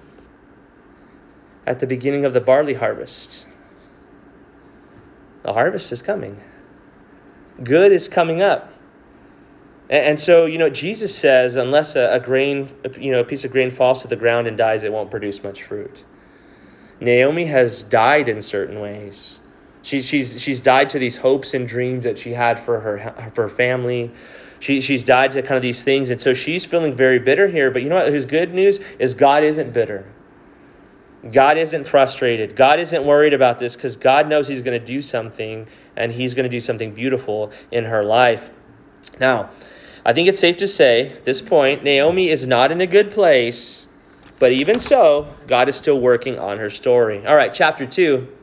at 1.68 1.80
the 1.80 1.86
beginning 1.86 2.24
of 2.24 2.32
the 2.32 2.40
barley 2.40 2.74
harvest. 2.74 3.46
The 5.42 5.52
harvest 5.52 5.92
is 5.92 6.00
coming. 6.00 6.40
Good 7.62 7.92
is 7.92 8.08
coming 8.08 8.40
up. 8.40 8.72
And, 9.90 10.20
so, 10.20 10.44
you 10.44 10.58
know, 10.58 10.68
Jesus 10.68 11.14
says, 11.14 11.56
unless 11.56 11.96
a, 11.96 12.12
a 12.12 12.20
grain, 12.20 12.70
you 12.98 13.10
know, 13.10 13.20
a 13.20 13.24
piece 13.24 13.44
of 13.44 13.52
grain 13.52 13.70
falls 13.70 14.02
to 14.02 14.08
the 14.08 14.16
ground 14.16 14.46
and 14.46 14.56
dies, 14.56 14.84
it 14.84 14.92
won't 14.92 15.10
produce 15.10 15.42
much 15.42 15.62
fruit. 15.62 16.04
Naomi 17.00 17.46
has 17.46 17.82
died 17.82 18.28
in 18.28 18.42
certain 18.42 18.80
ways. 18.80 19.40
She, 19.82 20.02
she's, 20.02 20.40
she's 20.42 20.60
died 20.60 20.90
to 20.90 20.98
these 20.98 21.18
hopes 21.18 21.54
and 21.54 21.66
dreams 21.66 22.04
that 22.04 22.18
she 22.18 22.32
had 22.32 22.58
for 22.60 22.80
her, 22.80 23.30
for 23.32 23.42
her 23.42 23.48
family. 23.48 24.10
She, 24.60 24.80
she's 24.82 25.04
died 25.04 25.32
to 25.32 25.42
kind 25.42 25.56
of 25.56 25.62
these 25.62 25.82
things. 25.82 26.10
And 26.10 26.20
so 26.20 26.34
she's 26.34 26.66
feeling 26.66 26.94
very 26.94 27.18
bitter 27.18 27.48
here. 27.48 27.70
But 27.70 27.82
you 27.82 27.88
know 27.88 27.96
what? 27.96 28.08
Whose 28.08 28.26
good 28.26 28.52
news 28.52 28.80
is 28.98 29.14
God 29.14 29.42
isn't 29.42 29.72
bitter. 29.72 30.04
God 31.30 31.56
isn't 31.58 31.84
frustrated. 31.84 32.54
God 32.54 32.78
isn't 32.78 33.04
worried 33.04 33.34
about 33.34 33.58
this 33.58 33.74
because 33.74 33.96
God 33.96 34.28
knows 34.28 34.48
He's 34.48 34.62
going 34.62 34.78
to 34.78 34.84
do 34.84 35.02
something 35.02 35.66
and 35.96 36.12
He's 36.12 36.34
going 36.34 36.44
to 36.44 36.50
do 36.50 36.60
something 36.60 36.94
beautiful 36.94 37.50
in 37.70 37.84
her 37.84 38.04
life. 38.04 38.50
Now, 39.18 39.50
I 40.04 40.12
think 40.12 40.28
it's 40.28 40.38
safe 40.38 40.56
to 40.58 40.68
say 40.68 41.10
at 41.10 41.24
this 41.24 41.42
point, 41.42 41.82
Naomi 41.82 42.28
is 42.28 42.46
not 42.46 42.70
in 42.70 42.80
a 42.80 42.86
good 42.86 43.10
place, 43.10 43.88
but 44.38 44.52
even 44.52 44.78
so, 44.78 45.34
God 45.46 45.68
is 45.68 45.76
still 45.76 46.00
working 46.00 46.38
on 46.38 46.58
her 46.58 46.70
story. 46.70 47.26
All 47.26 47.34
right, 47.34 47.52
chapter 47.52 47.84
2. 47.84 48.37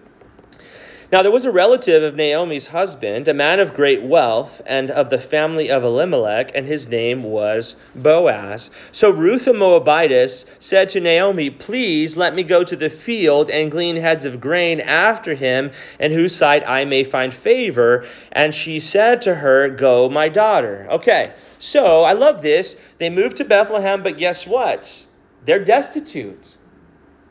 Now 1.11 1.21
there 1.21 1.31
was 1.31 1.45
a 1.45 1.51
relative 1.51 2.01
of 2.01 2.15
Naomi's 2.15 2.67
husband, 2.67 3.27
a 3.27 3.33
man 3.33 3.59
of 3.59 3.75
great 3.75 4.01
wealth, 4.01 4.59
and 4.65 4.89
of 4.89 5.11
the 5.11 5.19
family 5.19 5.69
of 5.69 5.83
Elimelech, 5.83 6.51
and 6.55 6.65
his 6.65 6.87
name 6.87 7.21
was 7.21 7.75
Boaz. 7.93 8.71
So 8.91 9.11
Ruth 9.11 9.45
the 9.45 9.53
Moabitess 9.53 10.45
said 10.57 10.89
to 10.89 10.99
Naomi, 10.99 11.51
Please 11.51 12.17
let 12.17 12.33
me 12.33 12.41
go 12.41 12.63
to 12.63 12.75
the 12.75 12.89
field 12.89 13.51
and 13.51 13.69
glean 13.69 13.97
heads 13.97 14.25
of 14.25 14.41
grain 14.41 14.79
after 14.79 15.35
him, 15.35 15.71
in 15.99 16.11
whose 16.11 16.35
sight 16.35 16.63
I 16.65 16.85
may 16.85 17.03
find 17.03 17.31
favor. 17.31 18.07
And 18.31 18.55
she 18.55 18.79
said 18.79 19.21
to 19.23 19.35
her, 19.35 19.69
Go, 19.69 20.09
my 20.09 20.27
daughter. 20.27 20.87
Okay, 20.89 21.33
so 21.59 22.01
I 22.01 22.13
love 22.13 22.41
this. 22.41 22.77
They 22.97 23.11
moved 23.11 23.37
to 23.37 23.45
Bethlehem, 23.45 24.01
but 24.01 24.17
guess 24.17 24.47
what? 24.47 25.05
They're 25.45 25.63
destitute 25.63 26.57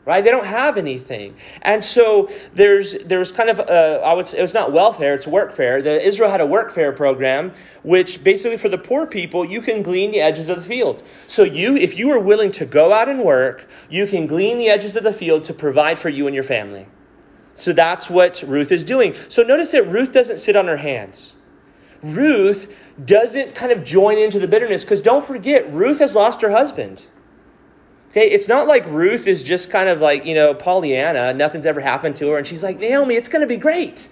right? 0.05 0.23
They 0.23 0.31
don't 0.31 0.45
have 0.45 0.77
anything. 0.77 1.35
And 1.63 1.83
so 1.83 2.29
there's 2.53 3.03
there's 3.05 3.31
kind 3.31 3.49
of 3.49 3.59
a, 3.59 4.01
I 4.03 4.13
would 4.13 4.27
say 4.27 4.39
it 4.39 4.41
was 4.41 4.53
not 4.53 4.71
welfare, 4.71 5.13
it's 5.13 5.25
workfare. 5.25 5.83
The 5.83 6.01
Israel 6.05 6.29
had 6.29 6.41
a 6.41 6.45
workfare 6.45 6.95
program 6.95 7.53
which 7.83 8.23
basically 8.23 8.57
for 8.57 8.69
the 8.69 8.77
poor 8.77 9.05
people 9.05 9.43
you 9.43 9.61
can 9.61 9.81
glean 9.81 10.11
the 10.11 10.21
edges 10.21 10.49
of 10.49 10.57
the 10.57 10.63
field. 10.63 11.03
So 11.27 11.43
you 11.43 11.75
if 11.75 11.97
you 11.97 12.11
are 12.11 12.19
willing 12.19 12.51
to 12.53 12.65
go 12.65 12.93
out 12.93 13.09
and 13.09 13.23
work, 13.23 13.67
you 13.89 14.05
can 14.05 14.27
glean 14.27 14.57
the 14.57 14.69
edges 14.69 14.95
of 14.95 15.03
the 15.03 15.13
field 15.13 15.43
to 15.45 15.53
provide 15.53 15.99
for 15.99 16.09
you 16.09 16.27
and 16.27 16.33
your 16.33 16.43
family. 16.43 16.87
So 17.55 17.71
that's 17.71 18.09
what 18.09 18.43
Ruth 18.45 18.71
is 18.71 18.83
doing. 18.83 19.15
So 19.29 19.41
notice 19.41 19.71
that 19.71 19.87
Ruth 19.87 20.11
doesn't 20.11 20.37
sit 20.37 20.55
on 20.55 20.67
her 20.67 20.77
hands. 20.77 21.35
Ruth 22.03 22.71
doesn't 23.03 23.55
kind 23.55 23.71
of 23.71 23.83
join 23.83 24.17
into 24.17 24.39
the 24.39 24.47
bitterness 24.47 24.83
because 24.83 25.01
don't 25.01 25.25
forget 25.25 25.71
Ruth 25.73 25.99
has 25.99 26.13
lost 26.13 26.41
her 26.41 26.51
husband. 26.51 27.05
Okay, 28.15 28.31
it's 28.31 28.47
not 28.47 28.65
like 28.65 28.85
Ruth 28.85 29.27
is 29.27 29.43
just 29.43 29.69
kind 29.69 29.89
of 29.89 29.99
like, 29.99 30.23
you 30.23 30.35
know, 30.35 30.53
Pollyanna, 30.53 31.33
nothing's 31.33 31.65
ever 31.65 31.81
happened 31.81 32.15
to 32.15 32.29
her, 32.29 32.37
and 32.37 32.47
she's 32.47 32.63
like, 32.63 32.79
Naomi, 32.79 33.15
it's 33.15 33.27
going 33.27 33.41
to 33.41 33.47
be 33.47 33.57
great. 33.57 34.07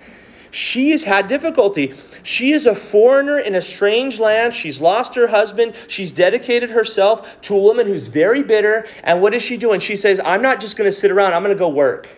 She 0.51 0.91
has 0.91 1.05
had 1.05 1.29
difficulty. 1.29 1.93
She 2.21 2.51
is 2.51 2.65
a 2.65 2.75
foreigner 2.75 3.39
in 3.39 3.55
a 3.55 3.61
strange 3.61 4.19
land. 4.19 4.53
She's 4.53 4.81
lost 4.81 5.15
her 5.15 5.27
husband. 5.27 5.73
She's 5.87 6.11
dedicated 6.11 6.71
herself 6.71 7.39
to 7.43 7.55
a 7.55 7.57
woman 7.57 7.87
who's 7.87 8.07
very 8.07 8.43
bitter. 8.43 8.85
And 9.05 9.21
what 9.21 9.33
is 9.33 9.41
she 9.41 9.55
doing? 9.55 9.79
She 9.79 9.95
says, 9.95 10.19
I'm 10.25 10.41
not 10.41 10.59
just 10.59 10.75
going 10.75 10.89
to 10.89 10.91
sit 10.91 11.09
around, 11.09 11.33
I'm 11.33 11.41
going 11.41 11.55
to 11.55 11.59
go 11.59 11.69
work. 11.69 12.09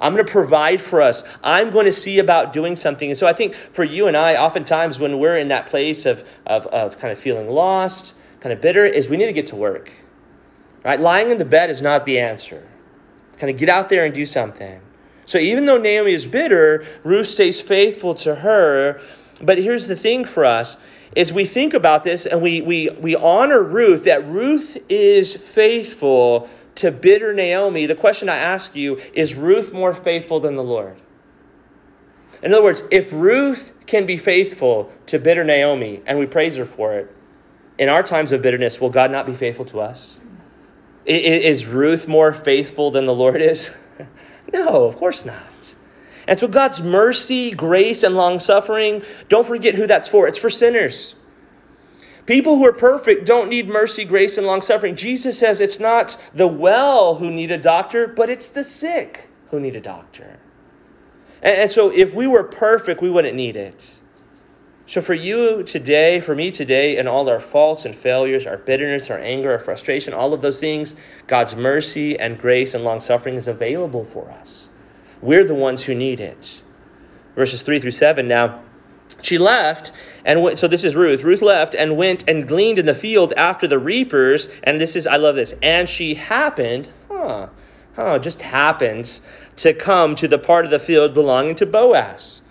I'm 0.00 0.14
going 0.14 0.24
to 0.24 0.32
provide 0.32 0.80
for 0.80 1.02
us. 1.02 1.22
I'm 1.42 1.70
going 1.70 1.84
to 1.84 1.92
see 1.92 2.18
about 2.18 2.54
doing 2.54 2.76
something. 2.76 3.10
And 3.10 3.18
so 3.18 3.26
I 3.26 3.34
think 3.34 3.54
for 3.54 3.84
you 3.84 4.06
and 4.08 4.16
I, 4.16 4.36
oftentimes 4.36 4.98
when 4.98 5.18
we're 5.18 5.36
in 5.36 5.48
that 5.48 5.66
place 5.66 6.06
of, 6.06 6.26
of, 6.46 6.66
of 6.68 6.96
kind 6.96 7.12
of 7.12 7.18
feeling 7.18 7.50
lost, 7.50 8.14
kind 8.40 8.54
of 8.54 8.62
bitter, 8.62 8.86
is 8.86 9.10
we 9.10 9.18
need 9.18 9.26
to 9.26 9.34
get 9.34 9.44
to 9.48 9.56
work. 9.56 9.92
Right? 10.84 11.00
Lying 11.00 11.30
in 11.30 11.38
the 11.38 11.44
bed 11.44 11.70
is 11.70 11.80
not 11.80 12.04
the 12.04 12.18
answer. 12.18 12.66
Kind 13.38 13.50
of 13.50 13.58
get 13.58 13.68
out 13.68 13.88
there 13.88 14.04
and 14.04 14.14
do 14.14 14.26
something. 14.26 14.80
So 15.26 15.38
even 15.38 15.66
though 15.66 15.78
Naomi 15.78 16.12
is 16.12 16.26
bitter, 16.26 16.84
Ruth 17.02 17.28
stays 17.28 17.60
faithful 17.60 18.14
to 18.16 18.36
her. 18.36 19.00
But 19.40 19.58
here's 19.58 19.86
the 19.86 19.96
thing 19.96 20.24
for 20.24 20.44
us 20.44 20.76
is 21.16 21.32
we 21.32 21.44
think 21.44 21.74
about 21.74 22.02
this 22.02 22.26
and 22.26 22.42
we, 22.42 22.60
we, 22.60 22.90
we 22.90 23.14
honor 23.14 23.62
Ruth, 23.62 24.04
that 24.04 24.26
Ruth 24.26 24.76
is 24.88 25.32
faithful 25.34 26.48
to 26.74 26.90
bitter 26.90 27.32
Naomi. 27.32 27.86
The 27.86 27.94
question 27.94 28.28
I 28.28 28.36
ask 28.36 28.74
you 28.74 28.98
is 29.12 29.34
Ruth 29.34 29.72
more 29.72 29.94
faithful 29.94 30.40
than 30.40 30.56
the 30.56 30.64
Lord? 30.64 30.96
In 32.42 32.52
other 32.52 32.64
words, 32.64 32.82
if 32.90 33.12
Ruth 33.12 33.72
can 33.86 34.06
be 34.06 34.16
faithful 34.16 34.90
to 35.06 35.20
bitter 35.20 35.44
Naomi 35.44 36.02
and 36.04 36.18
we 36.18 36.26
praise 36.26 36.56
her 36.56 36.64
for 36.64 36.94
it, 36.94 37.14
in 37.78 37.88
our 37.88 38.02
times 38.02 38.32
of 38.32 38.42
bitterness, 38.42 38.80
will 38.80 38.90
God 38.90 39.10
not 39.10 39.24
be 39.24 39.34
faithful 39.34 39.64
to 39.66 39.80
us? 39.80 40.18
Is 41.06 41.66
Ruth 41.66 42.08
more 42.08 42.32
faithful 42.32 42.90
than 42.90 43.06
the 43.06 43.14
Lord 43.14 43.40
is? 43.40 43.76
no, 44.52 44.84
of 44.84 44.96
course 44.96 45.24
not. 45.24 45.74
And 46.26 46.38
so 46.38 46.48
God's 46.48 46.82
mercy, 46.82 47.50
grace, 47.50 48.02
and 48.02 48.16
long 48.16 48.38
suffering, 48.38 49.02
don't 49.28 49.46
forget 49.46 49.74
who 49.74 49.86
that's 49.86 50.08
for. 50.08 50.26
It's 50.26 50.38
for 50.38 50.48
sinners. 50.48 51.14
People 52.26 52.56
who 52.56 52.66
are 52.66 52.72
perfect 52.72 53.26
don't 53.26 53.50
need 53.50 53.68
mercy, 53.68 54.04
grace, 54.04 54.38
and 54.38 54.46
long 54.46 54.62
suffering. 54.62 54.96
Jesus 54.96 55.38
says 55.38 55.60
it's 55.60 55.78
not 55.78 56.18
the 56.34 56.48
well 56.48 57.16
who 57.16 57.30
need 57.30 57.50
a 57.50 57.58
doctor, 57.58 58.06
but 58.06 58.30
it's 58.30 58.48
the 58.48 58.64
sick 58.64 59.28
who 59.50 59.60
need 59.60 59.76
a 59.76 59.80
doctor. 59.80 60.38
And, 61.42 61.58
and 61.58 61.70
so 61.70 61.90
if 61.90 62.14
we 62.14 62.26
were 62.26 62.44
perfect, 62.44 63.02
we 63.02 63.10
wouldn't 63.10 63.36
need 63.36 63.56
it. 63.56 63.98
So, 64.86 65.00
for 65.00 65.14
you 65.14 65.62
today, 65.62 66.20
for 66.20 66.34
me 66.34 66.50
today, 66.50 66.98
and 66.98 67.08
all 67.08 67.26
our 67.30 67.40
faults 67.40 67.86
and 67.86 67.94
failures, 67.94 68.46
our 68.46 68.58
bitterness, 68.58 69.08
our 69.08 69.18
anger, 69.18 69.50
our 69.52 69.58
frustration, 69.58 70.12
all 70.12 70.34
of 70.34 70.42
those 70.42 70.60
things, 70.60 70.94
God's 71.26 71.56
mercy 71.56 72.18
and 72.18 72.38
grace 72.38 72.74
and 72.74 72.84
long 72.84 73.00
suffering 73.00 73.36
is 73.36 73.48
available 73.48 74.04
for 74.04 74.30
us. 74.30 74.68
We're 75.22 75.44
the 75.44 75.54
ones 75.54 75.84
who 75.84 75.94
need 75.94 76.20
it. 76.20 76.62
Verses 77.34 77.62
3 77.62 77.80
through 77.80 77.92
7 77.92 78.28
now. 78.28 78.60
She 79.22 79.38
left, 79.38 79.90
and 80.22 80.42
went, 80.42 80.58
so 80.58 80.68
this 80.68 80.84
is 80.84 80.94
Ruth. 80.94 81.22
Ruth 81.22 81.40
left 81.40 81.74
and 81.74 81.96
went 81.96 82.28
and 82.28 82.46
gleaned 82.46 82.78
in 82.78 82.84
the 82.84 82.94
field 82.94 83.32
after 83.38 83.66
the 83.66 83.78
reapers. 83.78 84.50
And 84.64 84.78
this 84.78 84.96
is, 84.96 85.06
I 85.06 85.16
love 85.16 85.36
this. 85.36 85.54
And 85.62 85.88
she 85.88 86.14
happened, 86.14 86.90
huh, 87.08 87.48
huh, 87.96 88.18
just 88.18 88.42
happens 88.42 89.22
to 89.56 89.72
come 89.72 90.14
to 90.16 90.28
the 90.28 90.38
part 90.38 90.66
of 90.66 90.70
the 90.70 90.78
field 90.78 91.14
belonging 91.14 91.54
to 91.56 91.66
Boaz 91.66 92.42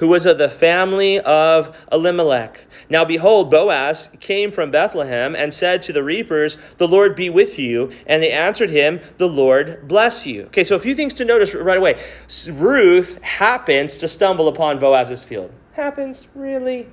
who 0.00 0.08
was 0.08 0.24
of 0.24 0.38
the 0.38 0.48
family 0.48 1.20
of 1.20 1.76
Elimelech. 1.92 2.66
Now 2.88 3.04
behold, 3.04 3.50
Boaz 3.50 4.08
came 4.18 4.50
from 4.50 4.70
Bethlehem 4.70 5.36
and 5.36 5.52
said 5.52 5.82
to 5.82 5.92
the 5.92 6.02
reapers, 6.02 6.56
The 6.78 6.88
Lord 6.88 7.14
be 7.14 7.28
with 7.28 7.58
you. 7.58 7.90
And 8.06 8.22
they 8.22 8.32
answered 8.32 8.70
him, 8.70 9.00
The 9.18 9.28
Lord 9.28 9.86
bless 9.86 10.26
you. 10.26 10.44
Okay, 10.44 10.64
so 10.64 10.74
a 10.74 10.78
few 10.78 10.94
things 10.94 11.12
to 11.14 11.24
notice 11.26 11.54
right 11.54 11.76
away. 11.76 12.02
Ruth 12.48 13.22
happens 13.22 13.98
to 13.98 14.08
stumble 14.08 14.48
upon 14.48 14.78
Boaz's 14.78 15.22
field. 15.22 15.52
Happens, 15.72 16.28
really? 16.34 16.88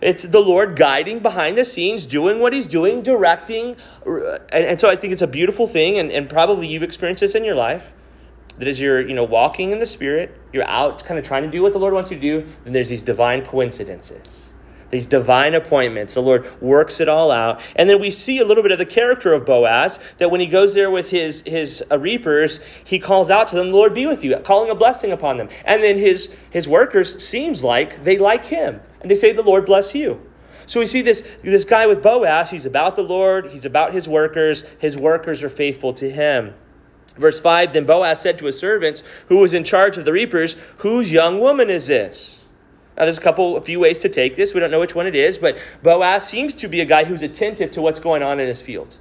It's 0.00 0.22
the 0.22 0.40
Lord 0.40 0.76
guiding 0.76 1.18
behind 1.18 1.58
the 1.58 1.64
scenes, 1.64 2.06
doing 2.06 2.40
what 2.40 2.54
He's 2.54 2.66
doing, 2.66 3.02
directing. 3.02 3.76
And, 4.06 4.64
and 4.64 4.80
so 4.80 4.88
I 4.88 4.96
think 4.96 5.12
it's 5.12 5.22
a 5.22 5.26
beautiful 5.26 5.66
thing, 5.66 5.98
and, 5.98 6.10
and 6.10 6.26
probably 6.26 6.68
you've 6.68 6.82
experienced 6.82 7.20
this 7.20 7.34
in 7.34 7.44
your 7.44 7.54
life 7.54 7.92
that 8.58 8.68
as 8.68 8.80
you're 8.80 9.06
you 9.06 9.14
know 9.14 9.24
walking 9.24 9.72
in 9.72 9.78
the 9.78 9.86
spirit 9.86 10.34
you're 10.52 10.66
out 10.66 11.04
kind 11.04 11.18
of 11.18 11.24
trying 11.24 11.42
to 11.42 11.50
do 11.50 11.62
what 11.62 11.72
the 11.72 11.78
lord 11.78 11.94
wants 11.94 12.10
you 12.10 12.16
to 12.16 12.22
do 12.22 12.46
then 12.64 12.72
there's 12.72 12.88
these 12.88 13.02
divine 13.02 13.44
coincidences 13.44 14.54
these 14.90 15.06
divine 15.06 15.54
appointments. 15.54 16.14
The 16.14 16.22
lord 16.22 16.48
works 16.62 17.00
it 17.00 17.08
all 17.08 17.30
out. 17.30 17.60
And 17.74 17.90
then 17.90 18.00
we 18.00 18.10
see 18.10 18.38
a 18.38 18.44
little 18.44 18.62
bit 18.62 18.72
of 18.72 18.78
the 18.78 18.86
character 18.86 19.32
of 19.32 19.44
boaz 19.44 19.98
that 20.18 20.30
when 20.30 20.40
he 20.40 20.46
goes 20.46 20.74
there 20.74 20.90
with 20.90 21.10
his 21.10 21.42
his 21.42 21.84
uh, 21.90 21.98
reapers 21.98 22.60
he 22.84 22.98
calls 22.98 23.28
out 23.28 23.48
to 23.48 23.56
them 23.56 23.70
the 23.70 23.76
lord 23.76 23.94
be 23.94 24.06
with 24.06 24.22
you 24.22 24.36
calling 24.38 24.70
a 24.70 24.74
blessing 24.74 25.12
upon 25.12 25.38
them. 25.38 25.48
And 25.64 25.82
then 25.82 25.98
his 25.98 26.34
his 26.50 26.68
workers 26.68 27.22
seems 27.22 27.64
like 27.64 28.04
they 28.04 28.18
like 28.18 28.44
him 28.44 28.80
and 29.00 29.10
they 29.10 29.14
say 29.14 29.32
the 29.32 29.42
lord 29.42 29.66
bless 29.66 29.94
you. 29.94 30.20
So 30.66 30.80
we 30.80 30.86
see 30.86 31.00
this, 31.00 31.22
this 31.44 31.64
guy 31.64 31.86
with 31.86 32.02
Boaz, 32.02 32.50
he's 32.50 32.66
about 32.66 32.96
the 32.96 33.02
Lord, 33.02 33.50
he's 33.50 33.64
about 33.64 33.94
his 33.94 34.08
workers, 34.08 34.64
his 34.80 34.98
workers 34.98 35.44
are 35.44 35.48
faithful 35.48 35.92
to 35.92 36.10
him. 36.10 36.54
Verse 37.18 37.40
5 37.40 37.72
Then 37.72 37.84
Boaz 37.84 38.20
said 38.20 38.38
to 38.38 38.46
his 38.46 38.58
servants, 38.58 39.02
who 39.26 39.40
was 39.40 39.54
in 39.54 39.64
charge 39.64 39.98
of 39.98 40.04
the 40.04 40.12
reapers, 40.12 40.56
Whose 40.78 41.10
young 41.10 41.38
woman 41.40 41.70
is 41.70 41.86
this? 41.86 42.46
Now, 42.96 43.04
there's 43.04 43.18
a 43.18 43.22
couple, 43.22 43.58
a 43.58 43.60
few 43.60 43.78
ways 43.78 43.98
to 44.00 44.08
take 44.08 44.36
this. 44.36 44.54
We 44.54 44.60
don't 44.60 44.70
know 44.70 44.80
which 44.80 44.94
one 44.94 45.06
it 45.06 45.14
is, 45.14 45.36
but 45.36 45.58
Boaz 45.82 46.26
seems 46.26 46.54
to 46.56 46.68
be 46.68 46.80
a 46.80 46.86
guy 46.86 47.04
who's 47.04 47.22
attentive 47.22 47.70
to 47.72 47.82
what's 47.82 48.00
going 48.00 48.22
on 48.22 48.40
in 48.40 48.46
his 48.46 48.62
field. 48.62 48.98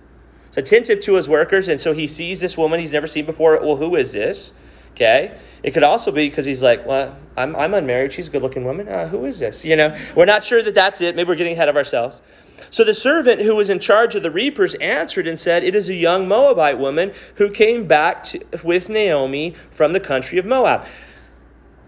He's 0.49 0.57
attentive 0.57 0.99
to 1.01 1.13
his 1.15 1.29
workers, 1.29 1.69
and 1.69 1.79
so 1.79 1.93
he 1.93 2.05
sees 2.05 2.41
this 2.41 2.57
woman 2.57 2.81
he's 2.81 2.91
never 2.91 3.07
seen 3.07 3.25
before. 3.25 3.57
Well, 3.61 3.77
who 3.77 3.95
is 3.95 4.11
this? 4.11 4.51
Okay. 4.91 5.37
It 5.63 5.73
could 5.73 5.83
also 5.83 6.11
be 6.11 6.29
because 6.29 6.45
he's 6.45 6.61
like, 6.61 6.85
well, 6.85 7.17
I'm, 7.35 7.55
I'm 7.55 7.73
unmarried. 7.73 8.13
She's 8.13 8.27
a 8.27 8.31
good 8.31 8.41
looking 8.41 8.63
woman. 8.63 8.87
Uh, 8.87 9.07
who 9.07 9.25
is 9.25 9.39
this? 9.39 9.65
You 9.65 9.75
know, 9.75 9.97
we're 10.15 10.25
not 10.25 10.43
sure 10.43 10.61
that 10.61 10.75
that's 10.75 11.01
it. 11.01 11.15
Maybe 11.15 11.27
we're 11.27 11.35
getting 11.35 11.53
ahead 11.53 11.69
of 11.69 11.75
ourselves. 11.75 12.21
So 12.69 12.83
the 12.83 12.93
servant 12.93 13.41
who 13.41 13.55
was 13.55 13.69
in 13.69 13.79
charge 13.79 14.15
of 14.15 14.23
the 14.23 14.31
reapers 14.31 14.73
answered 14.75 15.27
and 15.27 15.39
said, 15.39 15.63
It 15.63 15.75
is 15.75 15.89
a 15.89 15.93
young 15.93 16.27
Moabite 16.27 16.77
woman 16.77 17.13
who 17.35 17.49
came 17.49 17.87
back 17.87 18.23
to, 18.25 18.39
with 18.63 18.89
Naomi 18.89 19.55
from 19.69 19.93
the 19.93 19.99
country 19.99 20.37
of 20.37 20.45
Moab. 20.45 20.85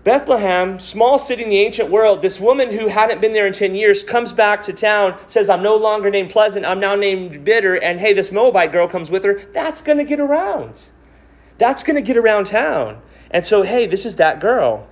Bethlehem, 0.08 0.80
small 0.80 1.20
city 1.20 1.44
in 1.44 1.50
the 1.50 1.60
ancient 1.60 1.90
world, 1.90 2.22
this 2.22 2.40
woman 2.40 2.72
who 2.72 2.88
hadn't 2.88 3.20
been 3.20 3.34
there 3.34 3.46
in 3.46 3.52
10 3.52 3.76
years 3.76 4.04
comes 4.04 4.32
back 4.32 4.64
to 4.64 4.72
town, 4.72 5.20
says, 5.28 5.50
I'm 5.50 5.62
no 5.62 5.76
longer 5.76 6.10
named 6.10 6.30
Pleasant, 6.30 6.66
I'm 6.66 6.80
now 6.80 6.96
named 6.96 7.44
Bitter, 7.44 7.76
and 7.76 8.00
hey, 8.00 8.14
this 8.14 8.32
Moabite 8.32 8.72
girl 8.72 8.88
comes 8.88 9.12
with 9.12 9.26
her. 9.26 9.34
That's 9.52 9.82
going 9.82 9.98
to 9.98 10.06
get 10.06 10.22
around. 10.22 10.86
That's 11.58 11.84
going 11.84 11.98
to 11.98 12.02
get 12.02 12.16
around 12.16 12.46
town. 12.46 13.02
And 13.32 13.46
so, 13.46 13.64
hey, 13.64 13.86
this 13.86 14.06
is 14.06 14.16
that 14.16 14.40
girl. 14.40 14.88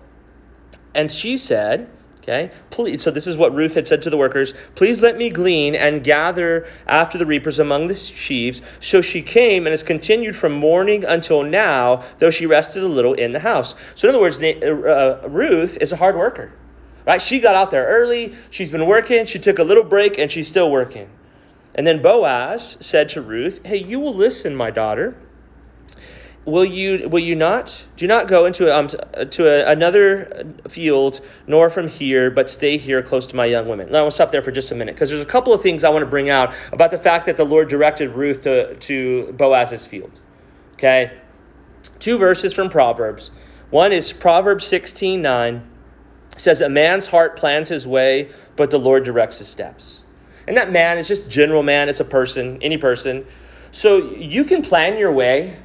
And 0.93 1.09
she 1.09 1.37
said, 1.37 1.89
Okay? 2.25 2.49
Please, 2.71 3.03
so 3.03 3.11
this 3.11 3.27
is 3.27 3.37
what 3.37 3.53
Ruth 3.53 3.75
had 3.75 3.87
said 3.87 4.01
to 4.01 4.09
the 4.09 4.17
workers 4.17 4.55
Please 4.73 4.99
let 4.99 5.15
me 5.15 5.29
glean 5.29 5.75
and 5.75 6.03
gather 6.03 6.67
after 6.87 7.19
the 7.19 7.25
reapers 7.25 7.59
among 7.59 7.87
the 7.87 7.93
sheaves. 7.93 8.63
So 8.79 8.99
she 8.99 9.21
came 9.21 9.67
and 9.67 9.71
has 9.71 9.83
continued 9.83 10.35
from 10.35 10.53
morning 10.53 11.03
until 11.03 11.43
now, 11.43 12.03
though 12.17 12.31
she 12.31 12.47
rested 12.47 12.81
a 12.81 12.87
little 12.87 13.13
in 13.13 13.33
the 13.33 13.41
house. 13.41 13.75
So, 13.93 14.07
in 14.07 14.15
other 14.15 14.21
words, 14.21 14.39
uh, 14.39 15.21
Ruth 15.29 15.77
is 15.79 15.91
a 15.91 15.97
hard 15.97 16.15
worker. 16.15 16.51
Right? 17.05 17.21
She 17.21 17.39
got 17.39 17.53
out 17.53 17.69
there 17.69 17.85
early, 17.85 18.33
she's 18.49 18.71
been 18.71 18.87
working, 18.87 19.27
she 19.27 19.37
took 19.37 19.59
a 19.59 19.63
little 19.63 19.83
break, 19.83 20.17
and 20.17 20.31
she's 20.31 20.47
still 20.47 20.71
working. 20.71 21.07
And 21.75 21.85
then 21.85 22.01
Boaz 22.01 22.79
said 22.79 23.09
to 23.09 23.21
Ruth, 23.21 23.63
Hey, 23.63 23.77
you 23.77 23.99
will 23.99 24.15
listen, 24.15 24.55
my 24.55 24.71
daughter 24.71 25.15
will 26.45 26.65
you 26.65 27.09
will 27.09 27.19
you 27.19 27.35
not? 27.35 27.85
Do 27.97 28.07
not 28.07 28.27
go 28.27 28.45
into 28.45 28.73
um 28.73 28.87
to 28.87 29.47
a, 29.47 29.71
another 29.71 30.45
field 30.67 31.21
nor 31.47 31.69
from 31.69 31.87
here 31.87 32.29
but 32.29 32.49
stay 32.49 32.77
here 32.77 33.01
close 33.01 33.25
to 33.27 33.35
my 33.35 33.45
young 33.45 33.67
women. 33.67 33.91
Now 33.91 34.05
i'll 34.05 34.11
stop 34.11 34.31
there 34.31 34.41
for 34.41 34.51
just 34.51 34.71
a 34.71 34.75
minute 34.75 34.95
because 34.95 35.09
there's 35.09 35.21
a 35.21 35.25
couple 35.25 35.53
of 35.53 35.61
things 35.61 35.83
i 35.83 35.89
want 35.89 36.03
to 36.03 36.09
bring 36.09 36.29
out 36.29 36.53
about 36.71 36.91
the 36.91 36.99
fact 36.99 37.25
that 37.25 37.37
the 37.37 37.45
lord 37.45 37.67
directed 37.67 38.09
ruth 38.09 38.43
to 38.43 38.75
to 38.75 39.33
boaz's 39.33 39.87
field 39.87 40.21
okay? 40.75 41.17
Two 41.99 42.17
verses 42.17 42.53
from 42.53 42.69
proverbs. 42.69 43.31
One 43.71 43.91
is 43.91 44.13
proverbs 44.13 44.65
16 44.67 45.21
9 45.21 45.69
says 46.37 46.61
a 46.61 46.69
man's 46.69 47.07
heart 47.07 47.37
plans 47.37 47.69
his 47.69 47.87
way 47.87 48.29
but 48.55 48.69
the 48.69 48.79
lord 48.79 49.03
directs 49.03 49.39
his 49.39 49.47
steps. 49.47 50.03
And 50.47 50.55
that 50.57 50.71
man 50.71 50.99
is 50.99 51.07
just 51.07 51.27
general 51.27 51.63
man 51.63 51.89
it's 51.89 51.99
a 51.99 52.05
person 52.05 52.61
any 52.61 52.77
person. 52.77 53.25
So 53.71 54.13
you 54.13 54.45
can 54.45 54.61
plan 54.61 54.97
your 54.97 55.11
way 55.11 55.57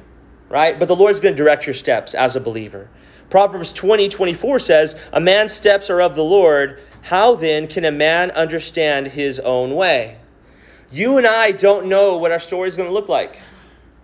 right? 0.51 0.77
But 0.77 0.87
the 0.89 0.95
Lord's 0.95 1.21
going 1.21 1.33
to 1.33 1.37
direct 1.37 1.65
your 1.65 1.73
steps 1.73 2.13
as 2.13 2.35
a 2.35 2.41
believer. 2.41 2.89
Proverbs 3.29 3.71
20, 3.71 4.09
24 4.09 4.59
says, 4.59 4.99
A 5.13 5.21
man's 5.21 5.53
steps 5.53 5.89
are 5.89 6.01
of 6.01 6.15
the 6.15 6.23
Lord. 6.23 6.81
How 7.03 7.35
then 7.35 7.67
can 7.67 7.85
a 7.85 7.91
man 7.91 8.29
understand 8.31 9.07
his 9.07 9.39
own 9.39 9.73
way? 9.73 10.19
You 10.91 11.17
and 11.17 11.25
I 11.25 11.51
don't 11.51 11.87
know 11.87 12.17
what 12.17 12.33
our 12.33 12.39
story 12.39 12.67
is 12.67 12.75
going 12.75 12.89
to 12.89 12.93
look 12.93 13.07
like. 13.07 13.39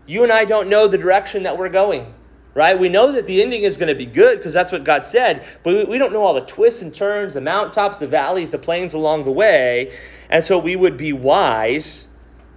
You 0.06 0.24
and 0.24 0.32
I 0.32 0.46
don't 0.46 0.70
know 0.70 0.88
the 0.88 0.98
direction 0.98 1.44
that 1.44 1.58
we're 1.58 1.68
going, 1.68 2.14
right? 2.54 2.80
We 2.80 2.88
know 2.88 3.12
that 3.12 3.28
the 3.28 3.42
ending 3.42 3.64
is 3.64 3.76
going 3.76 3.90
to 3.90 3.96
be 3.96 4.06
good 4.06 4.38
because 4.38 4.54
that's 4.54 4.72
what 4.72 4.86
God 4.86 5.04
said, 5.04 5.46
but 5.64 5.90
we 5.90 5.98
don't 5.98 6.14
know 6.14 6.24
all 6.24 6.34
the 6.34 6.42
twists 6.42 6.82
and 6.82 6.96
turns, 6.96 7.34
the 7.34 7.42
mountaintops, 7.42 8.00
the 8.00 8.08
valleys, 8.08 8.52
the 8.52 8.58
plains 8.58 8.94
along 8.94 9.26
the 9.26 9.32
way. 9.32 9.94
And 10.30 10.46
so 10.46 10.58
we 10.58 10.78
would 10.78 10.96
be 10.96 11.12
wise 11.12 12.08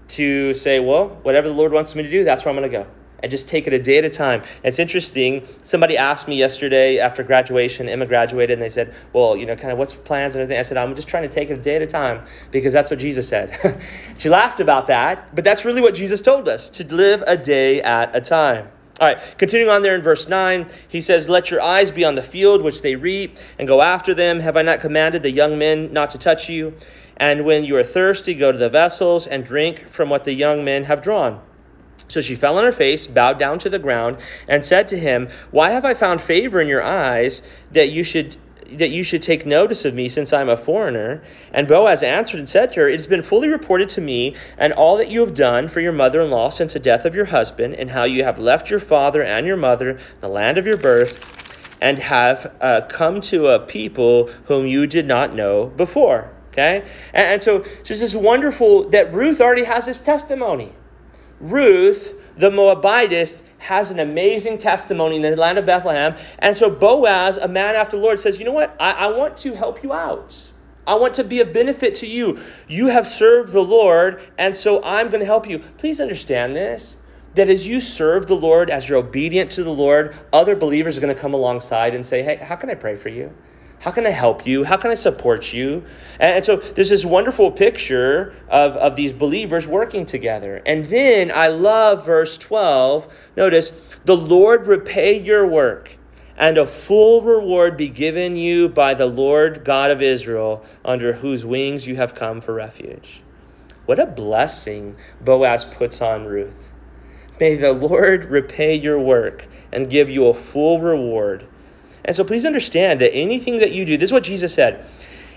to 0.08 0.54
say, 0.54 0.78
well, 0.78 1.08
whatever 1.22 1.48
the 1.48 1.54
Lord 1.54 1.72
wants 1.72 1.96
me 1.96 2.04
to 2.04 2.10
do, 2.10 2.22
that's 2.22 2.44
where 2.44 2.54
I'm 2.54 2.56
going 2.56 2.70
to 2.70 2.78
go 2.78 2.86
and 3.22 3.30
just 3.30 3.48
take 3.48 3.66
it 3.66 3.72
a 3.72 3.78
day 3.78 3.98
at 3.98 4.04
a 4.04 4.10
time. 4.10 4.40
And 4.40 4.66
it's 4.66 4.78
interesting. 4.78 5.46
Somebody 5.62 5.96
asked 5.96 6.28
me 6.28 6.36
yesterday 6.36 6.98
after 6.98 7.22
graduation, 7.22 7.88
Emma 7.88 8.06
graduated, 8.06 8.54
and 8.54 8.62
they 8.62 8.70
said, 8.70 8.94
Well, 9.12 9.36
you 9.36 9.46
know, 9.46 9.56
kind 9.56 9.72
of 9.72 9.78
what's 9.78 9.92
plans 9.92 10.36
and 10.36 10.42
everything. 10.42 10.58
I 10.58 10.62
said, 10.62 10.76
I'm 10.76 10.94
just 10.94 11.08
trying 11.08 11.22
to 11.24 11.28
take 11.28 11.50
it 11.50 11.58
a 11.58 11.60
day 11.60 11.76
at 11.76 11.82
a 11.82 11.86
time 11.86 12.24
because 12.50 12.72
that's 12.72 12.90
what 12.90 12.98
Jesus 12.98 13.28
said. 13.28 13.80
she 14.18 14.28
laughed 14.28 14.60
about 14.60 14.86
that, 14.88 15.34
but 15.34 15.44
that's 15.44 15.64
really 15.64 15.80
what 15.80 15.94
Jesus 15.94 16.20
told 16.20 16.48
us 16.48 16.68
to 16.70 16.94
live 16.94 17.22
a 17.26 17.36
day 17.36 17.82
at 17.82 18.14
a 18.14 18.20
time. 18.20 18.68
All 19.00 19.06
right, 19.06 19.18
continuing 19.38 19.70
on 19.70 19.80
there 19.80 19.94
in 19.94 20.02
verse 20.02 20.28
9, 20.28 20.66
he 20.88 21.00
says, 21.00 21.26
Let 21.26 21.50
your 21.50 21.62
eyes 21.62 21.90
be 21.90 22.04
on 22.04 22.16
the 22.16 22.22
field 22.22 22.60
which 22.60 22.82
they 22.82 22.96
reap, 22.96 23.38
and 23.58 23.66
go 23.66 23.80
after 23.80 24.12
them. 24.12 24.40
Have 24.40 24.58
I 24.58 24.62
not 24.62 24.80
commanded 24.80 25.22
the 25.22 25.30
young 25.30 25.56
men 25.56 25.90
not 25.90 26.10
to 26.10 26.18
touch 26.18 26.50
you? 26.50 26.74
And 27.16 27.46
when 27.46 27.64
you 27.64 27.76
are 27.76 27.84
thirsty, 27.84 28.34
go 28.34 28.52
to 28.52 28.58
the 28.58 28.68
vessels 28.68 29.26
and 29.26 29.42
drink 29.42 29.88
from 29.88 30.10
what 30.10 30.24
the 30.24 30.34
young 30.34 30.64
men 30.64 30.84
have 30.84 31.00
drawn. 31.00 31.40
So 32.10 32.20
she 32.20 32.34
fell 32.34 32.58
on 32.58 32.64
her 32.64 32.72
face, 32.72 33.06
bowed 33.06 33.38
down 33.38 33.60
to 33.60 33.70
the 33.70 33.78
ground, 33.78 34.16
and 34.48 34.64
said 34.64 34.88
to 34.88 34.98
him, 34.98 35.28
Why 35.52 35.70
have 35.70 35.84
I 35.84 35.94
found 35.94 36.20
favor 36.20 36.60
in 36.60 36.66
your 36.66 36.82
eyes 36.82 37.40
that 37.70 37.90
you 37.90 38.04
should 38.04 38.36
that 38.72 38.90
you 38.90 39.02
should 39.02 39.20
take 39.20 39.44
notice 39.44 39.84
of 39.84 39.94
me 39.94 40.08
since 40.08 40.32
I'm 40.32 40.48
a 40.48 40.56
foreigner? 40.56 41.22
And 41.52 41.66
Boaz 41.66 42.02
answered 42.02 42.38
and 42.38 42.48
said 42.48 42.72
to 42.72 42.80
her, 42.80 42.88
It 42.88 42.96
has 42.96 43.06
been 43.06 43.22
fully 43.22 43.48
reported 43.48 43.88
to 43.90 44.00
me 44.00 44.34
and 44.58 44.72
all 44.72 44.96
that 44.96 45.10
you 45.10 45.20
have 45.20 45.34
done 45.34 45.68
for 45.68 45.80
your 45.80 45.92
mother 45.92 46.20
in 46.20 46.30
law 46.30 46.50
since 46.50 46.72
the 46.72 46.80
death 46.80 47.04
of 47.04 47.14
your 47.14 47.26
husband, 47.26 47.74
and 47.74 47.90
how 47.90 48.04
you 48.04 48.24
have 48.24 48.38
left 48.38 48.70
your 48.70 48.80
father 48.80 49.22
and 49.22 49.46
your 49.46 49.56
mother, 49.56 49.98
the 50.20 50.28
land 50.28 50.58
of 50.58 50.66
your 50.66 50.76
birth, 50.76 51.76
and 51.80 51.98
have 51.98 52.54
uh, 52.60 52.82
come 52.88 53.20
to 53.22 53.46
a 53.48 53.60
people 53.60 54.28
whom 54.46 54.66
you 54.66 54.86
did 54.86 55.06
not 55.06 55.34
know 55.34 55.68
before. 55.68 56.30
Okay? 56.48 56.84
And, 57.14 57.34
and 57.34 57.42
so 57.42 57.64
just 57.84 58.00
this 58.00 58.16
wonderful 58.16 58.88
that 58.90 59.12
Ruth 59.12 59.40
already 59.40 59.64
has 59.64 59.86
this 59.86 60.00
testimony. 60.00 60.72
Ruth, 61.40 62.14
the 62.36 62.50
Moabitess, 62.50 63.42
has 63.58 63.90
an 63.90 63.98
amazing 63.98 64.58
testimony 64.58 65.16
in 65.16 65.22
the 65.22 65.36
land 65.36 65.58
of 65.58 65.66
Bethlehem. 65.66 66.16
And 66.38 66.56
so 66.56 66.70
Boaz, 66.70 67.38
a 67.38 67.48
man 67.48 67.74
after 67.74 67.96
the 67.96 68.02
Lord, 68.02 68.20
says, 68.20 68.38
You 68.38 68.44
know 68.44 68.52
what? 68.52 68.76
I, 68.78 68.92
I 68.92 69.06
want 69.08 69.36
to 69.38 69.54
help 69.54 69.82
you 69.82 69.92
out. 69.92 70.52
I 70.86 70.94
want 70.94 71.14
to 71.14 71.24
be 71.24 71.40
a 71.40 71.46
benefit 71.46 71.94
to 71.96 72.06
you. 72.06 72.38
You 72.66 72.88
have 72.88 73.06
served 73.06 73.52
the 73.52 73.62
Lord, 73.62 74.20
and 74.38 74.56
so 74.56 74.82
I'm 74.82 75.08
going 75.08 75.20
to 75.20 75.26
help 75.26 75.48
you. 75.48 75.58
Please 75.58 76.00
understand 76.00 76.56
this 76.56 76.96
that 77.36 77.48
as 77.48 77.64
you 77.64 77.80
serve 77.80 78.26
the 78.26 78.34
Lord, 78.34 78.70
as 78.70 78.88
you're 78.88 78.98
obedient 78.98 79.52
to 79.52 79.62
the 79.62 79.72
Lord, 79.72 80.16
other 80.32 80.56
believers 80.56 80.98
are 80.98 81.00
going 81.00 81.14
to 81.14 81.20
come 81.20 81.32
alongside 81.32 81.94
and 81.94 82.04
say, 82.04 82.22
Hey, 82.22 82.36
how 82.36 82.56
can 82.56 82.70
I 82.70 82.74
pray 82.74 82.96
for 82.96 83.08
you? 83.08 83.32
How 83.80 83.90
can 83.90 84.06
I 84.06 84.10
help 84.10 84.46
you? 84.46 84.64
How 84.64 84.76
can 84.76 84.90
I 84.90 84.94
support 84.94 85.54
you? 85.54 85.82
And 86.18 86.44
so 86.44 86.56
there's 86.56 86.90
this 86.90 87.06
wonderful 87.06 87.50
picture 87.50 88.34
of, 88.48 88.76
of 88.76 88.94
these 88.94 89.14
believers 89.14 89.66
working 89.66 90.04
together. 90.04 90.60
And 90.66 90.84
then 90.84 91.32
I 91.34 91.48
love 91.48 92.04
verse 92.04 92.36
12. 92.36 93.10
Notice, 93.38 93.72
the 94.04 94.16
Lord 94.16 94.66
repay 94.66 95.18
your 95.18 95.46
work, 95.46 95.96
and 96.36 96.58
a 96.58 96.66
full 96.66 97.22
reward 97.22 97.78
be 97.78 97.88
given 97.88 98.36
you 98.36 98.68
by 98.68 98.92
the 98.92 99.06
Lord 99.06 99.64
God 99.64 99.90
of 99.90 100.02
Israel, 100.02 100.62
under 100.84 101.14
whose 101.14 101.46
wings 101.46 101.86
you 101.86 101.96
have 101.96 102.14
come 102.14 102.42
for 102.42 102.52
refuge. 102.52 103.22
What 103.86 103.98
a 103.98 104.04
blessing 104.04 104.96
Boaz 105.22 105.64
puts 105.64 106.02
on 106.02 106.26
Ruth. 106.26 106.70
May 107.40 107.54
the 107.54 107.72
Lord 107.72 108.26
repay 108.26 108.74
your 108.74 109.00
work 109.00 109.48
and 109.72 109.88
give 109.88 110.10
you 110.10 110.26
a 110.26 110.34
full 110.34 110.82
reward 110.82 111.46
And 112.04 112.16
so 112.16 112.24
please 112.24 112.44
understand 112.44 113.00
that 113.00 113.14
anything 113.14 113.58
that 113.58 113.72
you 113.72 113.84
do, 113.84 113.96
this 113.96 114.08
is 114.08 114.12
what 114.12 114.24
Jesus 114.24 114.54
said. 114.54 114.84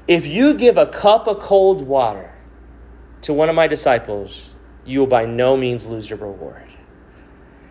If 0.08 0.28
you 0.28 0.54
give 0.54 0.78
a 0.78 0.86
cup 0.86 1.28
of 1.28 1.40
cold 1.40 1.82
water 1.82 2.34
to 3.24 3.34
one 3.34 3.50
of 3.50 3.56
my 3.56 3.68
disciples, 3.68 4.54
you 4.86 5.00
will 5.00 5.08
by 5.08 5.26
no 5.26 5.56
means 5.56 5.86
lose 5.86 6.10
your 6.10 6.20
reward. 6.20 6.74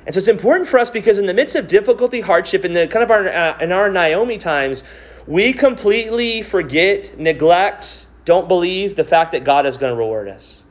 And 0.05 0.15
so 0.15 0.19
it's 0.19 0.29
important 0.29 0.69
for 0.69 0.79
us 0.79 0.91
because 0.91 1.19
in 1.19 1.27
the 1.27 1.35
midst 1.35 1.55
of 1.55 1.69
difficulty, 1.69 2.21
hardship, 2.21 2.65
in 2.65 2.73
the 2.73 2.89
kind 2.89 3.05
of 3.05 3.11
our 3.11 3.29
uh, 3.29 3.59
in 3.61 3.71
our 3.71 3.89
Naomi 3.89 4.37
times, 4.37 4.83
we 5.27 5.53
completely 5.53 6.43
forget, 6.43 7.19
neglect, 7.19 8.07
don't 8.25 8.49
believe 8.49 8.97
the 8.97 9.05
fact 9.05 9.33
that 9.33 9.45
God 9.45 9.67
is 9.67 9.77
going 9.77 9.93
to 9.93 9.97
reward 9.97 10.29
us. 10.29 10.65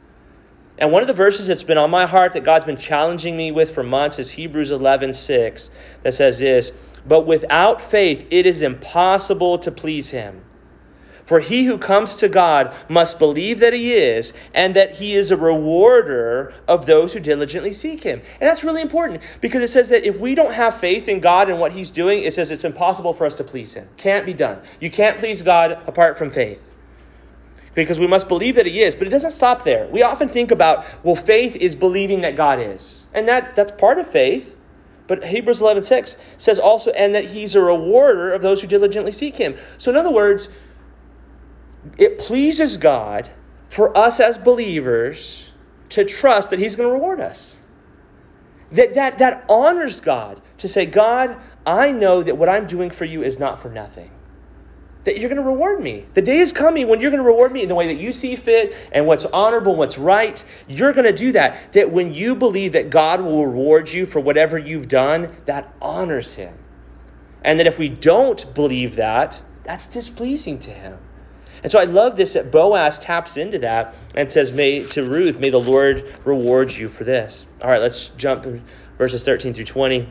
And 0.77 0.91
one 0.91 1.03
of 1.03 1.07
the 1.07 1.13
verses 1.13 1.47
that's 1.47 1.63
been 1.63 1.77
on 1.77 1.91
my 1.91 2.05
heart 2.05 2.33
that 2.33 2.43
God's 2.43 2.65
been 2.65 2.77
challenging 2.77 3.37
me 3.37 3.51
with 3.51 3.73
for 3.73 3.83
months 3.83 4.19
is 4.19 4.31
Hebrews 4.31 4.71
11 4.71 5.13
6, 5.13 5.69
that 6.03 6.13
says 6.13 6.39
this 6.39 6.71
But 7.07 7.27
without 7.27 7.81
faith, 7.81 8.27
it 8.29 8.45
is 8.45 8.61
impossible 8.61 9.57
to 9.59 9.71
please 9.71 10.09
him. 10.09 10.43
For 11.23 11.39
he 11.39 11.63
who 11.65 11.77
comes 11.77 12.17
to 12.17 12.27
God 12.27 12.75
must 12.89 13.17
believe 13.17 13.59
that 13.59 13.71
he 13.71 13.93
is, 13.93 14.33
and 14.53 14.75
that 14.75 14.95
he 14.95 15.13
is 15.13 15.31
a 15.31 15.37
rewarder 15.37 16.53
of 16.67 16.87
those 16.87 17.13
who 17.13 17.21
diligently 17.21 17.71
seek 17.71 18.03
him. 18.03 18.21
And 18.41 18.49
that's 18.49 18.65
really 18.65 18.81
important 18.81 19.23
because 19.39 19.61
it 19.61 19.69
says 19.69 19.87
that 19.89 20.03
if 20.03 20.19
we 20.19 20.35
don't 20.35 20.53
have 20.53 20.75
faith 20.75 21.07
in 21.07 21.21
God 21.21 21.49
and 21.49 21.57
what 21.57 21.71
he's 21.71 21.89
doing, 21.89 22.23
it 22.23 22.33
says 22.33 22.51
it's 22.51 22.65
impossible 22.65 23.13
for 23.13 23.25
us 23.25 23.35
to 23.35 23.45
please 23.45 23.75
him. 23.75 23.87
Can't 23.95 24.25
be 24.25 24.33
done. 24.33 24.59
You 24.81 24.91
can't 24.91 25.17
please 25.17 25.41
God 25.41 25.71
apart 25.87 26.17
from 26.17 26.31
faith 26.31 26.61
because 27.73 27.99
we 27.99 28.07
must 28.07 28.27
believe 28.27 28.55
that 28.55 28.65
he 28.65 28.81
is 28.81 28.95
but 28.95 29.07
it 29.07 29.11
doesn't 29.11 29.31
stop 29.31 29.63
there 29.63 29.87
we 29.87 30.03
often 30.03 30.27
think 30.27 30.51
about 30.51 30.85
well 31.03 31.15
faith 31.15 31.55
is 31.55 31.73
believing 31.73 32.21
that 32.21 32.35
god 32.35 32.59
is 32.59 33.07
and 33.13 33.27
that 33.27 33.55
that's 33.55 33.71
part 33.79 33.97
of 33.97 34.05
faith 34.05 34.57
but 35.07 35.23
hebrews 35.23 35.61
11 35.61 35.83
6 35.83 36.17
says 36.37 36.59
also 36.59 36.91
and 36.91 37.13
that 37.15 37.25
he's 37.25 37.55
a 37.55 37.61
rewarder 37.61 38.31
of 38.33 38.41
those 38.41 38.61
who 38.61 38.67
diligently 38.67 39.11
seek 39.11 39.35
him. 39.35 39.55
So 39.77 39.91
in 39.91 39.97
other 39.97 40.11
words 40.11 40.49
it 41.97 42.19
pleases 42.19 42.77
god 42.77 43.29
for 43.69 43.95
us 43.97 44.19
as 44.19 44.37
believers 44.37 45.51
to 45.89 46.05
trust 46.05 46.49
that 46.51 46.59
he's 46.59 46.75
going 46.75 46.87
to 46.87 46.93
reward 46.93 47.19
us. 47.19 47.59
That, 48.71 48.93
that 48.93 49.17
that 49.17 49.43
honors 49.49 49.99
god 49.99 50.41
to 50.59 50.67
say 50.69 50.85
god 50.85 51.37
i 51.65 51.91
know 51.91 52.23
that 52.23 52.37
what 52.37 52.47
i'm 52.47 52.67
doing 52.67 52.89
for 52.89 53.03
you 53.03 53.21
is 53.21 53.37
not 53.37 53.59
for 53.59 53.69
nothing 53.69 54.11
that 55.03 55.17
you're 55.17 55.29
going 55.29 55.41
to 55.41 55.47
reward 55.47 55.81
me. 55.81 56.05
The 56.13 56.21
day 56.21 56.37
is 56.37 56.53
coming 56.53 56.87
when 56.87 57.01
you're 57.01 57.11
going 57.11 57.23
to 57.23 57.27
reward 57.27 57.51
me 57.51 57.63
in 57.63 57.69
the 57.69 57.75
way 57.75 57.87
that 57.87 57.99
you 57.99 58.11
see 58.11 58.35
fit 58.35 58.73
and 58.91 59.07
what's 59.07 59.25
honorable, 59.25 59.75
what's 59.75 59.97
right. 59.97 60.43
You're 60.67 60.93
going 60.93 61.05
to 61.05 61.13
do 61.13 61.31
that. 61.31 61.73
That 61.73 61.91
when 61.91 62.13
you 62.13 62.35
believe 62.35 62.73
that 62.73 62.89
God 62.89 63.21
will 63.21 63.45
reward 63.45 63.91
you 63.91 64.05
for 64.05 64.19
whatever 64.19 64.57
you've 64.57 64.87
done, 64.87 65.35
that 65.45 65.73
honors 65.81 66.35
Him. 66.35 66.55
And 67.43 67.59
that 67.59 67.67
if 67.67 67.79
we 67.79 67.89
don't 67.89 68.53
believe 68.53 68.95
that, 68.97 69.41
that's 69.63 69.87
displeasing 69.87 70.59
to 70.59 70.71
Him. 70.71 70.99
And 71.63 71.71
so 71.71 71.79
I 71.79 71.83
love 71.83 72.15
this 72.15 72.33
that 72.33 72.51
Boaz 72.51 72.97
taps 72.97 73.37
into 73.37 73.59
that 73.59 73.95
and 74.15 74.31
says, 74.31 74.51
May 74.51 74.83
to 74.87 75.03
Ruth, 75.03 75.39
may 75.39 75.49
the 75.49 75.59
Lord 75.59 76.11
reward 76.25 76.71
you 76.71 76.87
for 76.87 77.03
this. 77.03 77.45
All 77.61 77.69
right, 77.69 77.81
let's 77.81 78.09
jump 78.09 78.45
verses 78.97 79.23
13 79.23 79.53
through 79.53 79.65
20. 79.65 80.07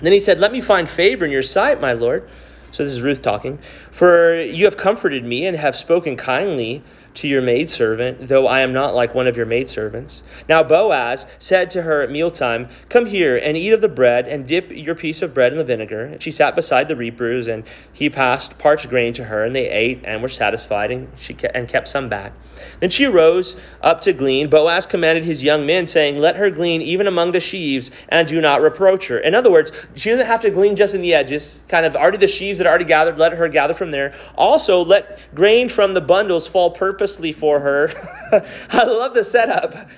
Then 0.00 0.12
he 0.12 0.20
said, 0.20 0.40
Let 0.40 0.52
me 0.52 0.60
find 0.60 0.88
favor 0.88 1.24
in 1.24 1.30
your 1.30 1.42
sight, 1.42 1.80
my 1.80 1.92
Lord. 1.92 2.28
So 2.74 2.82
this 2.82 2.92
is 2.92 3.02
Ruth 3.02 3.22
talking. 3.22 3.60
For 3.92 4.34
you 4.40 4.64
have 4.64 4.76
comforted 4.76 5.24
me 5.24 5.46
and 5.46 5.56
have 5.56 5.76
spoken 5.76 6.16
kindly 6.16 6.82
to 7.14 7.28
your 7.28 7.42
maidservant, 7.42 8.28
though 8.28 8.46
I 8.46 8.60
am 8.60 8.72
not 8.72 8.94
like 8.94 9.14
one 9.14 9.26
of 9.26 9.36
your 9.36 9.46
maidservants. 9.46 10.22
Now 10.48 10.62
Boaz 10.62 11.26
said 11.38 11.70
to 11.70 11.82
her 11.82 12.02
at 12.02 12.10
mealtime, 12.10 12.68
Come 12.88 13.06
here 13.06 13.36
and 13.36 13.56
eat 13.56 13.72
of 13.72 13.80
the 13.80 13.88
bread, 13.88 14.26
and 14.26 14.46
dip 14.46 14.72
your 14.72 14.94
piece 14.94 15.22
of 15.22 15.32
bread 15.32 15.52
in 15.52 15.58
the 15.58 15.64
vinegar. 15.64 16.04
And 16.04 16.22
she 16.22 16.30
sat 16.30 16.54
beside 16.54 16.88
the 16.88 16.96
reapers, 16.96 17.46
and 17.46 17.64
he 17.92 18.10
passed 18.10 18.58
parched 18.58 18.88
grain 18.88 19.12
to 19.14 19.24
her, 19.24 19.44
and 19.44 19.54
they 19.54 19.70
ate 19.70 20.02
and 20.04 20.22
were 20.22 20.28
satisfied, 20.28 20.90
and 20.90 21.08
she 21.16 21.34
kept, 21.34 21.56
and 21.56 21.68
kept 21.68 21.88
some 21.88 22.08
back. 22.08 22.32
Then 22.80 22.90
she 22.90 23.06
rose 23.06 23.60
up 23.80 24.00
to 24.02 24.12
glean. 24.12 24.50
Boaz 24.50 24.86
commanded 24.86 25.24
his 25.24 25.42
young 25.42 25.66
men, 25.66 25.86
saying, 25.86 26.18
Let 26.18 26.36
her 26.36 26.50
glean 26.50 26.82
even 26.82 27.06
among 27.06 27.30
the 27.30 27.40
sheaves, 27.40 27.90
and 28.08 28.26
do 28.26 28.40
not 28.40 28.60
reproach 28.60 29.06
her. 29.08 29.18
In 29.18 29.34
other 29.34 29.50
words, 29.50 29.70
she 29.94 30.10
doesn't 30.10 30.26
have 30.26 30.40
to 30.40 30.50
glean 30.50 30.74
just 30.74 30.94
in 30.94 31.00
the 31.00 31.14
edges, 31.14 31.64
kind 31.68 31.86
of 31.86 31.94
already 31.94 32.18
the 32.18 32.26
sheaves 32.26 32.58
that 32.58 32.66
are 32.66 32.70
already 32.70 32.84
gathered, 32.84 33.18
let 33.18 33.32
her 33.32 33.48
gather 33.48 33.74
from 33.74 33.90
there. 33.90 34.14
Also, 34.36 34.84
let 34.84 35.20
grain 35.34 35.68
from 35.68 35.94
the 35.94 36.00
bundles 36.00 36.46
fall 36.46 36.70
purpose 36.70 37.03
purposely 37.04 37.32
for 37.32 37.60
her. 37.60 37.92
I 38.70 38.84
love 38.84 39.12
the 39.12 39.22
setup. 39.22 39.90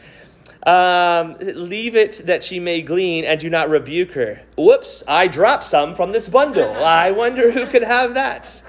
Um, 0.66 1.36
leave 1.40 1.94
it 1.94 2.22
that 2.26 2.42
she 2.42 2.58
may 2.58 2.82
glean 2.82 3.24
and 3.24 3.38
do 3.38 3.48
not 3.48 3.70
rebuke 3.70 4.10
her. 4.14 4.42
Whoops, 4.58 5.04
I 5.06 5.28
dropped 5.28 5.62
some 5.62 5.94
from 5.94 6.10
this 6.10 6.28
bundle. 6.28 6.84
I 6.84 7.12
wonder 7.12 7.52
who 7.52 7.66
could 7.66 7.84
have 7.84 8.14
that. 8.14 8.60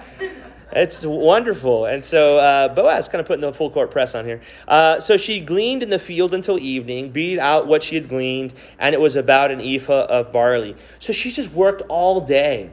It's 0.71 1.03
wonderful. 1.03 1.85
And 1.85 2.05
so 2.05 2.37
uh, 2.37 2.67
Boaz 2.75 3.09
kind 3.09 3.21
of 3.21 3.25
putting 3.25 3.41
the 3.41 3.51
full 3.51 3.71
court 3.71 3.89
press 3.89 4.13
on 4.13 4.23
here. 4.23 4.41
Uh, 4.67 4.99
so 4.99 5.17
she 5.17 5.39
gleaned 5.39 5.81
in 5.81 5.89
the 5.89 5.97
field 5.97 6.35
until 6.35 6.59
evening, 6.59 7.09
beat 7.09 7.39
out 7.39 7.65
what 7.65 7.81
she 7.81 7.95
had 7.95 8.07
gleaned, 8.07 8.53
and 8.77 8.93
it 8.93 9.01
was 9.01 9.15
about 9.15 9.49
an 9.49 9.61
ephah 9.61 10.05
of 10.05 10.31
barley. 10.31 10.75
So 10.99 11.11
she 11.11 11.31
just 11.31 11.51
worked 11.53 11.81
all 11.89 12.21
day. 12.21 12.69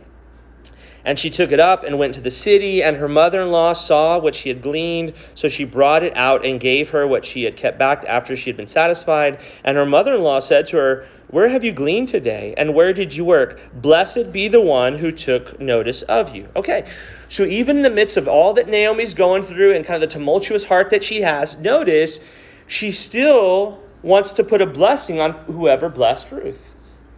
And 1.05 1.19
she 1.19 1.31
took 1.31 1.53
it 1.53 1.61
up 1.61 1.85
and 1.85 1.99
went 1.99 2.15
to 2.15 2.21
the 2.21 2.31
city, 2.31 2.83
and 2.83 2.97
her 2.97 3.09
mother 3.09 3.43
in 3.43 3.51
law 3.51 3.73
saw 3.73 4.19
what 4.19 4.35
she 4.35 4.49
had 4.49 4.63
gleaned. 4.63 5.13
So 5.35 5.49
she 5.49 5.65
brought 5.65 6.03
it 6.03 6.17
out 6.17 6.45
and 6.45 6.59
gave 6.59 6.91
her 6.91 7.07
what 7.07 7.25
she 7.25 7.45
had 7.45 7.57
kept 7.57 7.79
back 7.79 8.05
after 8.07 8.37
she 8.37 8.49
had 8.49 8.57
been 8.57 8.67
satisfied. 8.67 9.41
And 9.63 9.77
her 9.77 9.87
mother 9.87 10.15
in 10.15 10.23
law 10.23 10.41
said 10.41 10.67
to 10.69 10.79
her, 10.79 11.07
Where 11.29 11.49
have 11.49 11.63
you 11.63 11.73
gleaned 11.73 12.09
today? 12.09 12.55
And 12.57 12.75
where 12.75 12.93
did 12.93 13.15
you 13.15 13.25
work? 13.25 13.61
Blessed 13.75 14.33
be 14.33 14.49
the 14.49 14.61
one 14.61 14.97
who 14.99 15.13
took 15.13 15.61
notice 15.61 16.03
of 16.03 16.35
you. 16.35 16.49
Okay, 16.57 16.87
so 17.29 17.45
even 17.45 17.77
in 17.77 17.83
the 17.83 17.91
midst 17.91 18.17
of 18.17 18.27
all 18.27 18.55
that 18.55 18.69
Naomi's 18.69 19.15
going 19.15 19.43
through 19.43 19.75
and 19.75 19.85
kind 19.85 19.97
of 19.97 20.09
the 20.09 20.15
tumultuous 20.15 20.65
heart 20.65 20.91
that 20.91 21.05
she 21.05 21.21
has, 21.21 21.59
notice 21.59 22.21
she 22.67 22.93
still 22.93 23.83
wants 24.03 24.33
to 24.33 24.45
put 24.45 24.61
a 24.61 24.67
blessing 24.67 25.21
on 25.21 25.33
whoever 25.47 25.89
blessed 25.89 26.31
Ruth. 26.31 26.74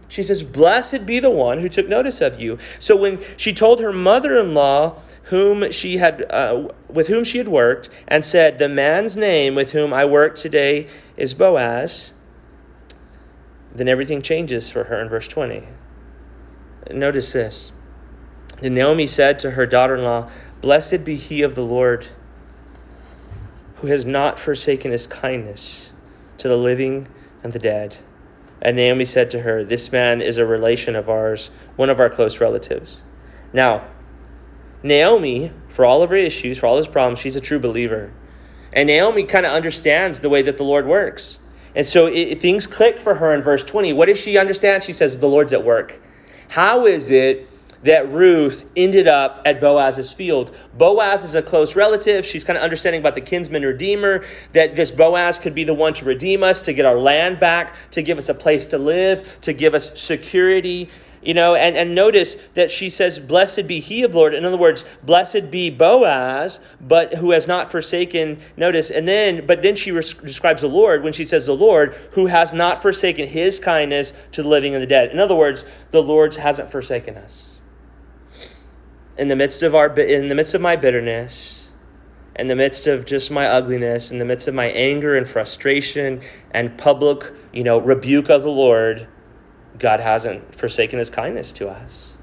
She 0.09 0.23
says, 0.23 0.43
Blessed 0.43 1.05
be 1.05 1.19
the 1.19 1.29
one 1.29 1.59
who 1.59 1.69
took 1.69 1.87
notice 1.87 2.21
of 2.21 2.39
you. 2.39 2.57
So 2.79 2.95
when 2.95 3.23
she 3.35 3.53
told 3.53 3.81
her 3.81 3.91
mother 3.91 4.39
in 4.39 4.53
law, 4.53 4.99
whom 5.27 5.71
she 5.71 5.97
had 5.97 6.25
uh, 6.31 6.69
with 6.87 7.07
whom 7.07 7.23
she 7.23 7.37
had 7.37 7.47
worked 7.49 7.89
and 8.07 8.23
said 8.23 8.59
the 8.59 8.69
man's 8.69 9.17
name 9.17 9.55
with 9.55 9.73
whom 9.73 9.93
i 9.93 10.05
work 10.05 10.37
today 10.37 10.87
is 11.17 11.33
boaz 11.33 12.13
then 13.75 13.89
everything 13.89 14.21
changes 14.21 14.69
for 14.69 14.85
her 14.85 15.01
in 15.01 15.09
verse 15.09 15.27
20 15.27 15.63
notice 16.91 17.33
this. 17.33 17.73
Then 18.61 18.73
naomi 18.75 19.05
said 19.05 19.37
to 19.39 19.51
her 19.51 19.65
daughter-in-law 19.65 20.29
blessed 20.61 21.03
be 21.03 21.17
he 21.17 21.41
of 21.41 21.55
the 21.55 21.63
lord 21.63 22.07
who 23.75 23.87
has 23.87 24.05
not 24.05 24.39
forsaken 24.39 24.91
his 24.91 25.07
kindness 25.07 25.91
to 26.37 26.47
the 26.47 26.57
living 26.57 27.07
and 27.43 27.51
the 27.51 27.59
dead 27.59 27.97
and 28.61 28.75
Naomi 28.75 29.05
said 29.05 29.29
to 29.31 29.41
her, 29.41 29.63
This 29.63 29.91
man 29.91 30.21
is 30.21 30.37
a 30.37 30.45
relation 30.45 30.95
of 30.95 31.09
ours, 31.09 31.49
one 31.75 31.89
of 31.89 31.99
our 31.99 32.09
close 32.09 32.39
relatives. 32.39 33.01
Now, 33.53 33.85
Naomi, 34.83 35.51
for 35.67 35.85
all 35.85 36.01
of 36.01 36.09
her 36.09 36.15
issues, 36.15 36.59
for 36.59 36.67
all 36.67 36.77
his 36.77 36.87
problems, 36.87 37.19
she's 37.19 37.35
a 37.35 37.41
true 37.41 37.59
believer. 37.59 38.11
And 38.73 38.87
Naomi 38.87 39.23
kind 39.23 39.45
of 39.45 39.51
understands 39.51 40.19
the 40.19 40.29
way 40.29 40.41
that 40.41 40.57
the 40.57 40.63
Lord 40.63 40.85
works. 40.85 41.39
And 41.75 41.85
so 41.85 42.07
it, 42.07 42.41
things 42.41 42.67
click 42.67 42.99
for 42.99 43.15
her 43.15 43.33
in 43.33 43.41
verse 43.41 43.63
20. 43.63 43.93
What 43.93 44.07
does 44.07 44.19
she 44.19 44.37
understand? 44.37 44.83
She 44.83 44.91
says, 44.91 45.17
The 45.17 45.27
Lord's 45.27 45.53
at 45.53 45.63
work. 45.63 46.01
How 46.49 46.85
is 46.85 47.11
it 47.11 47.49
that 47.83 48.11
Ruth 48.11 48.69
ended 48.75 49.07
up 49.07 49.41
at 49.45 49.59
Boaz's 49.59 50.11
field. 50.11 50.55
Boaz 50.77 51.23
is 51.23 51.35
a 51.35 51.41
close 51.41 51.75
relative. 51.75 52.25
She's 52.25 52.43
kind 52.43 52.57
of 52.57 52.63
understanding 52.63 53.01
about 53.01 53.15
the 53.15 53.21
kinsman 53.21 53.63
redeemer, 53.63 54.25
that 54.53 54.75
this 54.75 54.91
Boaz 54.91 55.37
could 55.37 55.55
be 55.55 55.63
the 55.63 55.73
one 55.73 55.93
to 55.95 56.05
redeem 56.05 56.43
us, 56.43 56.61
to 56.61 56.73
get 56.73 56.85
our 56.85 56.97
land 56.97 57.39
back, 57.39 57.75
to 57.91 58.01
give 58.01 58.17
us 58.17 58.29
a 58.29 58.33
place 58.33 58.65
to 58.67 58.77
live, 58.77 59.39
to 59.41 59.53
give 59.53 59.73
us 59.73 59.99
security. 59.99 60.89
You 61.21 61.33
know, 61.33 61.55
and, 61.55 61.75
and 61.75 61.93
notice 61.95 62.37
that 62.53 62.71
she 62.71 62.89
says, 62.89 63.19
Blessed 63.19 63.67
be 63.67 63.79
he 63.79 64.03
of 64.03 64.15
Lord. 64.15 64.33
In 64.33 64.45
other 64.45 64.57
words, 64.57 64.85
blessed 65.03 65.51
be 65.51 65.69
Boaz, 65.69 66.59
but 66.79 67.15
who 67.15 67.31
has 67.31 67.47
not 67.47 67.71
forsaken, 67.71 68.39
notice, 68.55 68.91
and 68.91 69.07
then, 69.07 69.45
but 69.45 69.61
then 69.61 69.75
she 69.75 69.91
res- 69.91 70.13
describes 70.13 70.61
the 70.61 70.69
Lord 70.69 71.03
when 71.03 71.13
she 71.13 71.25
says 71.25 71.45
the 71.45 71.55
Lord, 71.55 71.95
who 72.11 72.27
has 72.27 72.53
not 72.53 72.81
forsaken 72.81 73.27
his 73.27 73.59
kindness 73.59 74.13
to 74.33 74.43
the 74.43 74.47
living 74.47 74.73
and 74.75 74.81
the 74.81 74.87
dead. 74.87 75.11
In 75.11 75.19
other 75.19 75.35
words, 75.35 75.65
the 75.91 76.03
Lord 76.03 76.35
hasn't 76.35 76.71
forsaken 76.71 77.17
us 77.17 77.56
in 79.17 79.27
the 79.27 79.35
midst 79.35 79.63
of 79.63 79.75
our 79.75 79.87
in 79.99 80.29
the 80.29 80.35
midst 80.35 80.53
of 80.53 80.61
my 80.61 80.75
bitterness 80.75 81.71
in 82.35 82.47
the 82.47 82.55
midst 82.55 82.85
of 82.87 83.05
just 83.05 83.31
my 83.31 83.47
ugliness 83.47 84.11
in 84.11 84.19
the 84.19 84.25
midst 84.25 84.47
of 84.47 84.53
my 84.53 84.65
anger 84.65 85.15
and 85.15 85.27
frustration 85.27 86.21
and 86.51 86.77
public 86.77 87.31
you 87.51 87.63
know 87.63 87.79
rebuke 87.79 88.29
of 88.29 88.43
the 88.43 88.49
lord 88.49 89.07
god 89.79 89.99
hasn't 89.99 90.53
forsaken 90.53 90.99
his 90.99 91.09
kindness 91.09 91.51
to 91.51 91.67
us 91.67 92.17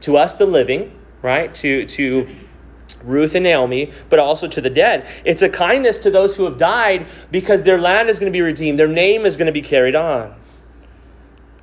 to 0.00 0.16
us 0.16 0.36
the 0.36 0.46
living 0.46 0.98
right 1.22 1.54
to 1.54 1.86
to 1.86 2.26
Ruth 3.02 3.34
and 3.34 3.44
Naomi, 3.44 3.92
but 4.08 4.18
also 4.18 4.48
to 4.48 4.60
the 4.60 4.70
dead. 4.70 5.06
It's 5.24 5.42
a 5.42 5.48
kindness 5.48 5.98
to 5.98 6.10
those 6.10 6.36
who 6.36 6.44
have 6.44 6.56
died 6.56 7.06
because 7.30 7.62
their 7.62 7.78
land 7.78 8.08
is 8.08 8.18
going 8.18 8.32
to 8.32 8.36
be 8.36 8.40
redeemed, 8.40 8.78
their 8.78 8.88
name 8.88 9.26
is 9.26 9.36
going 9.36 9.46
to 9.46 9.52
be 9.52 9.60
carried 9.60 9.94
on. 9.94 10.34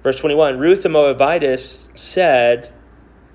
Verse 0.02 0.18
21 0.18 0.60
Ruth 0.60 0.84
the 0.84 0.90
Moabitess 0.90 1.90
said, 1.96 2.72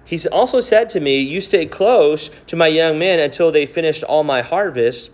He 0.07 0.21
also 0.29 0.61
said 0.61 0.89
to 0.91 1.01
me, 1.01 1.21
You 1.21 1.41
stay 1.41 1.67
close 1.67 2.31
to 2.47 2.57
my 2.57 2.69
young 2.69 2.99
men 2.99 3.19
until 3.19 3.51
they 3.51 3.67
finished 3.67 4.05
all 4.05 4.23
my 4.23 4.41
harvest. 4.41 5.11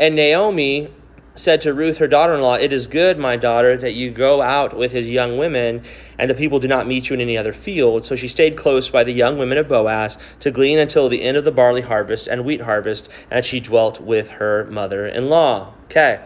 And 0.00 0.16
Naomi 0.16 0.90
said 1.34 1.60
to 1.60 1.74
Ruth, 1.74 1.98
her 1.98 2.08
daughter 2.08 2.34
in 2.34 2.40
law, 2.40 2.54
It 2.54 2.72
is 2.72 2.86
good, 2.86 3.18
my 3.18 3.36
daughter, 3.36 3.76
that 3.76 3.92
you 3.92 4.10
go 4.10 4.40
out 4.40 4.74
with 4.74 4.92
his 4.92 5.08
young 5.10 5.36
women, 5.36 5.82
and 6.18 6.30
the 6.30 6.34
people 6.34 6.58
do 6.58 6.66
not 6.68 6.86
meet 6.86 7.10
you 7.10 7.14
in 7.14 7.20
any 7.20 7.36
other 7.36 7.52
field. 7.52 8.06
So 8.06 8.16
she 8.16 8.28
stayed 8.28 8.56
close 8.56 8.88
by 8.88 9.04
the 9.04 9.12
young 9.12 9.36
women 9.36 9.58
of 9.58 9.68
Boaz 9.68 10.16
to 10.40 10.50
glean 10.50 10.78
until 10.78 11.10
the 11.10 11.22
end 11.22 11.36
of 11.36 11.44
the 11.44 11.52
barley 11.52 11.82
harvest 11.82 12.26
and 12.26 12.46
wheat 12.46 12.62
harvest, 12.62 13.10
and 13.30 13.44
she 13.44 13.60
dwelt 13.60 14.00
with 14.00 14.30
her 14.30 14.64
mother 14.70 15.06
in 15.06 15.28
law. 15.28 15.74
Okay, 15.84 16.20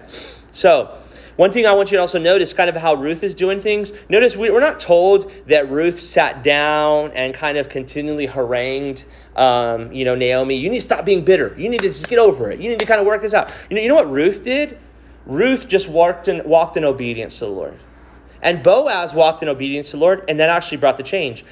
so. 0.52 0.96
One 1.40 1.52
thing 1.52 1.64
I 1.64 1.72
want 1.72 1.90
you 1.90 1.96
to 1.96 2.02
also 2.02 2.18
notice 2.18 2.52
kind 2.52 2.68
of 2.68 2.76
how 2.76 2.92
Ruth 2.92 3.22
is 3.22 3.34
doing 3.34 3.62
things. 3.62 3.94
Notice 4.10 4.36
we're 4.36 4.60
not 4.60 4.78
told 4.78 5.32
that 5.46 5.70
Ruth 5.70 5.98
sat 5.98 6.44
down 6.44 7.12
and 7.12 7.32
kind 7.32 7.56
of 7.56 7.70
continually 7.70 8.26
harangued, 8.26 9.06
um, 9.36 9.90
you 9.90 10.04
know, 10.04 10.14
Naomi. 10.14 10.56
You 10.56 10.68
need 10.68 10.80
to 10.80 10.84
stop 10.84 11.06
being 11.06 11.24
bitter. 11.24 11.54
You 11.56 11.70
need 11.70 11.80
to 11.80 11.86
just 11.86 12.10
get 12.10 12.18
over 12.18 12.50
it. 12.50 12.60
You 12.60 12.68
need 12.68 12.78
to 12.80 12.84
kind 12.84 13.00
of 13.00 13.06
work 13.06 13.22
this 13.22 13.32
out. 13.32 13.50
You 13.70 13.76
know, 13.76 13.80
you 13.80 13.88
know 13.88 13.94
what 13.94 14.10
Ruth 14.10 14.42
did? 14.42 14.78
Ruth 15.24 15.66
just 15.66 15.88
walked 15.88 16.28
in, 16.28 16.46
walked 16.46 16.76
in 16.76 16.84
obedience 16.84 17.38
to 17.38 17.46
the 17.46 17.52
Lord. 17.52 17.78
And 18.42 18.62
Boaz 18.62 19.14
walked 19.14 19.42
in 19.42 19.48
obedience 19.48 19.92
to 19.92 19.96
the 19.96 20.02
Lord, 20.02 20.26
and 20.28 20.38
that 20.40 20.50
actually 20.50 20.76
brought 20.76 20.98
the 20.98 21.02
change. 21.02 21.46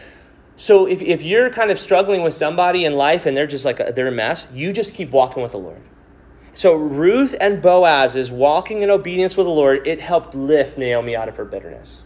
So 0.56 0.86
if, 0.86 1.00
if 1.00 1.22
you're 1.22 1.48
kind 1.48 1.70
of 1.70 1.78
struggling 1.78 2.20
with 2.20 2.34
somebody 2.34 2.84
in 2.84 2.92
life 2.92 3.24
and 3.24 3.34
they're 3.34 3.46
just 3.46 3.64
like, 3.64 3.80
a, 3.80 3.90
they're 3.96 4.08
a 4.08 4.12
mess, 4.12 4.48
you 4.52 4.70
just 4.70 4.92
keep 4.92 5.12
walking 5.12 5.42
with 5.42 5.52
the 5.52 5.58
Lord. 5.58 5.80
So 6.58 6.74
Ruth 6.74 7.36
and 7.40 7.62
Boaz 7.62 8.16
is 8.16 8.32
walking 8.32 8.82
in 8.82 8.90
obedience 8.90 9.36
with 9.36 9.46
the 9.46 9.52
Lord. 9.52 9.86
It 9.86 10.00
helped 10.00 10.34
lift 10.34 10.76
Naomi 10.76 11.14
out 11.14 11.28
of 11.28 11.36
her 11.36 11.44
bitterness. 11.44 12.02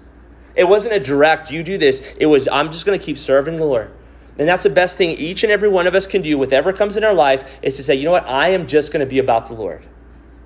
It 0.54 0.64
wasn't 0.64 0.92
a 0.92 1.00
direct, 1.00 1.50
you 1.50 1.62
do 1.62 1.78
this. 1.78 2.06
It 2.18 2.26
was, 2.26 2.48
I'm 2.48 2.70
just 2.70 2.84
going 2.84 2.98
to 2.98 3.02
keep 3.02 3.16
serving 3.16 3.56
the 3.56 3.64
Lord. 3.64 3.90
And 4.38 4.46
that's 4.46 4.64
the 4.64 4.68
best 4.68 4.98
thing 4.98 5.12
each 5.12 5.42
and 5.42 5.50
every 5.50 5.70
one 5.70 5.86
of 5.86 5.94
us 5.94 6.06
can 6.06 6.20
do, 6.20 6.36
whatever 6.36 6.70
comes 6.74 6.98
in 6.98 7.02
our 7.02 7.14
life, 7.14 7.50
is 7.62 7.76
to 7.78 7.82
say, 7.82 7.94
you 7.94 8.04
know 8.04 8.10
what, 8.10 8.28
I 8.28 8.50
am 8.50 8.66
just 8.66 8.92
going 8.92 9.00
to 9.00 9.08
be 9.08 9.20
about 9.20 9.46
the 9.46 9.54
Lord. 9.54 9.86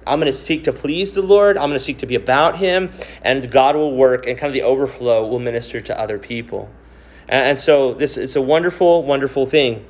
I'm 0.07 0.21
going 0.21 0.31
to 0.31 0.39
seek 0.39 0.63
to 0.65 0.73
please 0.73 1.17
the 1.17 1.23
Lord. 1.23 1.57
I'm 1.59 1.69
going 1.69 1.73
to 1.73 1.85
seek 1.85 1.99
to 1.99 2.07
be 2.07 2.15
about 2.15 2.59
Him, 2.59 2.91
and 3.23 3.51
God 3.51 3.75
will 3.75 3.97
work, 3.97 4.29
and 4.29 4.39
kind 4.39 4.47
of 4.47 4.55
the 4.55 4.63
overflow 4.63 5.27
will 5.27 5.41
minister 5.41 5.81
to 5.81 6.01
other 6.01 6.21
people. 6.21 6.71
And, 7.29 7.45
and 7.45 7.61
so 7.61 7.93
this 7.93 8.17
it's 8.17 8.37
a 8.37 8.41
wonderful, 8.41 9.03
wonderful 9.03 9.47
thing. 9.47 9.85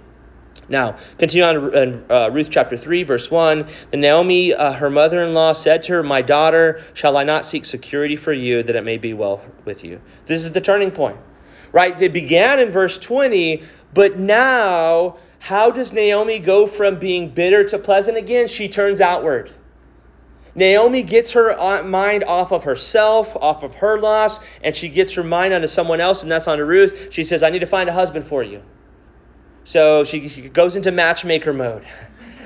Now, 0.68 0.96
continue 1.18 1.44
on 1.44 1.74
in 1.74 2.04
uh, 2.10 2.30
Ruth 2.32 2.48
chapter 2.50 2.76
3, 2.76 3.04
verse 3.04 3.30
1. 3.30 3.66
Then 3.90 4.00
Naomi, 4.00 4.52
uh, 4.52 4.72
her 4.72 4.90
mother 4.90 5.22
in 5.22 5.32
law, 5.32 5.52
said 5.52 5.82
to 5.84 5.94
her, 5.94 6.02
My 6.02 6.22
daughter, 6.22 6.82
shall 6.92 7.16
I 7.16 7.22
not 7.22 7.46
seek 7.46 7.64
security 7.64 8.16
for 8.16 8.32
you 8.32 8.62
that 8.62 8.74
it 8.74 8.84
may 8.84 8.98
be 8.98 9.14
well 9.14 9.42
with 9.64 9.84
you? 9.84 10.00
This 10.26 10.44
is 10.44 10.52
the 10.52 10.60
turning 10.60 10.90
point, 10.90 11.18
right? 11.70 12.00
It 12.00 12.12
began 12.12 12.58
in 12.58 12.70
verse 12.70 12.98
20, 12.98 13.62
but 13.94 14.18
now, 14.18 15.16
how 15.38 15.70
does 15.70 15.92
Naomi 15.92 16.40
go 16.40 16.66
from 16.66 16.98
being 16.98 17.30
bitter 17.30 17.62
to 17.64 17.78
pleasant 17.78 18.16
again? 18.16 18.48
She 18.48 18.68
turns 18.68 19.00
outward. 19.00 19.52
Naomi 20.56 21.02
gets 21.02 21.32
her 21.32 21.52
uh, 21.60 21.82
mind 21.82 22.24
off 22.24 22.50
of 22.50 22.64
herself, 22.64 23.36
off 23.36 23.62
of 23.62 23.76
her 23.76 24.00
loss, 24.00 24.40
and 24.64 24.74
she 24.74 24.88
gets 24.88 25.12
her 25.12 25.22
mind 25.22 25.52
onto 25.52 25.68
someone 25.68 26.00
else, 26.00 26.22
and 26.22 26.32
that's 26.32 26.48
onto 26.48 26.64
Ruth. 26.64 27.12
She 27.12 27.22
says, 27.22 27.42
I 27.42 27.50
need 27.50 27.58
to 27.58 27.66
find 27.66 27.88
a 27.88 27.92
husband 27.92 28.24
for 28.24 28.42
you. 28.42 28.62
So 29.66 30.04
she, 30.04 30.28
she 30.28 30.48
goes 30.48 30.76
into 30.76 30.92
matchmaker 30.92 31.52
mode. 31.52 31.84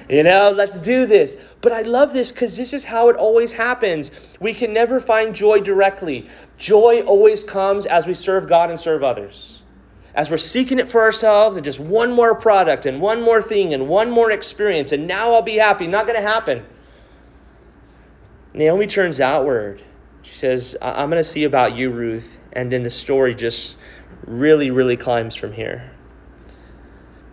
You 0.08 0.24
know, 0.24 0.50
let's 0.50 0.80
do 0.80 1.06
this. 1.06 1.36
But 1.60 1.70
I 1.70 1.82
love 1.82 2.12
this 2.12 2.32
because 2.32 2.56
this 2.56 2.72
is 2.72 2.84
how 2.84 3.10
it 3.10 3.16
always 3.16 3.52
happens. 3.52 4.10
We 4.40 4.52
can 4.52 4.72
never 4.72 4.98
find 4.98 5.32
joy 5.32 5.60
directly. 5.60 6.26
Joy 6.58 7.02
always 7.02 7.44
comes 7.44 7.86
as 7.86 8.08
we 8.08 8.14
serve 8.14 8.48
God 8.48 8.70
and 8.70 8.80
serve 8.80 9.04
others. 9.04 9.62
As 10.12 10.28
we're 10.28 10.36
seeking 10.38 10.80
it 10.80 10.88
for 10.88 11.02
ourselves 11.02 11.54
and 11.54 11.64
just 11.64 11.78
one 11.78 12.10
more 12.10 12.34
product 12.34 12.86
and 12.86 13.00
one 13.00 13.22
more 13.22 13.40
thing 13.40 13.72
and 13.72 13.86
one 13.86 14.10
more 14.10 14.32
experience, 14.32 14.90
and 14.90 15.06
now 15.06 15.30
I'll 15.30 15.42
be 15.42 15.58
happy. 15.58 15.86
Not 15.86 16.08
going 16.08 16.20
to 16.20 16.28
happen. 16.28 16.66
Naomi 18.52 18.88
turns 18.88 19.20
outward. 19.20 19.80
She 20.22 20.34
says, 20.34 20.76
I'm 20.82 21.08
going 21.08 21.20
to 21.20 21.24
see 21.24 21.44
about 21.44 21.76
you, 21.76 21.90
Ruth. 21.90 22.40
And 22.52 22.72
then 22.72 22.82
the 22.82 22.90
story 22.90 23.32
just 23.32 23.78
really, 24.26 24.72
really 24.72 24.96
climbs 24.96 25.36
from 25.36 25.52
here. 25.52 25.92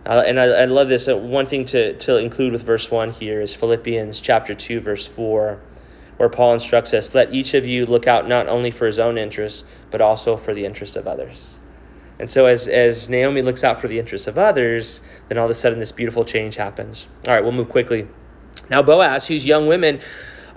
Uh, 0.08 0.24
and 0.26 0.40
I, 0.40 0.46
I, 0.46 0.64
love 0.64 0.88
this. 0.88 1.06
Uh, 1.06 1.18
one 1.18 1.44
thing 1.44 1.66
to, 1.66 1.92
to 1.98 2.16
include 2.16 2.52
with 2.52 2.62
verse 2.62 2.90
1 2.90 3.10
here 3.10 3.42
is 3.42 3.54
Philippians 3.54 4.20
chapter 4.20 4.54
2, 4.54 4.80
verse 4.80 5.06
4, 5.06 5.60
where 6.16 6.28
Paul 6.30 6.54
instructs 6.54 6.94
us 6.94 7.14
let 7.14 7.34
each 7.34 7.52
of 7.52 7.66
you 7.66 7.84
look 7.84 8.06
out 8.06 8.26
not 8.26 8.48
only 8.48 8.70
for 8.70 8.86
his 8.86 8.98
own 8.98 9.18
interests, 9.18 9.64
but 9.90 10.00
also 10.00 10.38
for 10.38 10.54
the 10.54 10.64
interests 10.64 10.96
of 10.96 11.06
others. 11.06 11.60
And 12.18 12.30
so, 12.30 12.46
as, 12.46 12.66
as 12.66 13.10
Naomi 13.10 13.42
looks 13.42 13.62
out 13.62 13.82
for 13.82 13.86
the 13.86 13.98
interests 13.98 14.26
of 14.26 14.38
others, 14.38 15.02
then 15.28 15.36
all 15.36 15.44
of 15.44 15.50
a 15.50 15.54
sudden 15.54 15.78
this 15.78 15.92
beautiful 15.92 16.24
change 16.24 16.56
happens. 16.56 17.06
All 17.26 17.34
right, 17.34 17.42
we'll 17.42 17.52
move 17.52 17.68
quickly. 17.68 18.08
Now, 18.70 18.82
Boaz, 18.82 19.26
whose 19.26 19.44
young 19.44 19.66
women 19.66 20.00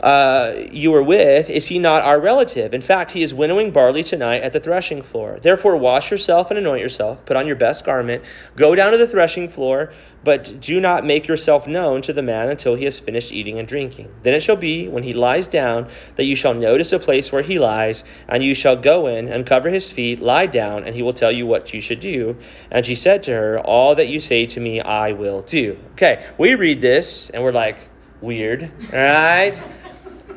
uh, 0.01 0.53
you 0.71 0.91
were 0.91 1.03
with, 1.03 1.49
is 1.49 1.67
he 1.67 1.77
not 1.77 2.01
our 2.01 2.19
relative? 2.19 2.73
In 2.73 2.81
fact, 2.81 3.11
he 3.11 3.21
is 3.21 3.33
winnowing 3.33 3.71
barley 3.71 4.03
tonight 4.03 4.41
at 4.41 4.51
the 4.51 4.59
threshing 4.59 5.03
floor. 5.03 5.37
Therefore, 5.39 5.77
wash 5.77 6.09
yourself 6.09 6.49
and 6.49 6.57
anoint 6.57 6.81
yourself, 6.81 7.23
put 7.25 7.37
on 7.37 7.45
your 7.45 7.55
best 7.55 7.85
garment, 7.85 8.23
go 8.55 8.73
down 8.73 8.91
to 8.93 8.97
the 8.97 9.07
threshing 9.07 9.47
floor, 9.47 9.93
but 10.23 10.59
do 10.59 10.81
not 10.81 11.05
make 11.05 11.27
yourself 11.27 11.67
known 11.67 12.01
to 12.01 12.13
the 12.13 12.23
man 12.23 12.49
until 12.49 12.73
he 12.75 12.85
has 12.85 12.99
finished 12.99 13.31
eating 13.31 13.59
and 13.59 13.67
drinking. 13.67 14.11
Then 14.23 14.33
it 14.33 14.41
shall 14.41 14.55
be, 14.55 14.87
when 14.87 15.03
he 15.03 15.13
lies 15.13 15.47
down, 15.47 15.87
that 16.15 16.25
you 16.25 16.35
shall 16.35 16.55
notice 16.55 16.91
a 16.91 16.99
place 16.99 17.31
where 17.31 17.43
he 17.43 17.59
lies, 17.59 18.03
and 18.27 18.43
you 18.43 18.55
shall 18.55 18.75
go 18.75 19.05
in, 19.05 19.27
uncover 19.27 19.69
his 19.69 19.91
feet, 19.91 20.19
lie 20.19 20.47
down, 20.47 20.83
and 20.83 20.95
he 20.95 21.03
will 21.03 21.13
tell 21.13 21.31
you 21.31 21.45
what 21.45 21.73
you 21.73 21.81
should 21.81 21.99
do. 21.99 22.37
And 22.71 22.87
she 22.87 22.95
said 22.95 23.21
to 23.23 23.31
her, 23.31 23.59
All 23.59 23.93
that 23.95 24.07
you 24.07 24.19
say 24.19 24.47
to 24.47 24.59
me, 24.59 24.81
I 24.81 25.11
will 25.11 25.43
do. 25.43 25.77
Okay, 25.91 26.25
we 26.39 26.55
read 26.55 26.81
this, 26.81 27.29
and 27.29 27.43
we're 27.43 27.51
like, 27.51 27.77
weird, 28.21 28.71
all 28.93 28.99
right? 28.99 29.61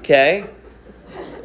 Okay? 0.04 0.44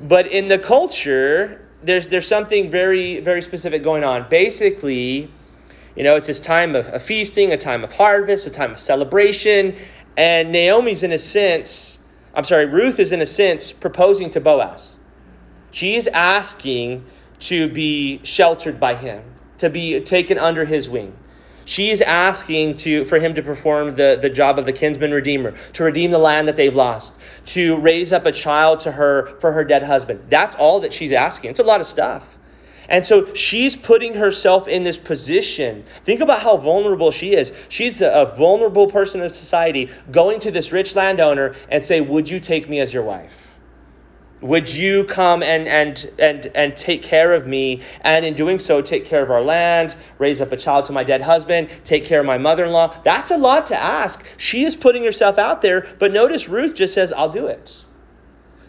But 0.01 0.27
in 0.27 0.49
the 0.49 0.59
culture, 0.59 1.65
there's 1.81 2.09
there's 2.09 2.27
something 2.27 2.69
very 2.69 3.21
very 3.21 3.41
specific 3.41 3.83
going 3.83 4.03
on. 4.03 4.27
Basically, 4.29 5.31
you 5.95 6.03
know, 6.03 6.17
it's 6.17 6.27
this 6.27 6.41
time 6.41 6.75
of, 6.75 6.87
of 6.87 7.01
feasting, 7.01 7.53
a 7.53 7.57
time 7.57 7.85
of 7.85 7.93
harvest, 7.93 8.45
a 8.47 8.49
time 8.49 8.71
of 8.71 8.79
celebration, 8.79 9.77
and 10.17 10.51
Naomi's 10.51 11.03
in 11.03 11.13
a 11.13 11.19
sense, 11.19 11.99
I'm 12.33 12.43
sorry, 12.43 12.65
Ruth 12.65 12.99
is 12.99 13.13
in 13.13 13.21
a 13.21 13.25
sense 13.25 13.71
proposing 13.71 14.29
to 14.31 14.41
Boaz. 14.41 14.99
She 15.71 15.95
is 15.95 16.07
asking 16.07 17.05
to 17.39 17.69
be 17.69 18.19
sheltered 18.23 18.77
by 18.77 18.95
him, 18.95 19.23
to 19.59 19.69
be 19.69 20.01
taken 20.01 20.37
under 20.37 20.65
his 20.65 20.89
wing. 20.89 21.15
She 21.69 21.91
is 21.91 22.01
asking 22.01 22.77
to, 22.77 23.05
for 23.05 23.19
him 23.19 23.35
to 23.35 23.43
perform 23.43 23.93
the, 23.93 24.17
the 24.19 24.29
job 24.31 24.57
of 24.57 24.65
the 24.65 24.73
kinsman 24.73 25.11
redeemer, 25.11 25.53
to 25.73 25.83
redeem 25.83 26.09
the 26.09 26.17
land 26.17 26.47
that 26.47 26.55
they've 26.55 26.73
lost, 26.73 27.13
to 27.45 27.77
raise 27.77 28.11
up 28.11 28.25
a 28.25 28.31
child 28.31 28.79
to 28.79 28.93
her 28.93 29.37
for 29.39 29.51
her 29.51 29.63
dead 29.63 29.83
husband. 29.83 30.19
That's 30.29 30.55
all 30.55 30.79
that 30.79 30.91
she's 30.91 31.11
asking. 31.11 31.51
It's 31.51 31.59
a 31.59 31.63
lot 31.63 31.79
of 31.79 31.85
stuff. 31.85 32.39
And 32.87 33.05
so 33.05 33.31
she's 33.35 33.75
putting 33.75 34.15
herself 34.15 34.67
in 34.67 34.81
this 34.81 34.97
position. 34.97 35.83
Think 36.05 36.21
about 36.21 36.41
how 36.41 36.57
vulnerable 36.57 37.11
she 37.11 37.35
is. 37.35 37.53
She's 37.69 38.01
a, 38.01 38.33
vulnerable 38.35 38.87
person 38.87 39.21
in 39.21 39.29
society 39.29 39.91
going 40.09 40.39
to 40.39 40.49
this 40.49 40.71
rich 40.71 40.95
landowner 40.95 41.53
and 41.69 41.83
say, 41.83 42.01
Would 42.01 42.27
you 42.27 42.39
take 42.39 42.67
me 42.67 42.79
as 42.79 42.95
your 42.95 43.03
wife? 43.03 43.48
Would 44.41 44.73
you 44.73 45.03
come 45.03 45.43
and, 45.43 45.67
and, 45.67 46.11
and, 46.17 46.51
and 46.55 46.75
take 46.77 47.03
care 47.03 47.33
of 47.33 47.45
me? 47.45 47.81
And 48.01 48.23
in 48.23 48.35
doing 48.35 48.57
so, 48.57 48.81
take 48.81 49.03
care 49.03 49.21
of 49.21 49.29
our 49.29 49.41
land, 49.41 49.97
raise 50.17 50.39
up 50.39 50.51
a 50.53 50.57
child 50.57 50.85
to 50.85 50.93
my 50.93 51.03
dead 51.03 51.21
husband, 51.21 51.69
take 51.83 52.05
care 52.05 52.21
of 52.21 52.25
my 52.25 52.37
mother 52.37 52.65
in 52.65 52.71
law. 52.71 52.95
That's 53.03 53.31
a 53.31 53.37
lot 53.37 53.65
to 53.67 53.75
ask. 53.77 54.25
She 54.37 54.63
is 54.63 54.77
putting 54.77 55.03
herself 55.03 55.37
out 55.37 55.61
there, 55.61 55.87
but 55.99 56.13
notice 56.13 56.47
Ruth 56.47 56.75
just 56.75 56.93
says, 56.93 57.11
I'll 57.11 57.29
do 57.29 57.47
it. 57.47 57.83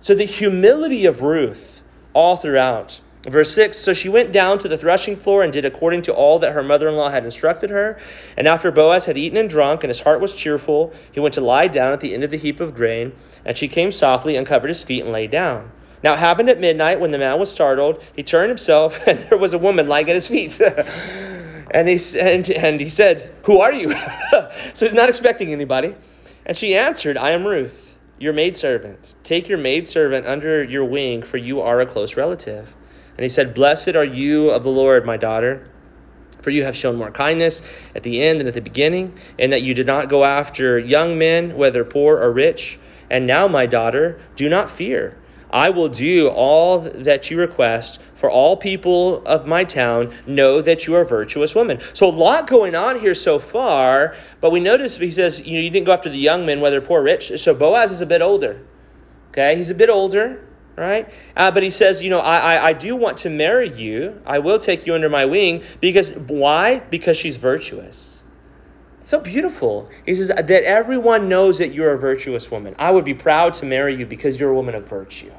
So 0.01 0.15
the 0.15 0.25
humility 0.25 1.07
of 1.07 1.23
Ruth 1.23 1.83
all 2.15 2.37
throughout. 2.37 3.01
Verse 3.29 3.53
6 3.53 3.77
So 3.79 3.93
she 3.93 4.09
went 4.09 4.33
down 4.33 4.59
to 4.61 4.69
the 4.69 4.79
threshing 4.79 5.17
floor 5.17 5.43
and 5.43 5.53
did 5.53 5.65
according 5.65 6.03
to 6.03 6.15
all 6.15 6.39
that 6.39 6.53
her 6.53 6.63
mother 6.63 6.89
in 6.89 6.97
law 6.97 7.11
had 7.11 7.25
instructed 7.25 7.71
her. 7.71 7.99
And 8.37 8.49
after 8.49 8.71
Boaz 8.71 9.05
had 9.07 9.19
eaten 9.19 9.37
and 9.37 9.51
drunk, 9.51 9.85
and 9.85 9.91
his 9.91 10.01
heart 10.01 10.21
was 10.21 10.33
cheerful, 10.33 10.93
he 11.13 11.21
went 11.21 11.35
to 11.35 11.41
lie 11.41 11.69
down 11.69 11.93
at 11.93 12.01
the 12.01 12.15
end 12.15 12.25
of 12.25 12.31
the 12.31 12.39
heap 12.39 12.61
of 12.61 12.75
grain. 12.75 13.13
And 13.45 13.57
she 13.57 13.69
came 13.69 13.93
softly, 13.93 14.37
uncovered 14.37 14.69
his 14.69 14.83
feet, 14.83 15.03
and 15.03 15.13
lay 15.13 15.27
down. 15.27 15.71
Now 16.03 16.15
it 16.15 16.19
happened 16.19 16.49
at 16.49 16.59
midnight 16.59 16.99
when 16.99 17.11
the 17.11 17.19
man 17.19 17.39
was 17.39 17.51
startled. 17.51 18.03
He 18.17 18.23
turned 18.23 18.49
himself, 18.49 18.99
and 19.07 19.19
there 19.19 19.39
was 19.39 19.53
a 19.53 19.59
woman 19.59 19.87
lying 19.87 20.09
at 20.09 20.15
his 20.15 20.29
feet. 20.29 20.59
and, 21.71 21.89
he, 21.89 21.99
and, 22.19 22.49
and 22.51 22.81
he 22.81 22.89
said, 22.89 23.35
Who 23.45 23.61
are 23.61 23.73
you? 23.73 23.93
so 24.73 24.87
he's 24.87 24.95
not 24.95 25.11
expecting 25.11 25.53
anybody. 25.53 25.95
And 26.47 26.57
she 26.57 26.75
answered, 26.75 27.19
I 27.19 27.31
am 27.31 27.47
Ruth, 27.47 27.95
your 28.19 28.33
maidservant. 28.33 29.15
Take 29.23 29.47
your 29.47 29.59
maidservant 29.59 30.27
under 30.27 30.65
your 30.65 30.87
wing, 30.87 31.23
for 31.23 31.37
you 31.37 31.61
are 31.61 31.81
a 31.83 31.87
close 31.87 32.17
relative. 32.17 32.75
And 33.21 33.25
he 33.25 33.29
said, 33.29 33.53
Blessed 33.53 33.97
are 33.97 34.05
you 34.05 34.49
of 34.49 34.65
the 34.65 34.71
Lord, 34.71 35.05
my 35.05 35.19
daughter. 35.19 35.69
For 36.41 36.49
you 36.49 36.65
have 36.65 36.75
shown 36.75 36.97
more 36.97 37.11
kindness 37.11 37.61
at 37.95 38.03
the 38.03 38.23
end 38.23 38.41
than 38.41 38.47
at 38.47 38.55
the 38.55 38.63
beginning, 38.63 39.13
and 39.39 39.53
that 39.53 39.61
you 39.61 39.75
did 39.75 39.87
not 39.87 40.09
go 40.09 40.25
after 40.25 40.79
young 40.79 41.19
men, 41.19 41.55
whether 41.55 41.85
poor 41.85 42.17
or 42.17 42.33
rich. 42.33 42.81
And 43.11 43.27
now, 43.27 43.47
my 43.47 43.67
daughter, 43.67 44.19
do 44.37 44.49
not 44.49 44.71
fear. 44.71 45.19
I 45.51 45.69
will 45.69 45.91
do 45.91 46.29
all 46.29 46.79
that 46.79 47.31
you 47.31 47.39
request, 47.39 47.99
for 48.15 48.31
all 48.31 48.57
people 48.57 49.23
of 49.27 49.47
my 49.47 49.65
town 49.65 50.15
know 50.27 50.63
that 50.63 50.87
you 50.87 50.95
are 50.95 51.03
a 51.03 51.07
virtuous 51.07 51.55
woman. 51.55 51.79
So 51.93 52.09
a 52.09 52.11
lot 52.11 52.47
going 52.47 52.75
on 52.75 53.01
here 53.01 53.13
so 53.13 53.39
far, 53.39 54.17
but 54.41 54.49
we 54.49 54.61
notice 54.61 54.97
he 54.97 55.11
says, 55.11 55.47
you 55.47 55.59
know, 55.59 55.63
you 55.63 55.69
didn't 55.69 55.85
go 55.85 55.93
after 55.93 56.09
the 56.09 56.17
young 56.17 56.47
men, 56.47 56.63
whether 56.63 56.81
poor 56.81 57.01
or 57.01 57.05
rich. 57.05 57.39
So 57.39 57.55
Boaz 57.55 57.93
is 57.93 58.01
a 58.01 58.07
bit 58.07 58.23
older. 58.23 58.63
Okay, 59.29 59.57
he's 59.57 59.69
a 59.69 59.75
bit 59.75 59.91
older 59.91 60.41
right? 60.81 61.13
Uh, 61.37 61.51
but 61.51 61.63
he 61.63 61.71
says, 61.71 62.03
you 62.03 62.11
know, 62.11 62.21
I, 62.21 62.55
I, 62.55 62.67
I 62.69 62.73
do 62.73 62.97
want 62.97 63.19
to 63.19 63.31
marry 63.31 63.69
you. 63.69 64.21
I 64.27 64.39
will 64.39 64.59
take 64.59 64.87
you 64.87 64.95
under 64.95 65.11
my 65.11 65.27
wing 65.27 65.63
because 65.81 66.11
why? 66.11 66.81
Because 66.91 67.17
she's 67.17 67.37
virtuous. 67.37 68.25
So 69.01 69.21
beautiful. 69.21 69.89
He 70.07 70.15
says 70.15 70.29
that 70.29 70.51
everyone 70.51 71.29
knows 71.29 71.59
that 71.59 71.73
you're 71.73 71.93
a 71.93 71.99
virtuous 71.99 72.51
woman. 72.51 72.75
I 72.79 72.91
would 72.91 73.05
be 73.05 73.15
proud 73.15 73.55
to 73.55 73.67
marry 73.67 73.95
you 73.95 74.07
because 74.07 74.41
you're 74.41 74.51
a 74.51 74.55
woman 74.55 74.75
of 74.75 74.87
virtue. 74.87 75.33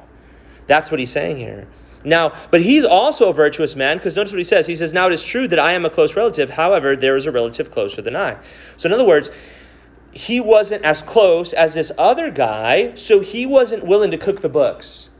That's 0.68 0.90
what 0.90 1.00
he's 1.00 1.12
saying 1.12 1.38
here. 1.38 1.66
Now, 2.04 2.32
but 2.50 2.62
he's 2.62 2.84
also 2.84 3.28
a 3.28 3.32
virtuous 3.32 3.76
man 3.76 3.96
because 3.96 4.16
notice 4.16 4.32
what 4.32 4.38
he 4.38 4.44
says. 4.44 4.66
He 4.66 4.74
says, 4.74 4.92
Now 4.92 5.06
it 5.06 5.12
is 5.12 5.22
true 5.22 5.46
that 5.48 5.58
I 5.58 5.72
am 5.72 5.84
a 5.84 5.90
close 5.90 6.16
relative. 6.16 6.50
However, 6.50 6.96
there 6.96 7.16
is 7.16 7.26
a 7.26 7.32
relative 7.32 7.70
closer 7.70 8.02
than 8.02 8.16
I. 8.16 8.38
So, 8.76 8.88
in 8.88 8.92
other 8.92 9.04
words, 9.04 9.30
he 10.12 10.40
wasn't 10.40 10.84
as 10.84 11.00
close 11.00 11.52
as 11.52 11.74
this 11.74 11.92
other 11.96 12.30
guy, 12.32 12.94
so 12.96 13.20
he 13.20 13.46
wasn't 13.46 13.86
willing 13.86 14.10
to 14.10 14.18
cook 14.18 14.40
the 14.40 14.48
books 14.48 15.10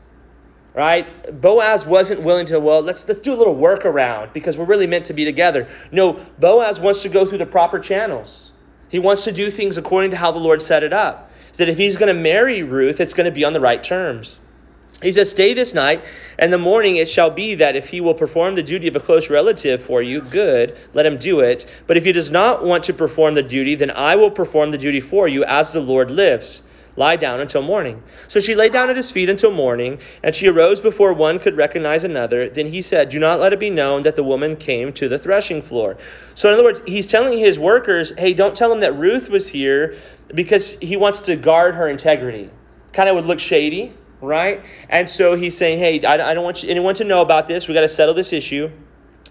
right? 0.73 1.39
Boaz 1.39 1.85
wasn't 1.85 2.21
willing 2.21 2.45
to, 2.47 2.59
well, 2.59 2.81
let's 2.81 3.07
let's 3.07 3.19
do 3.19 3.33
a 3.33 3.35
little 3.35 3.55
workaround 3.55 4.33
because 4.33 4.57
we're 4.57 4.65
really 4.65 4.87
meant 4.87 5.05
to 5.05 5.13
be 5.13 5.25
together. 5.25 5.67
No, 5.91 6.13
Boaz 6.39 6.79
wants 6.79 7.03
to 7.03 7.09
go 7.09 7.25
through 7.25 7.37
the 7.39 7.45
proper 7.45 7.79
channels. 7.79 8.51
He 8.89 8.99
wants 8.99 9.23
to 9.23 9.31
do 9.31 9.49
things 9.49 9.77
according 9.77 10.11
to 10.11 10.17
how 10.17 10.31
the 10.31 10.39
Lord 10.39 10.61
set 10.61 10.83
it 10.83 10.93
up. 10.93 11.31
That 11.57 11.69
if 11.69 11.77
he's 11.77 11.97
going 11.97 12.13
to 12.15 12.19
marry 12.19 12.63
Ruth, 12.63 12.99
it's 12.99 13.13
going 13.13 13.25
to 13.25 13.31
be 13.31 13.43
on 13.43 13.53
the 13.53 13.59
right 13.59 13.83
terms. 13.83 14.37
He 15.01 15.11
says, 15.11 15.29
Stay 15.29 15.53
this 15.53 15.73
night, 15.73 16.03
and 16.39 16.51
the 16.51 16.57
morning 16.57 16.95
it 16.95 17.09
shall 17.09 17.29
be 17.29 17.55
that 17.55 17.75
if 17.75 17.89
he 17.89 18.01
will 18.01 18.13
perform 18.13 18.55
the 18.55 18.63
duty 18.63 18.87
of 18.87 18.95
a 18.95 18.99
close 18.99 19.29
relative 19.29 19.81
for 19.81 20.01
you, 20.01 20.21
good, 20.21 20.77
let 20.93 21.05
him 21.05 21.17
do 21.17 21.41
it. 21.41 21.65
But 21.87 21.97
if 21.97 22.05
he 22.05 22.11
does 22.11 22.31
not 22.31 22.63
want 22.63 22.83
to 22.85 22.93
perform 22.93 23.35
the 23.35 23.43
duty, 23.43 23.75
then 23.75 23.91
I 23.91 24.15
will 24.15 24.31
perform 24.31 24.71
the 24.71 24.77
duty 24.77 25.01
for 25.01 25.27
you 25.27 25.43
as 25.43 25.73
the 25.73 25.81
Lord 25.81 26.09
lives. 26.09 26.63
Lie 26.95 27.15
down 27.15 27.39
until 27.39 27.61
morning. 27.61 28.03
So 28.27 28.39
she 28.39 28.53
lay 28.53 28.69
down 28.69 28.89
at 28.89 28.95
his 28.95 29.09
feet 29.09 29.29
until 29.29 29.51
morning, 29.51 29.99
and 30.21 30.35
she 30.35 30.47
arose 30.47 30.79
before 30.79 31.11
one 31.11 31.39
could 31.39 31.57
recognize 31.57 32.03
another. 32.03 32.49
Then 32.49 32.67
he 32.67 32.81
said, 32.83 33.09
Do 33.09 33.17
not 33.17 33.39
let 33.39 33.51
it 33.51 33.59
be 33.59 33.71
known 33.71 34.03
that 34.03 34.15
the 34.15 34.23
woman 34.23 34.55
came 34.55 34.93
to 34.93 35.09
the 35.09 35.17
threshing 35.17 35.61
floor. 35.61 35.97
So, 36.35 36.49
in 36.49 36.53
other 36.53 36.63
words, 36.63 36.83
he's 36.85 37.07
telling 37.07 37.39
his 37.39 37.57
workers, 37.57 38.13
Hey, 38.17 38.33
don't 38.33 38.55
tell 38.55 38.69
them 38.69 38.81
that 38.81 38.95
Ruth 38.95 39.29
was 39.29 39.49
here 39.49 39.95
because 40.35 40.73
he 40.79 40.95
wants 40.95 41.21
to 41.21 41.35
guard 41.35 41.75
her 41.75 41.87
integrity. 41.87 42.51
Kind 42.91 43.09
of 43.09 43.15
would 43.15 43.25
look 43.25 43.39
shady, 43.39 43.93
right? 44.21 44.63
And 44.87 45.09
so 45.09 45.35
he's 45.35 45.57
saying, 45.57 45.79
Hey, 45.79 46.03
I 46.05 46.33
don't 46.33 46.43
want 46.43 46.63
anyone 46.63 46.93
to 46.95 47.03
know 47.03 47.21
about 47.21 47.47
this. 47.47 47.67
We 47.67 47.73
got 47.73 47.81
to 47.81 47.89
settle 47.89 48.13
this 48.13 48.31
issue. 48.31 48.69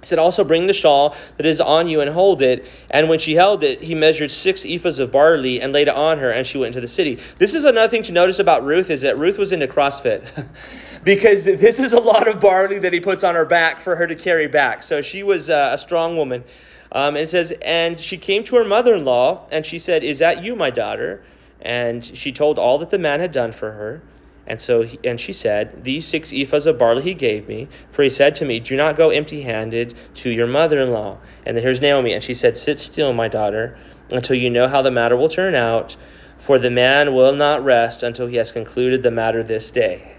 He 0.02 0.06
said, 0.06 0.18
Also 0.18 0.42
bring 0.42 0.66
the 0.66 0.72
shawl 0.72 1.14
that 1.36 1.46
is 1.46 1.60
on 1.60 1.86
you 1.86 2.00
and 2.00 2.10
hold 2.10 2.42
it. 2.42 2.66
And 2.90 3.08
when 3.08 3.20
she 3.20 3.36
held 3.36 3.62
it, 3.62 3.82
he 3.82 3.94
measured 3.94 4.32
six 4.32 4.62
ephahs 4.62 4.98
of 4.98 5.12
barley 5.12 5.60
and 5.60 5.72
laid 5.72 5.86
it 5.86 5.94
on 5.94 6.18
her, 6.18 6.28
and 6.28 6.44
she 6.44 6.58
went 6.58 6.68
into 6.68 6.80
the 6.80 6.88
city. 6.88 7.20
This 7.38 7.54
is 7.54 7.64
another 7.64 7.88
thing 7.88 8.02
to 8.02 8.12
notice 8.12 8.40
about 8.40 8.64
Ruth 8.64 8.90
is 8.90 9.02
that 9.02 9.16
Ruth 9.16 9.38
was 9.38 9.52
into 9.52 9.68
CrossFit. 9.68 10.46
because 11.04 11.44
this 11.44 11.78
is 11.78 11.92
a 11.92 12.00
lot 12.00 12.26
of 12.26 12.40
barley 12.40 12.80
that 12.80 12.92
he 12.92 12.98
puts 12.98 13.22
on 13.22 13.36
her 13.36 13.44
back 13.44 13.80
for 13.80 13.96
her 13.96 14.08
to 14.08 14.16
carry 14.16 14.48
back. 14.48 14.82
So 14.82 15.00
she 15.00 15.22
was 15.22 15.48
uh, 15.48 15.70
a 15.72 15.78
strong 15.78 16.16
woman. 16.16 16.42
Um, 16.90 17.16
and 17.16 17.24
it 17.24 17.30
says, 17.30 17.52
And 17.62 17.98
she 17.98 18.18
came 18.18 18.44
to 18.44 18.56
her 18.56 18.64
mother 18.64 18.96
in 18.96 19.04
law, 19.04 19.46
and 19.50 19.64
she 19.64 19.78
said, 19.78 20.02
Is 20.02 20.18
that 20.18 20.42
you, 20.42 20.54
my 20.56 20.70
daughter? 20.70 21.22
And 21.60 22.04
she 22.04 22.32
told 22.32 22.58
all 22.58 22.78
that 22.78 22.90
the 22.90 22.98
man 22.98 23.20
had 23.20 23.30
done 23.30 23.52
for 23.52 23.72
her. 23.72 24.02
And 24.46 24.60
so, 24.60 24.82
he, 24.82 24.98
and 25.04 25.20
she 25.20 25.32
said, 25.32 25.84
These 25.84 26.06
six 26.06 26.30
ephahs 26.30 26.66
of 26.66 26.78
barley 26.78 27.02
he 27.02 27.14
gave 27.14 27.46
me, 27.46 27.68
for 27.90 28.02
he 28.02 28.10
said 28.10 28.34
to 28.36 28.44
me, 28.44 28.58
Do 28.60 28.76
not 28.76 28.96
go 28.96 29.10
empty 29.10 29.42
handed 29.42 29.94
to 30.14 30.30
your 30.30 30.46
mother 30.46 30.80
in 30.80 30.90
law. 30.90 31.18
And 31.46 31.56
then 31.56 31.62
here's 31.62 31.80
Naomi. 31.80 32.12
And 32.12 32.24
she 32.24 32.34
said, 32.34 32.56
Sit 32.56 32.80
still, 32.80 33.12
my 33.12 33.28
daughter, 33.28 33.78
until 34.10 34.36
you 34.36 34.50
know 34.50 34.68
how 34.68 34.82
the 34.82 34.90
matter 34.90 35.16
will 35.16 35.28
turn 35.28 35.54
out, 35.54 35.96
for 36.36 36.58
the 36.58 36.70
man 36.70 37.14
will 37.14 37.34
not 37.34 37.64
rest 37.64 38.02
until 38.02 38.26
he 38.26 38.36
has 38.36 38.50
concluded 38.50 39.02
the 39.02 39.10
matter 39.12 39.42
this 39.42 39.70
day. 39.70 40.16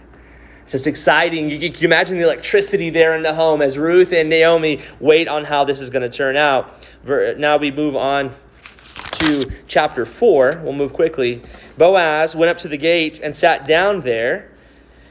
So 0.66 0.78
it's 0.78 0.88
exciting. 0.88 1.50
You 1.50 1.72
can 1.72 1.84
imagine 1.84 2.18
the 2.18 2.24
electricity 2.24 2.90
there 2.90 3.16
in 3.16 3.24
the 3.24 3.34
home 3.34 3.62
as 3.62 3.78
Ruth 3.78 4.14
and 4.14 4.30
Naomi 4.30 4.80
wait 5.02 5.28
on 5.28 5.44
how 5.44 5.66
this 5.66 5.82
is 5.82 5.90
going 5.90 6.10
to 6.10 6.18
turn 6.18 6.38
out. 6.38 6.74
Now 7.06 7.58
we 7.58 7.72
move 7.72 7.98
on 7.98 8.34
to 8.94 9.52
chapter 9.68 10.06
4. 10.06 10.62
We'll 10.64 10.74
move 10.74 10.94
quickly. 10.94 11.42
Boaz 11.78 12.36
went 12.36 12.50
up 12.50 12.58
to 12.60 12.68
the 12.68 12.78
gate 12.78 13.20
and 13.20 13.36
sat 13.36 13.68
down 13.68 14.02
there. 14.02 14.52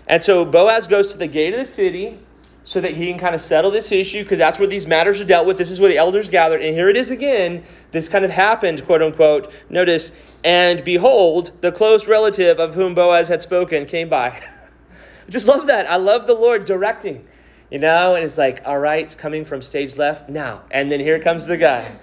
And 0.06 0.22
so 0.22 0.44
Boaz 0.44 0.88
goes 0.88 1.12
to 1.12 1.18
the 1.18 1.26
gate 1.26 1.52
of 1.52 1.60
the 1.60 1.66
city 1.66 2.18
so 2.64 2.80
that 2.80 2.92
he 2.92 3.08
can 3.08 3.18
kind 3.18 3.34
of 3.34 3.40
settle 3.40 3.70
this 3.70 3.90
issue 3.90 4.22
because 4.22 4.38
that's 4.38 4.58
where 4.58 4.68
these 4.68 4.86
matters 4.86 5.20
are 5.20 5.24
dealt 5.24 5.46
with. 5.46 5.58
This 5.58 5.70
is 5.70 5.80
where 5.80 5.90
the 5.90 5.98
elders 5.98 6.30
gathered. 6.30 6.60
And 6.60 6.74
here 6.74 6.88
it 6.88 6.96
is 6.96 7.10
again. 7.10 7.64
This 7.90 8.08
kind 8.08 8.24
of 8.24 8.30
happened, 8.30 8.84
quote 8.86 9.02
unquote. 9.02 9.52
Notice, 9.68 10.12
and 10.44 10.84
behold, 10.84 11.52
the 11.60 11.72
close 11.72 12.06
relative 12.06 12.58
of 12.58 12.74
whom 12.74 12.94
Boaz 12.94 13.28
had 13.28 13.42
spoken 13.42 13.86
came 13.86 14.08
by. 14.08 14.40
Just 15.28 15.48
love 15.48 15.66
that. 15.66 15.90
I 15.90 15.96
love 15.96 16.26
the 16.26 16.34
Lord 16.34 16.64
directing, 16.64 17.26
you 17.70 17.78
know, 17.78 18.14
and 18.14 18.24
it's 18.24 18.38
like, 18.38 18.60
all 18.64 18.78
right, 18.78 19.14
coming 19.18 19.44
from 19.44 19.62
stage 19.62 19.96
left 19.96 20.28
now. 20.28 20.62
And 20.70 20.90
then 20.90 21.00
here 21.00 21.18
comes 21.18 21.46
the 21.46 21.56
guy. 21.56 21.96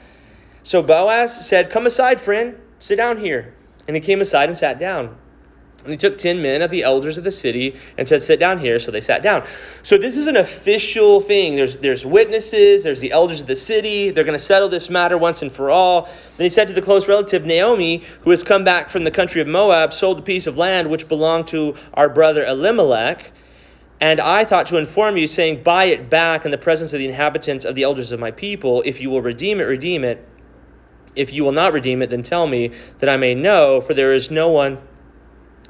So 0.64 0.82
Boaz 0.82 1.46
said, 1.46 1.70
Come 1.70 1.86
aside, 1.86 2.20
friend, 2.20 2.60
sit 2.80 2.98
down 2.98 3.18
here. 3.18 3.54
And 3.88 3.96
he 3.96 4.02
came 4.02 4.22
aside 4.22 4.50
and 4.50 4.58
sat 4.58 4.80
down. 4.80 5.18
And 5.84 5.92
he 5.92 5.98
took 5.98 6.18
10 6.18 6.42
men 6.42 6.62
of 6.62 6.72
the 6.72 6.84
elders 6.84 7.18
of 7.18 7.24
the 7.24 7.32
city 7.32 7.76
and 7.98 8.06
said, 8.08 8.22
Sit 8.22 8.40
down 8.40 8.60
here. 8.60 8.80
So 8.80 8.92
they 8.92 9.02
sat 9.02 9.24
down. 9.24 9.48
So 9.82 9.98
this 9.98 10.18
is 10.18 10.28
an 10.28 10.36
official 10.36 11.22
thing. 11.22 11.56
There's, 11.56 11.78
there's 11.78 12.06
witnesses, 12.06 12.84
there's 12.84 13.00
the 13.00 13.12
elders 13.12 13.42
of 13.42 13.48
the 13.48 13.56
city. 13.56 14.10
They're 14.10 14.26
going 14.26 14.38
to 14.38 14.44
settle 14.44 14.68
this 14.68 14.90
matter 14.90 15.18
once 15.18 15.42
and 15.42 15.52
for 15.52 15.72
all. 15.72 16.04
Then 16.38 16.46
he 16.46 16.50
said 16.50 16.68
to 16.68 16.74
the 16.74 16.82
close 16.82 17.08
relative 17.08 17.46
Naomi, 17.46 18.04
who 18.22 18.30
has 18.30 18.44
come 18.44 18.64
back 18.64 18.90
from 18.90 19.06
the 19.06 19.12
country 19.12 19.42
of 19.42 19.48
Moab, 19.48 19.94
sold 19.94 20.20
a 20.20 20.22
piece 20.22 20.48
of 20.48 20.58
land 20.58 20.90
which 20.90 21.08
belonged 21.08 21.48
to 21.48 21.76
our 21.94 22.10
brother 22.10 22.46
Elimelech. 22.46 23.32
And 24.02 24.20
I 24.20 24.46
thought 24.46 24.68
to 24.68 24.78
inform 24.78 25.18
you, 25.18 25.28
saying, 25.28 25.64
Buy 25.64 25.86
it 25.86 26.10
back 26.10 26.46
in 26.46 26.52
the 26.52 26.58
presence 26.58 26.94
of 26.94 27.00
the 27.00 27.08
inhabitants 27.08 27.66
of 27.66 27.76
the 27.76 27.84
elders 27.84 28.12
of 28.12 28.20
my 28.20 28.32
people. 28.32 28.82
If 28.86 29.02
you 29.02 29.10
will 29.10 29.22
redeem 29.22 29.60
it, 29.60 29.64
redeem 29.64 30.04
it. 30.04 30.29
If 31.16 31.34
you 31.34 31.44
will 31.44 31.52
not 31.52 31.74
redeem 31.74 32.02
it, 32.02 32.10
then 32.10 32.24
tell 32.24 32.48
me 32.48 32.72
that 33.00 33.10
I 33.10 33.18
may 33.18 33.36
know, 33.36 33.82
for 33.82 33.94
there 33.94 34.14
is 34.14 34.30
no 34.30 34.50
one 34.50 34.78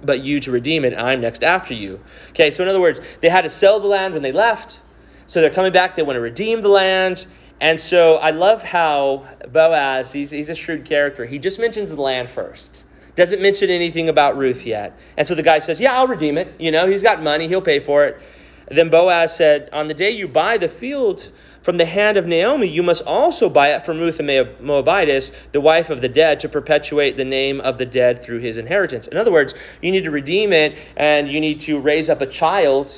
but 0.03 0.23
you 0.23 0.39
to 0.41 0.51
redeem 0.51 0.85
it, 0.85 0.97
I'm 0.97 1.21
next 1.21 1.43
after 1.43 1.73
you. 1.73 1.99
Okay, 2.29 2.51
so 2.51 2.63
in 2.63 2.69
other 2.69 2.79
words, 2.79 3.01
they 3.21 3.29
had 3.29 3.41
to 3.41 3.49
sell 3.49 3.79
the 3.79 3.87
land 3.87 4.13
when 4.13 4.23
they 4.23 4.31
left. 4.31 4.81
So 5.25 5.41
they're 5.41 5.49
coming 5.49 5.71
back, 5.71 5.95
they 5.95 6.03
want 6.03 6.15
to 6.15 6.21
redeem 6.21 6.61
the 6.61 6.69
land. 6.69 7.27
And 7.61 7.79
so 7.79 8.15
I 8.15 8.31
love 8.31 8.63
how 8.63 9.27
Boaz, 9.51 10.13
he's, 10.13 10.31
he's 10.31 10.49
a 10.49 10.55
shrewd 10.55 10.85
character. 10.85 11.25
He 11.25 11.39
just 11.39 11.59
mentions 11.59 11.91
the 11.91 12.01
land 12.01 12.29
first. 12.29 12.85
Doesn't 13.15 13.41
mention 13.41 13.69
anything 13.69 14.07
about 14.07 14.37
Ruth 14.37 14.65
yet. 14.65 14.97
And 15.17 15.27
so 15.27 15.35
the 15.35 15.43
guy 15.43 15.59
says, 15.59 15.81
Yeah, 15.81 15.93
I'll 15.93 16.07
redeem 16.07 16.37
it. 16.37 16.55
You 16.57 16.71
know, 16.71 16.87
he's 16.87 17.03
got 17.03 17.21
money, 17.21 17.47
he'll 17.47 17.61
pay 17.61 17.79
for 17.79 18.05
it. 18.05 18.21
then 18.69 18.89
Boaz 18.89 19.35
said, 19.35 19.69
On 19.73 19.87
the 19.87 19.93
day 19.93 20.11
you 20.11 20.27
buy 20.27 20.57
the 20.57 20.69
field, 20.69 21.29
from 21.69 21.77
the 21.77 21.85
hand 21.85 22.17
of 22.17 22.25
Naomi, 22.25 22.67
you 22.67 22.81
must 22.81 23.03
also 23.05 23.47
buy 23.47 23.67
it 23.67 23.85
from 23.85 23.99
Ruth 23.99 24.17
the 24.17 24.23
Moabitess, 24.59 25.31
the 25.51 25.61
wife 25.61 25.91
of 25.91 26.01
the 26.01 26.09
dead, 26.09 26.39
to 26.39 26.49
perpetuate 26.49 27.15
the 27.15 27.23
name 27.23 27.61
of 27.61 27.77
the 27.77 27.85
dead 27.85 28.23
through 28.23 28.39
his 28.39 28.57
inheritance. 28.57 29.05
In 29.05 29.17
other 29.17 29.31
words, 29.31 29.53
you 29.79 29.91
need 29.91 30.03
to 30.05 30.09
redeem 30.09 30.51
it 30.51 30.79
and 30.97 31.29
you 31.29 31.39
need 31.39 31.59
to 31.59 31.79
raise 31.79 32.09
up 32.09 32.21
a 32.21 32.25
child 32.25 32.91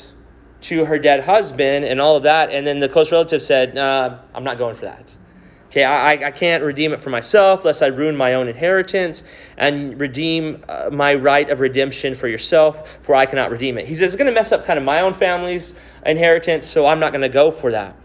to 0.61 0.85
her 0.85 0.97
dead 0.97 1.25
husband 1.25 1.83
and 1.83 1.99
all 1.99 2.15
of 2.15 2.23
that. 2.23 2.49
And 2.49 2.65
then 2.65 2.79
the 2.79 2.87
close 2.87 3.11
relative 3.11 3.41
said, 3.41 3.75
nah, 3.75 4.19
I'm 4.33 4.45
not 4.45 4.57
going 4.57 4.75
for 4.75 4.85
that. 4.85 5.17
Okay, 5.65 5.83
I, 5.83 6.11
I 6.27 6.31
can't 6.31 6.63
redeem 6.63 6.93
it 6.93 7.01
for 7.01 7.09
myself 7.09 7.65
lest 7.65 7.83
I 7.83 7.87
ruin 7.87 8.15
my 8.15 8.35
own 8.35 8.47
inheritance 8.47 9.25
and 9.57 9.99
redeem 9.99 10.63
uh, 10.69 10.89
my 10.89 11.13
right 11.15 11.49
of 11.49 11.59
redemption 11.59 12.13
for 12.13 12.29
yourself, 12.29 12.99
for 13.01 13.15
I 13.15 13.25
cannot 13.25 13.51
redeem 13.51 13.77
it. 13.77 13.85
He 13.85 13.95
says 13.95 14.13
it's 14.13 14.15
going 14.15 14.33
to 14.33 14.33
mess 14.33 14.53
up 14.53 14.65
kind 14.65 14.79
of 14.79 14.85
my 14.85 15.01
own 15.01 15.11
family's 15.11 15.75
inheritance, 16.05 16.67
so 16.67 16.85
I'm 16.85 17.01
not 17.01 17.11
going 17.11 17.23
to 17.23 17.29
go 17.29 17.51
for 17.51 17.71
that 17.71 17.97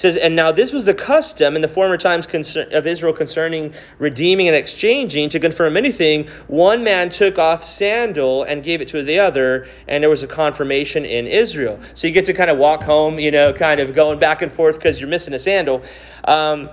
says, 0.00 0.16
And 0.16 0.34
now 0.34 0.52
this 0.52 0.72
was 0.72 0.84
the 0.84 0.94
custom 0.94 1.56
in 1.56 1.62
the 1.62 1.68
former 1.68 1.96
times 1.96 2.26
of 2.56 2.86
Israel 2.86 3.12
concerning 3.12 3.74
redeeming 3.98 4.48
and 4.48 4.56
exchanging. 4.56 5.28
To 5.28 5.40
confirm 5.40 5.76
anything, 5.76 6.28
one 6.46 6.82
man 6.82 7.10
took 7.10 7.38
off 7.38 7.64
sandal 7.64 8.42
and 8.44 8.62
gave 8.62 8.80
it 8.80 8.88
to 8.88 9.02
the 9.02 9.18
other, 9.18 9.68
and 9.86 10.02
there 10.02 10.10
was 10.10 10.22
a 10.22 10.28
confirmation 10.28 11.04
in 11.04 11.26
Israel. 11.26 11.78
So 11.94 12.06
you 12.06 12.12
get 12.12 12.26
to 12.26 12.32
kind 12.32 12.50
of 12.50 12.58
walk 12.58 12.82
home, 12.84 13.18
you 13.18 13.30
know, 13.30 13.52
kind 13.52 13.80
of 13.80 13.94
going 13.94 14.18
back 14.18 14.42
and 14.42 14.50
forth 14.50 14.76
because 14.76 15.00
you're 15.00 15.08
missing 15.08 15.34
a 15.34 15.38
sandal. 15.38 15.82
Um, 16.24 16.70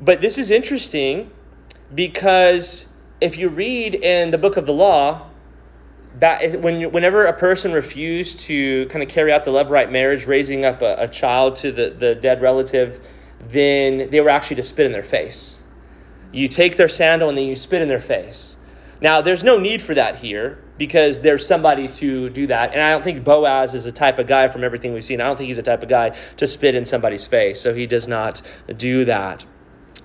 but 0.00 0.20
this 0.20 0.38
is 0.38 0.50
interesting 0.50 1.30
because 1.94 2.88
if 3.20 3.36
you 3.36 3.48
read 3.48 3.94
in 3.94 4.30
the 4.30 4.38
book 4.38 4.56
of 4.56 4.66
the 4.66 4.72
law, 4.72 5.29
that 6.18 6.60
when 6.60 6.90
whenever 6.92 7.26
a 7.26 7.32
person 7.32 7.72
refused 7.72 8.40
to 8.40 8.86
kind 8.86 9.02
of 9.02 9.08
carry 9.08 9.32
out 9.32 9.44
the 9.44 9.50
levirate 9.50 9.90
marriage, 9.90 10.26
raising 10.26 10.64
up 10.64 10.82
a, 10.82 10.96
a 10.98 11.08
child 11.08 11.56
to 11.56 11.72
the, 11.72 11.90
the 11.90 12.14
dead 12.14 12.42
relative, 12.42 13.04
then 13.48 14.10
they 14.10 14.20
were 14.20 14.28
actually 14.28 14.56
to 14.56 14.62
spit 14.62 14.86
in 14.86 14.92
their 14.92 15.02
face. 15.02 15.62
You 16.32 16.48
take 16.48 16.76
their 16.76 16.88
sandal 16.88 17.28
and 17.28 17.38
then 17.38 17.46
you 17.46 17.54
spit 17.54 17.82
in 17.82 17.88
their 17.88 18.00
face. 18.00 18.56
Now, 19.00 19.20
there's 19.20 19.42
no 19.42 19.58
need 19.58 19.80
for 19.80 19.94
that 19.94 20.16
here 20.16 20.58
because 20.76 21.20
there's 21.20 21.46
somebody 21.46 21.88
to 21.88 22.28
do 22.30 22.46
that. 22.48 22.72
And 22.72 22.82
I 22.82 22.90
don't 22.90 23.02
think 23.02 23.24
Boaz 23.24 23.74
is 23.74 23.86
a 23.86 23.92
type 23.92 24.18
of 24.18 24.26
guy 24.26 24.48
from 24.48 24.62
everything 24.62 24.92
we've 24.92 25.04
seen. 25.04 25.20
I 25.20 25.24
don't 25.24 25.36
think 25.36 25.48
he's 25.48 25.58
a 25.58 25.62
type 25.62 25.82
of 25.82 25.88
guy 25.88 26.16
to 26.36 26.46
spit 26.46 26.74
in 26.74 26.84
somebody's 26.84 27.26
face. 27.26 27.60
So 27.60 27.72
he 27.72 27.86
does 27.86 28.06
not 28.06 28.42
do 28.76 29.04
that. 29.06 29.46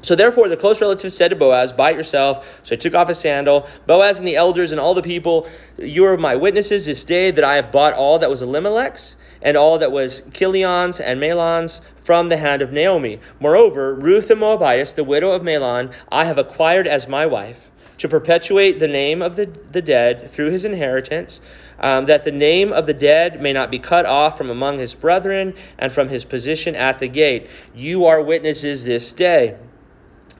So 0.06 0.14
therefore, 0.14 0.50
the 0.50 0.56
close 0.56 0.82
relatives 0.82 1.18
said 1.18 1.30
to 1.30 1.36
Boaz, 1.36 1.74
Buy 1.74 1.90
it 1.90 1.96
yourself. 1.96 2.60
So 2.62 2.76
he 2.76 2.78
took 2.78 2.94
off 2.94 3.08
his 3.08 3.18
sandal. 3.18 3.68
Boaz 3.88 4.20
and 4.20 4.28
the 4.28 4.36
elders 4.36 4.72
and 4.72 4.80
all 4.80 4.94
the 4.94 5.02
people, 5.02 5.50
you 5.80 6.06
are 6.06 6.16
my 6.16 6.36
witnesses 6.36 6.86
this 6.86 7.04
day 7.04 7.32
that 7.32 7.44
I 7.44 7.56
have 7.56 7.72
bought 7.72 7.96
all 7.96 8.20
that 8.20 8.30
was 8.30 8.44
Elimelech's 8.44 9.18
and 9.42 9.58
all 9.58 9.80
that 9.80 9.92
was 9.92 10.22
Chilion's 10.32 11.00
and 11.00 11.20
Mahlon's 11.20 11.82
from 11.98 12.30
the 12.30 12.38
hand 12.38 12.62
of 12.62 12.72
Naomi. 12.72 13.20
Moreover, 13.40 13.96
Ruth 13.96 14.28
the 14.28 14.36
Moabitess, 14.36 14.92
the 14.92 15.04
widow 15.04 15.32
of 15.32 15.42
Mahlon, 15.42 15.92
I 16.12 16.26
have 16.26 16.38
acquired 16.38 16.86
as 16.86 17.08
my 17.08 17.26
wife 17.26 17.72
to 17.98 18.08
perpetuate 18.08 18.80
the 18.80 18.88
name 18.88 19.24
of 19.24 19.38
the, 19.38 19.48
the 19.72 19.82
dead 19.82 20.30
through 20.30 20.52
his 20.52 20.66
inheritance, 20.66 21.42
um, 21.80 22.06
that 22.06 22.26
the 22.26 22.32
name 22.32 22.72
of 22.72 22.86
the 22.86 22.94
dead 22.94 23.42
may 23.42 23.54
not 23.54 23.72
be 23.72 23.80
cut 23.80 24.06
off 24.06 24.38
from 24.38 24.52
among 24.52 24.78
his 24.78 24.94
brethren 24.94 25.56
and 25.80 25.92
from 25.92 26.10
his 26.10 26.26
position 26.26 26.76
at 26.76 27.00
the 27.00 27.08
gate. 27.08 27.50
You 27.74 28.06
are 28.06 28.22
witnesses 28.22 28.86
this 28.86 29.12
day. 29.12 29.56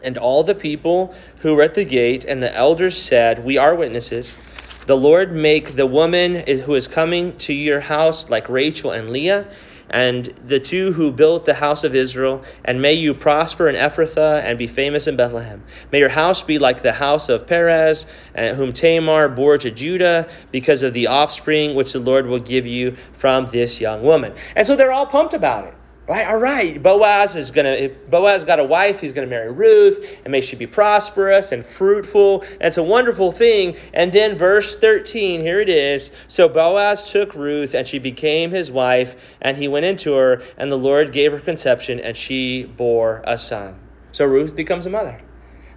And 0.06 0.18
all 0.18 0.44
the 0.44 0.56
people 0.56 1.14
who 1.40 1.56
were 1.56 1.64
at 1.64 1.74
the 1.74 1.84
gate 1.84 2.24
and 2.24 2.42
the 2.42 2.56
elders 2.56 3.02
said, 3.02 3.44
We 3.44 3.58
are 3.58 3.76
witnesses. 3.76 4.38
The 4.86 4.96
Lord 4.96 5.34
make 5.34 5.76
the 5.76 5.88
woman 5.88 6.46
who 6.46 6.76
is 6.76 6.88
coming 6.88 7.36
to 7.40 7.54
your 7.54 7.80
house 7.80 8.30
like 8.30 8.48
Rachel 8.48 8.92
and 8.92 9.10
Leah, 9.10 9.48
and 9.90 10.26
the 10.46 10.60
two 10.60 10.94
who 10.94 11.12
built 11.12 11.46
the 11.46 11.56
house 11.56 11.84
of 11.84 11.96
Israel, 11.96 12.44
and 12.64 12.82
may 12.82 12.94
you 12.94 13.14
prosper 13.14 13.68
in 13.68 13.76
Ephrathah 13.76 14.44
and 14.44 14.58
be 14.58 14.68
famous 14.68 15.08
in 15.08 15.16
Bethlehem. 15.16 15.64
May 15.92 16.00
your 16.00 16.10
house 16.10 16.44
be 16.44 16.60
like 16.60 16.84
the 16.84 16.94
house 16.94 17.30
of 17.30 17.48
Perez, 17.48 18.06
uh, 18.36 18.54
whom 18.54 18.74
Tamar 18.74 19.30
bore 19.30 19.58
to 19.58 19.72
Judah, 19.72 20.28
because 20.52 20.84
of 20.84 20.94
the 20.94 21.08
offspring 21.08 21.76
which 21.76 21.94
the 21.94 22.00
Lord 22.00 22.28
will 22.28 22.40
give 22.40 22.68
you 22.68 22.96
from 23.14 23.48
this 23.48 23.80
young 23.80 24.04
woman. 24.04 24.34
And 24.56 24.68
so 24.68 24.76
they're 24.76 24.92
all 24.92 25.08
pumped 25.08 25.34
about 25.34 25.66
it. 25.66 25.76
Right, 26.08 26.28
all 26.28 26.38
right. 26.38 26.82
Boaz 26.82 27.36
is 27.36 27.50
gonna. 27.50 27.90
Boaz 27.90 28.46
got 28.46 28.60
a 28.60 28.64
wife. 28.64 29.02
He's 29.02 29.12
gonna 29.12 29.26
marry 29.26 29.52
Ruth, 29.52 30.22
and 30.24 30.32
may 30.32 30.40
she 30.40 30.56
be 30.56 30.68
prosperous 30.68 31.52
and 31.52 31.66
fruitful. 31.66 32.42
And 32.42 32.62
it's 32.62 32.78
a 32.78 32.84
wonderful 32.84 33.32
thing. 33.32 33.76
And 33.92 34.12
then 34.12 34.38
verse 34.38 34.78
thirteen, 34.78 35.42
here 35.42 35.60
it 35.60 35.70
is. 35.70 36.12
So 36.28 36.48
Boaz 36.48 37.10
took 37.10 37.34
Ruth, 37.34 37.74
and 37.74 37.88
she 37.88 37.98
became 37.98 38.52
his 38.52 38.70
wife, 38.70 39.16
and 39.42 39.58
he 39.58 39.68
went 39.68 39.88
into 39.88 40.14
her, 40.14 40.44
and 40.58 40.72
the 40.72 40.78
Lord 40.78 41.12
gave 41.12 41.32
her 41.32 41.40
conception, 41.40 42.00
and 42.00 42.16
she 42.16 42.66
bore 42.66 43.24
a 43.26 43.36
son. 43.36 43.80
So 44.12 44.26
Ruth 44.26 44.56
becomes 44.56 44.86
a 44.86 44.92
mother. 44.92 45.20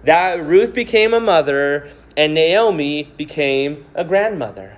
That 0.03 0.45
Ruth 0.45 0.75
became 0.75 1.15
a 1.15 1.19
mother, 1.19 1.89
and 2.15 2.35
Naomi 2.35 3.11
became 3.17 3.83
a 3.95 4.05
grandmother. 4.05 4.77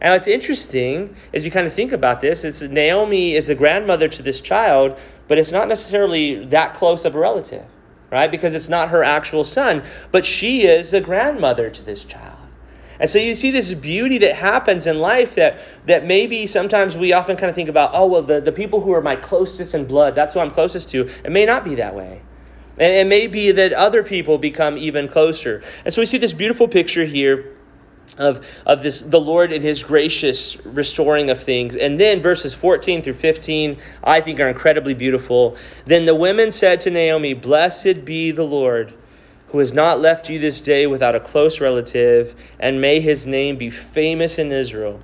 And 0.00 0.12
what's 0.12 0.26
interesting 0.26 1.14
is 1.32 1.46
you 1.46 1.52
kind 1.52 1.66
of 1.66 1.72
think 1.72 1.92
about 1.92 2.20
this. 2.20 2.44
It's 2.44 2.62
Naomi 2.62 3.34
is 3.34 3.46
the 3.46 3.54
grandmother 3.54 4.08
to 4.08 4.22
this 4.22 4.40
child, 4.40 4.98
but 5.28 5.38
it's 5.38 5.52
not 5.52 5.68
necessarily 5.68 6.44
that 6.46 6.74
close 6.74 7.04
of 7.04 7.14
a 7.14 7.18
relative, 7.18 7.64
right? 8.10 8.30
Because 8.30 8.54
it's 8.54 8.68
not 8.68 8.90
her 8.90 9.02
actual 9.02 9.44
son, 9.44 9.82
but 10.10 10.24
she 10.24 10.66
is 10.66 10.90
the 10.90 11.00
grandmother 11.00 11.70
to 11.70 11.82
this 11.82 12.04
child. 12.04 12.36
And 12.98 13.10
so 13.10 13.18
you 13.18 13.34
see 13.34 13.50
this 13.50 13.74
beauty 13.74 14.18
that 14.18 14.36
happens 14.36 14.86
in 14.86 14.98
life 15.00 15.34
that, 15.34 15.58
that 15.84 16.06
maybe 16.06 16.46
sometimes 16.46 16.96
we 16.96 17.12
often 17.12 17.36
kind 17.36 17.50
of 17.50 17.54
think 17.54 17.68
about, 17.68 17.90
oh, 17.92 18.06
well, 18.06 18.22
the, 18.22 18.40
the 18.40 18.52
people 18.52 18.80
who 18.80 18.92
are 18.92 19.02
my 19.02 19.16
closest 19.16 19.74
in 19.74 19.86
blood, 19.86 20.14
that's 20.14 20.34
who 20.34 20.40
I'm 20.40 20.50
closest 20.50 20.88
to. 20.90 21.08
It 21.24 21.30
may 21.30 21.44
not 21.44 21.62
be 21.62 21.74
that 21.74 21.94
way. 21.94 22.22
And 22.78 22.92
it 22.92 23.06
may 23.06 23.26
be 23.26 23.52
that 23.52 23.72
other 23.72 24.02
people 24.02 24.38
become 24.38 24.76
even 24.78 25.08
closer. 25.08 25.62
And 25.84 25.92
so 25.92 26.00
we 26.02 26.06
see 26.06 26.18
this 26.18 26.32
beautiful 26.32 26.68
picture 26.68 27.04
here 27.04 27.55
of, 28.18 28.46
of 28.64 28.82
this 28.82 29.00
the 29.00 29.20
Lord 29.20 29.52
and 29.52 29.62
his 29.62 29.82
gracious 29.82 30.64
restoring 30.64 31.30
of 31.30 31.42
things. 31.42 31.76
And 31.76 32.00
then 32.00 32.20
verses 32.20 32.54
14 32.54 33.02
through 33.02 33.14
15, 33.14 33.78
I 34.02 34.20
think 34.20 34.40
are 34.40 34.48
incredibly 34.48 34.94
beautiful. 34.94 35.56
Then 35.84 36.06
the 36.06 36.14
women 36.14 36.52
said 36.52 36.80
to 36.82 36.90
Naomi, 36.90 37.34
Blessed 37.34 38.04
be 38.04 38.30
the 38.30 38.44
Lord, 38.44 38.94
who 39.48 39.58
has 39.58 39.72
not 39.72 40.00
left 40.00 40.28
you 40.28 40.38
this 40.38 40.60
day 40.60 40.86
without 40.86 41.14
a 41.14 41.20
close 41.20 41.60
relative, 41.60 42.34
and 42.58 42.80
may 42.80 43.00
his 43.00 43.26
name 43.26 43.56
be 43.56 43.70
famous 43.70 44.38
in 44.38 44.52
Israel. 44.52 45.00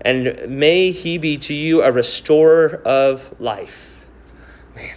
And 0.00 0.48
may 0.48 0.90
he 0.90 1.18
be 1.18 1.38
to 1.38 1.54
you 1.54 1.82
a 1.82 1.92
restorer 1.92 2.82
of 2.84 3.34
life. 3.40 4.04
Man. 4.74 4.96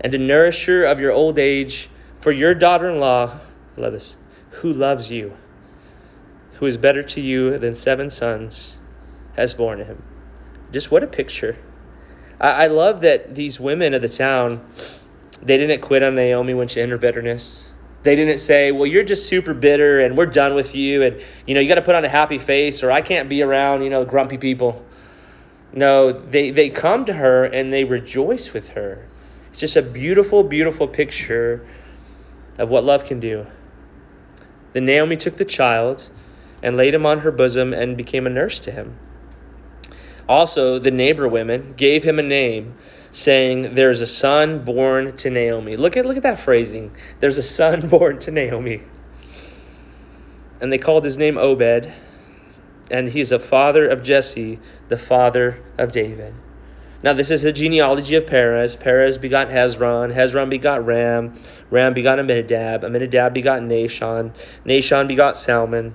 And 0.00 0.14
a 0.14 0.18
nourisher 0.18 0.84
of 0.84 1.00
your 1.00 1.10
old 1.10 1.38
age, 1.38 1.90
for 2.20 2.30
your 2.30 2.54
daughter 2.54 2.88
in 2.88 3.00
law, 3.00 3.38
love 3.76 3.92
this, 3.92 4.16
who 4.50 4.72
loves 4.72 5.10
you 5.10 5.36
who 6.58 6.66
is 6.66 6.76
better 6.76 7.02
to 7.02 7.20
you 7.20 7.56
than 7.58 7.74
seven 7.74 8.10
sons, 8.10 8.80
has 9.36 9.54
borne 9.54 9.78
him. 9.78 10.02
Just 10.72 10.90
what 10.90 11.02
a 11.04 11.06
picture. 11.06 11.56
I, 12.40 12.64
I 12.64 12.66
love 12.66 13.00
that 13.02 13.34
these 13.36 13.60
women 13.60 13.94
of 13.94 14.02
the 14.02 14.08
town, 14.08 14.66
they 15.40 15.56
didn't 15.56 15.80
quit 15.80 16.02
on 16.02 16.16
Naomi 16.16 16.54
when 16.54 16.66
she 16.66 16.80
entered 16.80 17.00
bitterness. 17.00 17.72
They 18.02 18.16
didn't 18.16 18.38
say, 18.38 18.72
well, 18.72 18.86
you're 18.86 19.04
just 19.04 19.28
super 19.28 19.54
bitter 19.54 20.00
and 20.00 20.16
we're 20.16 20.26
done 20.26 20.54
with 20.54 20.74
you 20.74 21.02
and, 21.02 21.20
you 21.46 21.54
know, 21.54 21.60
you 21.60 21.68
got 21.68 21.76
to 21.76 21.82
put 21.82 21.94
on 21.94 22.04
a 22.04 22.08
happy 22.08 22.38
face 22.38 22.82
or 22.82 22.90
I 22.90 23.02
can't 23.02 23.28
be 23.28 23.42
around, 23.42 23.82
you 23.82 23.90
know, 23.90 24.04
grumpy 24.04 24.38
people. 24.38 24.84
No, 25.72 26.12
they, 26.12 26.50
they 26.50 26.70
come 26.70 27.04
to 27.04 27.12
her 27.12 27.44
and 27.44 27.72
they 27.72 27.84
rejoice 27.84 28.52
with 28.52 28.70
her. 28.70 29.06
It's 29.50 29.60
just 29.60 29.76
a 29.76 29.82
beautiful, 29.82 30.42
beautiful 30.42 30.88
picture 30.88 31.66
of 32.58 32.70
what 32.70 32.84
love 32.84 33.04
can 33.04 33.20
do. 33.20 33.46
Then 34.72 34.86
Naomi 34.86 35.16
took 35.16 35.36
the 35.36 35.44
child 35.44 36.08
and 36.62 36.76
laid 36.76 36.94
him 36.94 37.06
on 37.06 37.20
her 37.20 37.30
bosom 37.30 37.72
and 37.72 37.96
became 37.96 38.26
a 38.26 38.30
nurse 38.30 38.58
to 38.60 38.70
him. 38.70 38.98
Also, 40.28 40.78
the 40.78 40.90
neighbor 40.90 41.26
women 41.26 41.74
gave 41.76 42.04
him 42.04 42.18
a 42.18 42.22
name, 42.22 42.74
saying, 43.10 43.74
There's 43.74 44.02
a 44.02 44.06
son 44.06 44.64
born 44.64 45.16
to 45.16 45.30
Naomi. 45.30 45.76
Look 45.76 45.96
at, 45.96 46.04
look 46.04 46.16
at 46.18 46.22
that 46.22 46.38
phrasing. 46.38 46.94
There's 47.20 47.38
a 47.38 47.42
son 47.42 47.88
born 47.88 48.18
to 48.20 48.30
Naomi. 48.30 48.82
And 50.60 50.72
they 50.72 50.78
called 50.78 51.04
his 51.04 51.16
name 51.16 51.38
Obed, 51.38 51.92
and 52.90 53.08
he's 53.10 53.32
a 53.32 53.38
father 53.38 53.86
of 53.86 54.02
Jesse, 54.02 54.58
the 54.88 54.98
father 54.98 55.62
of 55.78 55.92
David. 55.92 56.34
Now, 57.00 57.12
this 57.12 57.30
is 57.30 57.42
the 57.42 57.52
genealogy 57.52 58.16
of 58.16 58.26
Perez. 58.26 58.74
Perez 58.74 59.18
begot 59.18 59.48
Hezron. 59.48 60.12
Hezron 60.12 60.50
begot 60.50 60.84
Ram. 60.84 61.32
Ram 61.70 61.94
begot 61.94 62.18
Amminadab. 62.18 62.82
Amminadab 62.82 63.32
begot 63.32 63.62
Nahshon. 63.62 64.34
Nahshon 64.66 65.06
begot 65.06 65.36
Salmon. 65.38 65.94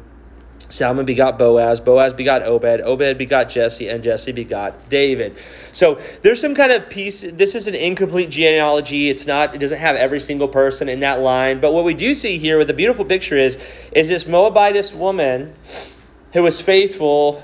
Salmon 0.70 1.06
begot 1.06 1.38
Boaz, 1.38 1.80
Boaz 1.82 2.14
begot 2.14 2.44
Obed, 2.44 2.82
Obed 2.82 3.18
begot 3.18 3.50
Jesse, 3.50 3.90
and 3.90 4.04
Jesse 4.04 4.32
begot 4.32 4.90
David. 4.90 5.36
So 5.72 6.00
there's 6.22 6.42
some 6.42 6.56
kind 6.56 6.72
of 6.72 6.90
piece. 6.90 7.22
This 7.22 7.54
is 7.54 7.68
an 7.68 7.76
incomplete 7.76 8.30
genealogy. 8.30 9.10
It's 9.10 9.28
not. 9.28 9.54
It 9.54 9.60
doesn't 9.60 9.80
have 9.80 9.96
every 9.96 10.20
single 10.20 10.48
person 10.48 10.90
in 10.90 11.02
that 11.02 11.20
line. 11.20 11.60
But 11.60 11.74
what 11.74 11.84
we 11.84 11.94
do 11.94 12.16
see 12.16 12.38
here, 12.38 12.58
with 12.58 12.68
the 12.68 12.74
beautiful 12.74 13.06
picture 13.06 13.38
is, 13.38 13.58
is 13.92 14.08
this 14.08 14.26
Moabitess 14.26 14.94
woman 14.94 15.54
who 16.34 16.44
was 16.44 16.60
faithful 16.60 17.44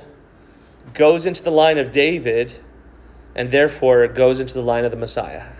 goes 0.93 1.25
into 1.25 1.43
the 1.43 1.51
line 1.51 1.77
of 1.77 1.91
David, 1.91 2.55
and 3.35 3.51
therefore 3.51 4.07
goes 4.07 4.39
into 4.39 4.53
the 4.53 4.63
line 4.63 4.85
of 4.85 4.91
the 4.91 4.97
Messiah. 4.97 5.53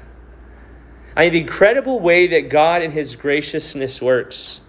I 1.15 1.25
mean, 1.25 1.33
the 1.33 1.41
incredible 1.41 1.99
way 1.99 2.27
that 2.27 2.49
God 2.49 2.81
in 2.81 2.91
His 2.91 3.15
graciousness 3.15 4.01
works, 4.01 4.61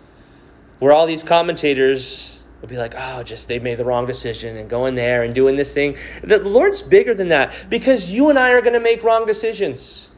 where 0.81 0.93
all 0.93 1.07
these 1.07 1.23
commentators 1.23 2.40
will 2.61 2.69
be 2.69 2.77
like, 2.77 2.95
oh, 2.97 3.23
just 3.23 3.49
they 3.49 3.59
made 3.59 3.79
the 3.79 3.85
wrong 3.85 4.07
decision 4.07 4.57
and 4.57 4.69
going 4.69 4.95
there 4.95 5.23
and 5.23 5.35
doing 5.35 5.57
this 5.57 5.73
thing. 5.73 5.97
The 6.23 6.39
Lord's 6.41 6.83
bigger 6.83 7.15
than 7.15 7.29
that 7.29 7.53
because 7.69 8.11
you 8.11 8.29
and 8.29 8.39
I 8.39 8.51
are 8.51 8.61
going 8.61 8.75
to 8.75 8.81
make 8.81 9.03
wrong 9.03 9.27
decisions. 9.27 10.11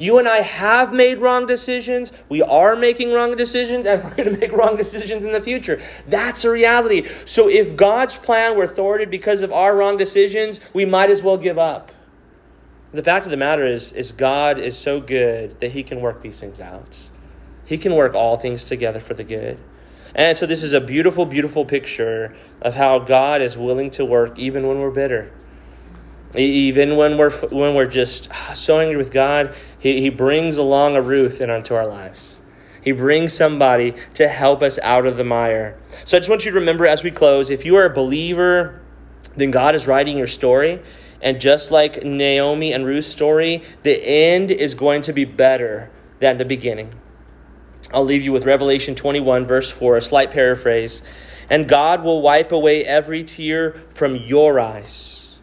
You 0.00 0.18
and 0.18 0.26
I 0.26 0.38
have 0.38 0.94
made 0.94 1.18
wrong 1.18 1.46
decisions. 1.46 2.10
We 2.30 2.40
are 2.40 2.74
making 2.74 3.12
wrong 3.12 3.36
decisions, 3.36 3.86
and 3.86 4.02
we're 4.04 4.14
going 4.14 4.32
to 4.32 4.38
make 4.38 4.50
wrong 4.50 4.74
decisions 4.74 5.24
in 5.26 5.30
the 5.30 5.42
future. 5.42 5.80
That's 6.08 6.42
a 6.44 6.50
reality. 6.50 7.06
So, 7.26 7.48
if 7.50 7.76
God's 7.76 8.16
plan 8.16 8.56
were 8.56 8.66
thwarted 8.66 9.10
because 9.10 9.42
of 9.42 9.52
our 9.52 9.76
wrong 9.76 9.98
decisions, 9.98 10.58
we 10.72 10.86
might 10.86 11.10
as 11.10 11.22
well 11.22 11.36
give 11.36 11.58
up. 11.58 11.92
The 12.92 13.02
fact 13.02 13.26
of 13.26 13.30
the 13.30 13.36
matter 13.36 13.66
is, 13.66 13.92
is 13.92 14.10
God 14.10 14.58
is 14.58 14.76
so 14.76 15.00
good 15.00 15.60
that 15.60 15.72
He 15.72 15.82
can 15.82 16.00
work 16.00 16.22
these 16.22 16.40
things 16.40 16.60
out. 16.60 17.10
He 17.66 17.76
can 17.76 17.94
work 17.94 18.14
all 18.14 18.38
things 18.38 18.64
together 18.64 19.00
for 19.00 19.12
the 19.12 19.22
good. 19.22 19.58
And 20.14 20.36
so 20.36 20.46
this 20.46 20.62
is 20.62 20.72
a 20.72 20.80
beautiful, 20.80 21.26
beautiful 21.26 21.64
picture 21.64 22.34
of 22.60 22.74
how 22.74 22.98
God 22.98 23.42
is 23.42 23.56
willing 23.56 23.90
to 23.92 24.04
work 24.04 24.38
even 24.38 24.66
when 24.66 24.80
we're 24.80 24.90
bitter. 24.90 25.32
Even 26.36 26.96
when 26.96 27.18
we're 27.18 27.30
when 27.48 27.74
we're 27.74 27.86
just 27.86 28.28
so 28.54 28.78
angry 28.78 28.96
with 28.96 29.10
God, 29.10 29.54
He, 29.78 30.00
he 30.00 30.10
brings 30.10 30.58
along 30.58 30.94
a 30.94 31.02
Ruth 31.02 31.40
in 31.40 31.50
onto 31.50 31.74
our 31.74 31.86
lives. 31.86 32.42
He 32.82 32.92
brings 32.92 33.32
somebody 33.32 33.94
to 34.14 34.28
help 34.28 34.62
us 34.62 34.78
out 34.78 35.06
of 35.06 35.16
the 35.16 35.24
mire. 35.24 35.76
So 36.04 36.16
I 36.16 36.20
just 36.20 36.30
want 36.30 36.44
you 36.44 36.52
to 36.52 36.58
remember 36.58 36.86
as 36.86 37.02
we 37.02 37.10
close, 37.10 37.50
if 37.50 37.64
you 37.64 37.76
are 37.76 37.84
a 37.84 37.92
believer, 37.92 38.80
then 39.36 39.50
God 39.50 39.74
is 39.74 39.86
writing 39.86 40.16
your 40.16 40.26
story. 40.26 40.80
And 41.22 41.40
just 41.40 41.70
like 41.70 42.02
Naomi 42.02 42.72
and 42.72 42.86
Ruth's 42.86 43.08
story, 43.08 43.62
the 43.82 44.02
end 44.02 44.50
is 44.50 44.74
going 44.74 45.02
to 45.02 45.12
be 45.12 45.26
better 45.26 45.90
than 46.18 46.38
the 46.38 46.46
beginning. 46.46 46.94
I'll 47.92 48.04
leave 48.04 48.22
you 48.22 48.32
with 48.32 48.44
Revelation 48.44 48.94
21, 48.94 49.46
verse 49.46 49.70
4, 49.70 49.96
a 49.96 50.02
slight 50.02 50.30
paraphrase. 50.30 51.02
And 51.48 51.68
God 51.68 52.04
will 52.04 52.22
wipe 52.22 52.52
away 52.52 52.84
every 52.84 53.24
tear 53.24 53.72
from 53.90 54.14
your 54.14 54.60
eyes, 54.60 55.38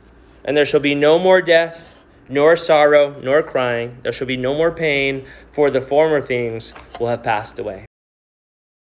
and 0.45 0.55
there 0.55 0.65
shall 0.65 0.79
be 0.79 0.95
no 0.95 1.19
more 1.19 1.41
death, 1.41 1.93
nor 2.29 2.55
sorrow, 2.55 3.19
nor 3.21 3.43
crying. 3.43 3.97
There 4.03 4.13
shall 4.13 4.27
be 4.27 4.37
no 4.37 4.55
more 4.55 4.71
pain, 4.71 5.25
for 5.51 5.69
the 5.69 5.81
former 5.81 6.21
things 6.21 6.73
will 6.99 7.07
have 7.07 7.23
passed 7.23 7.59
away. 7.59 7.85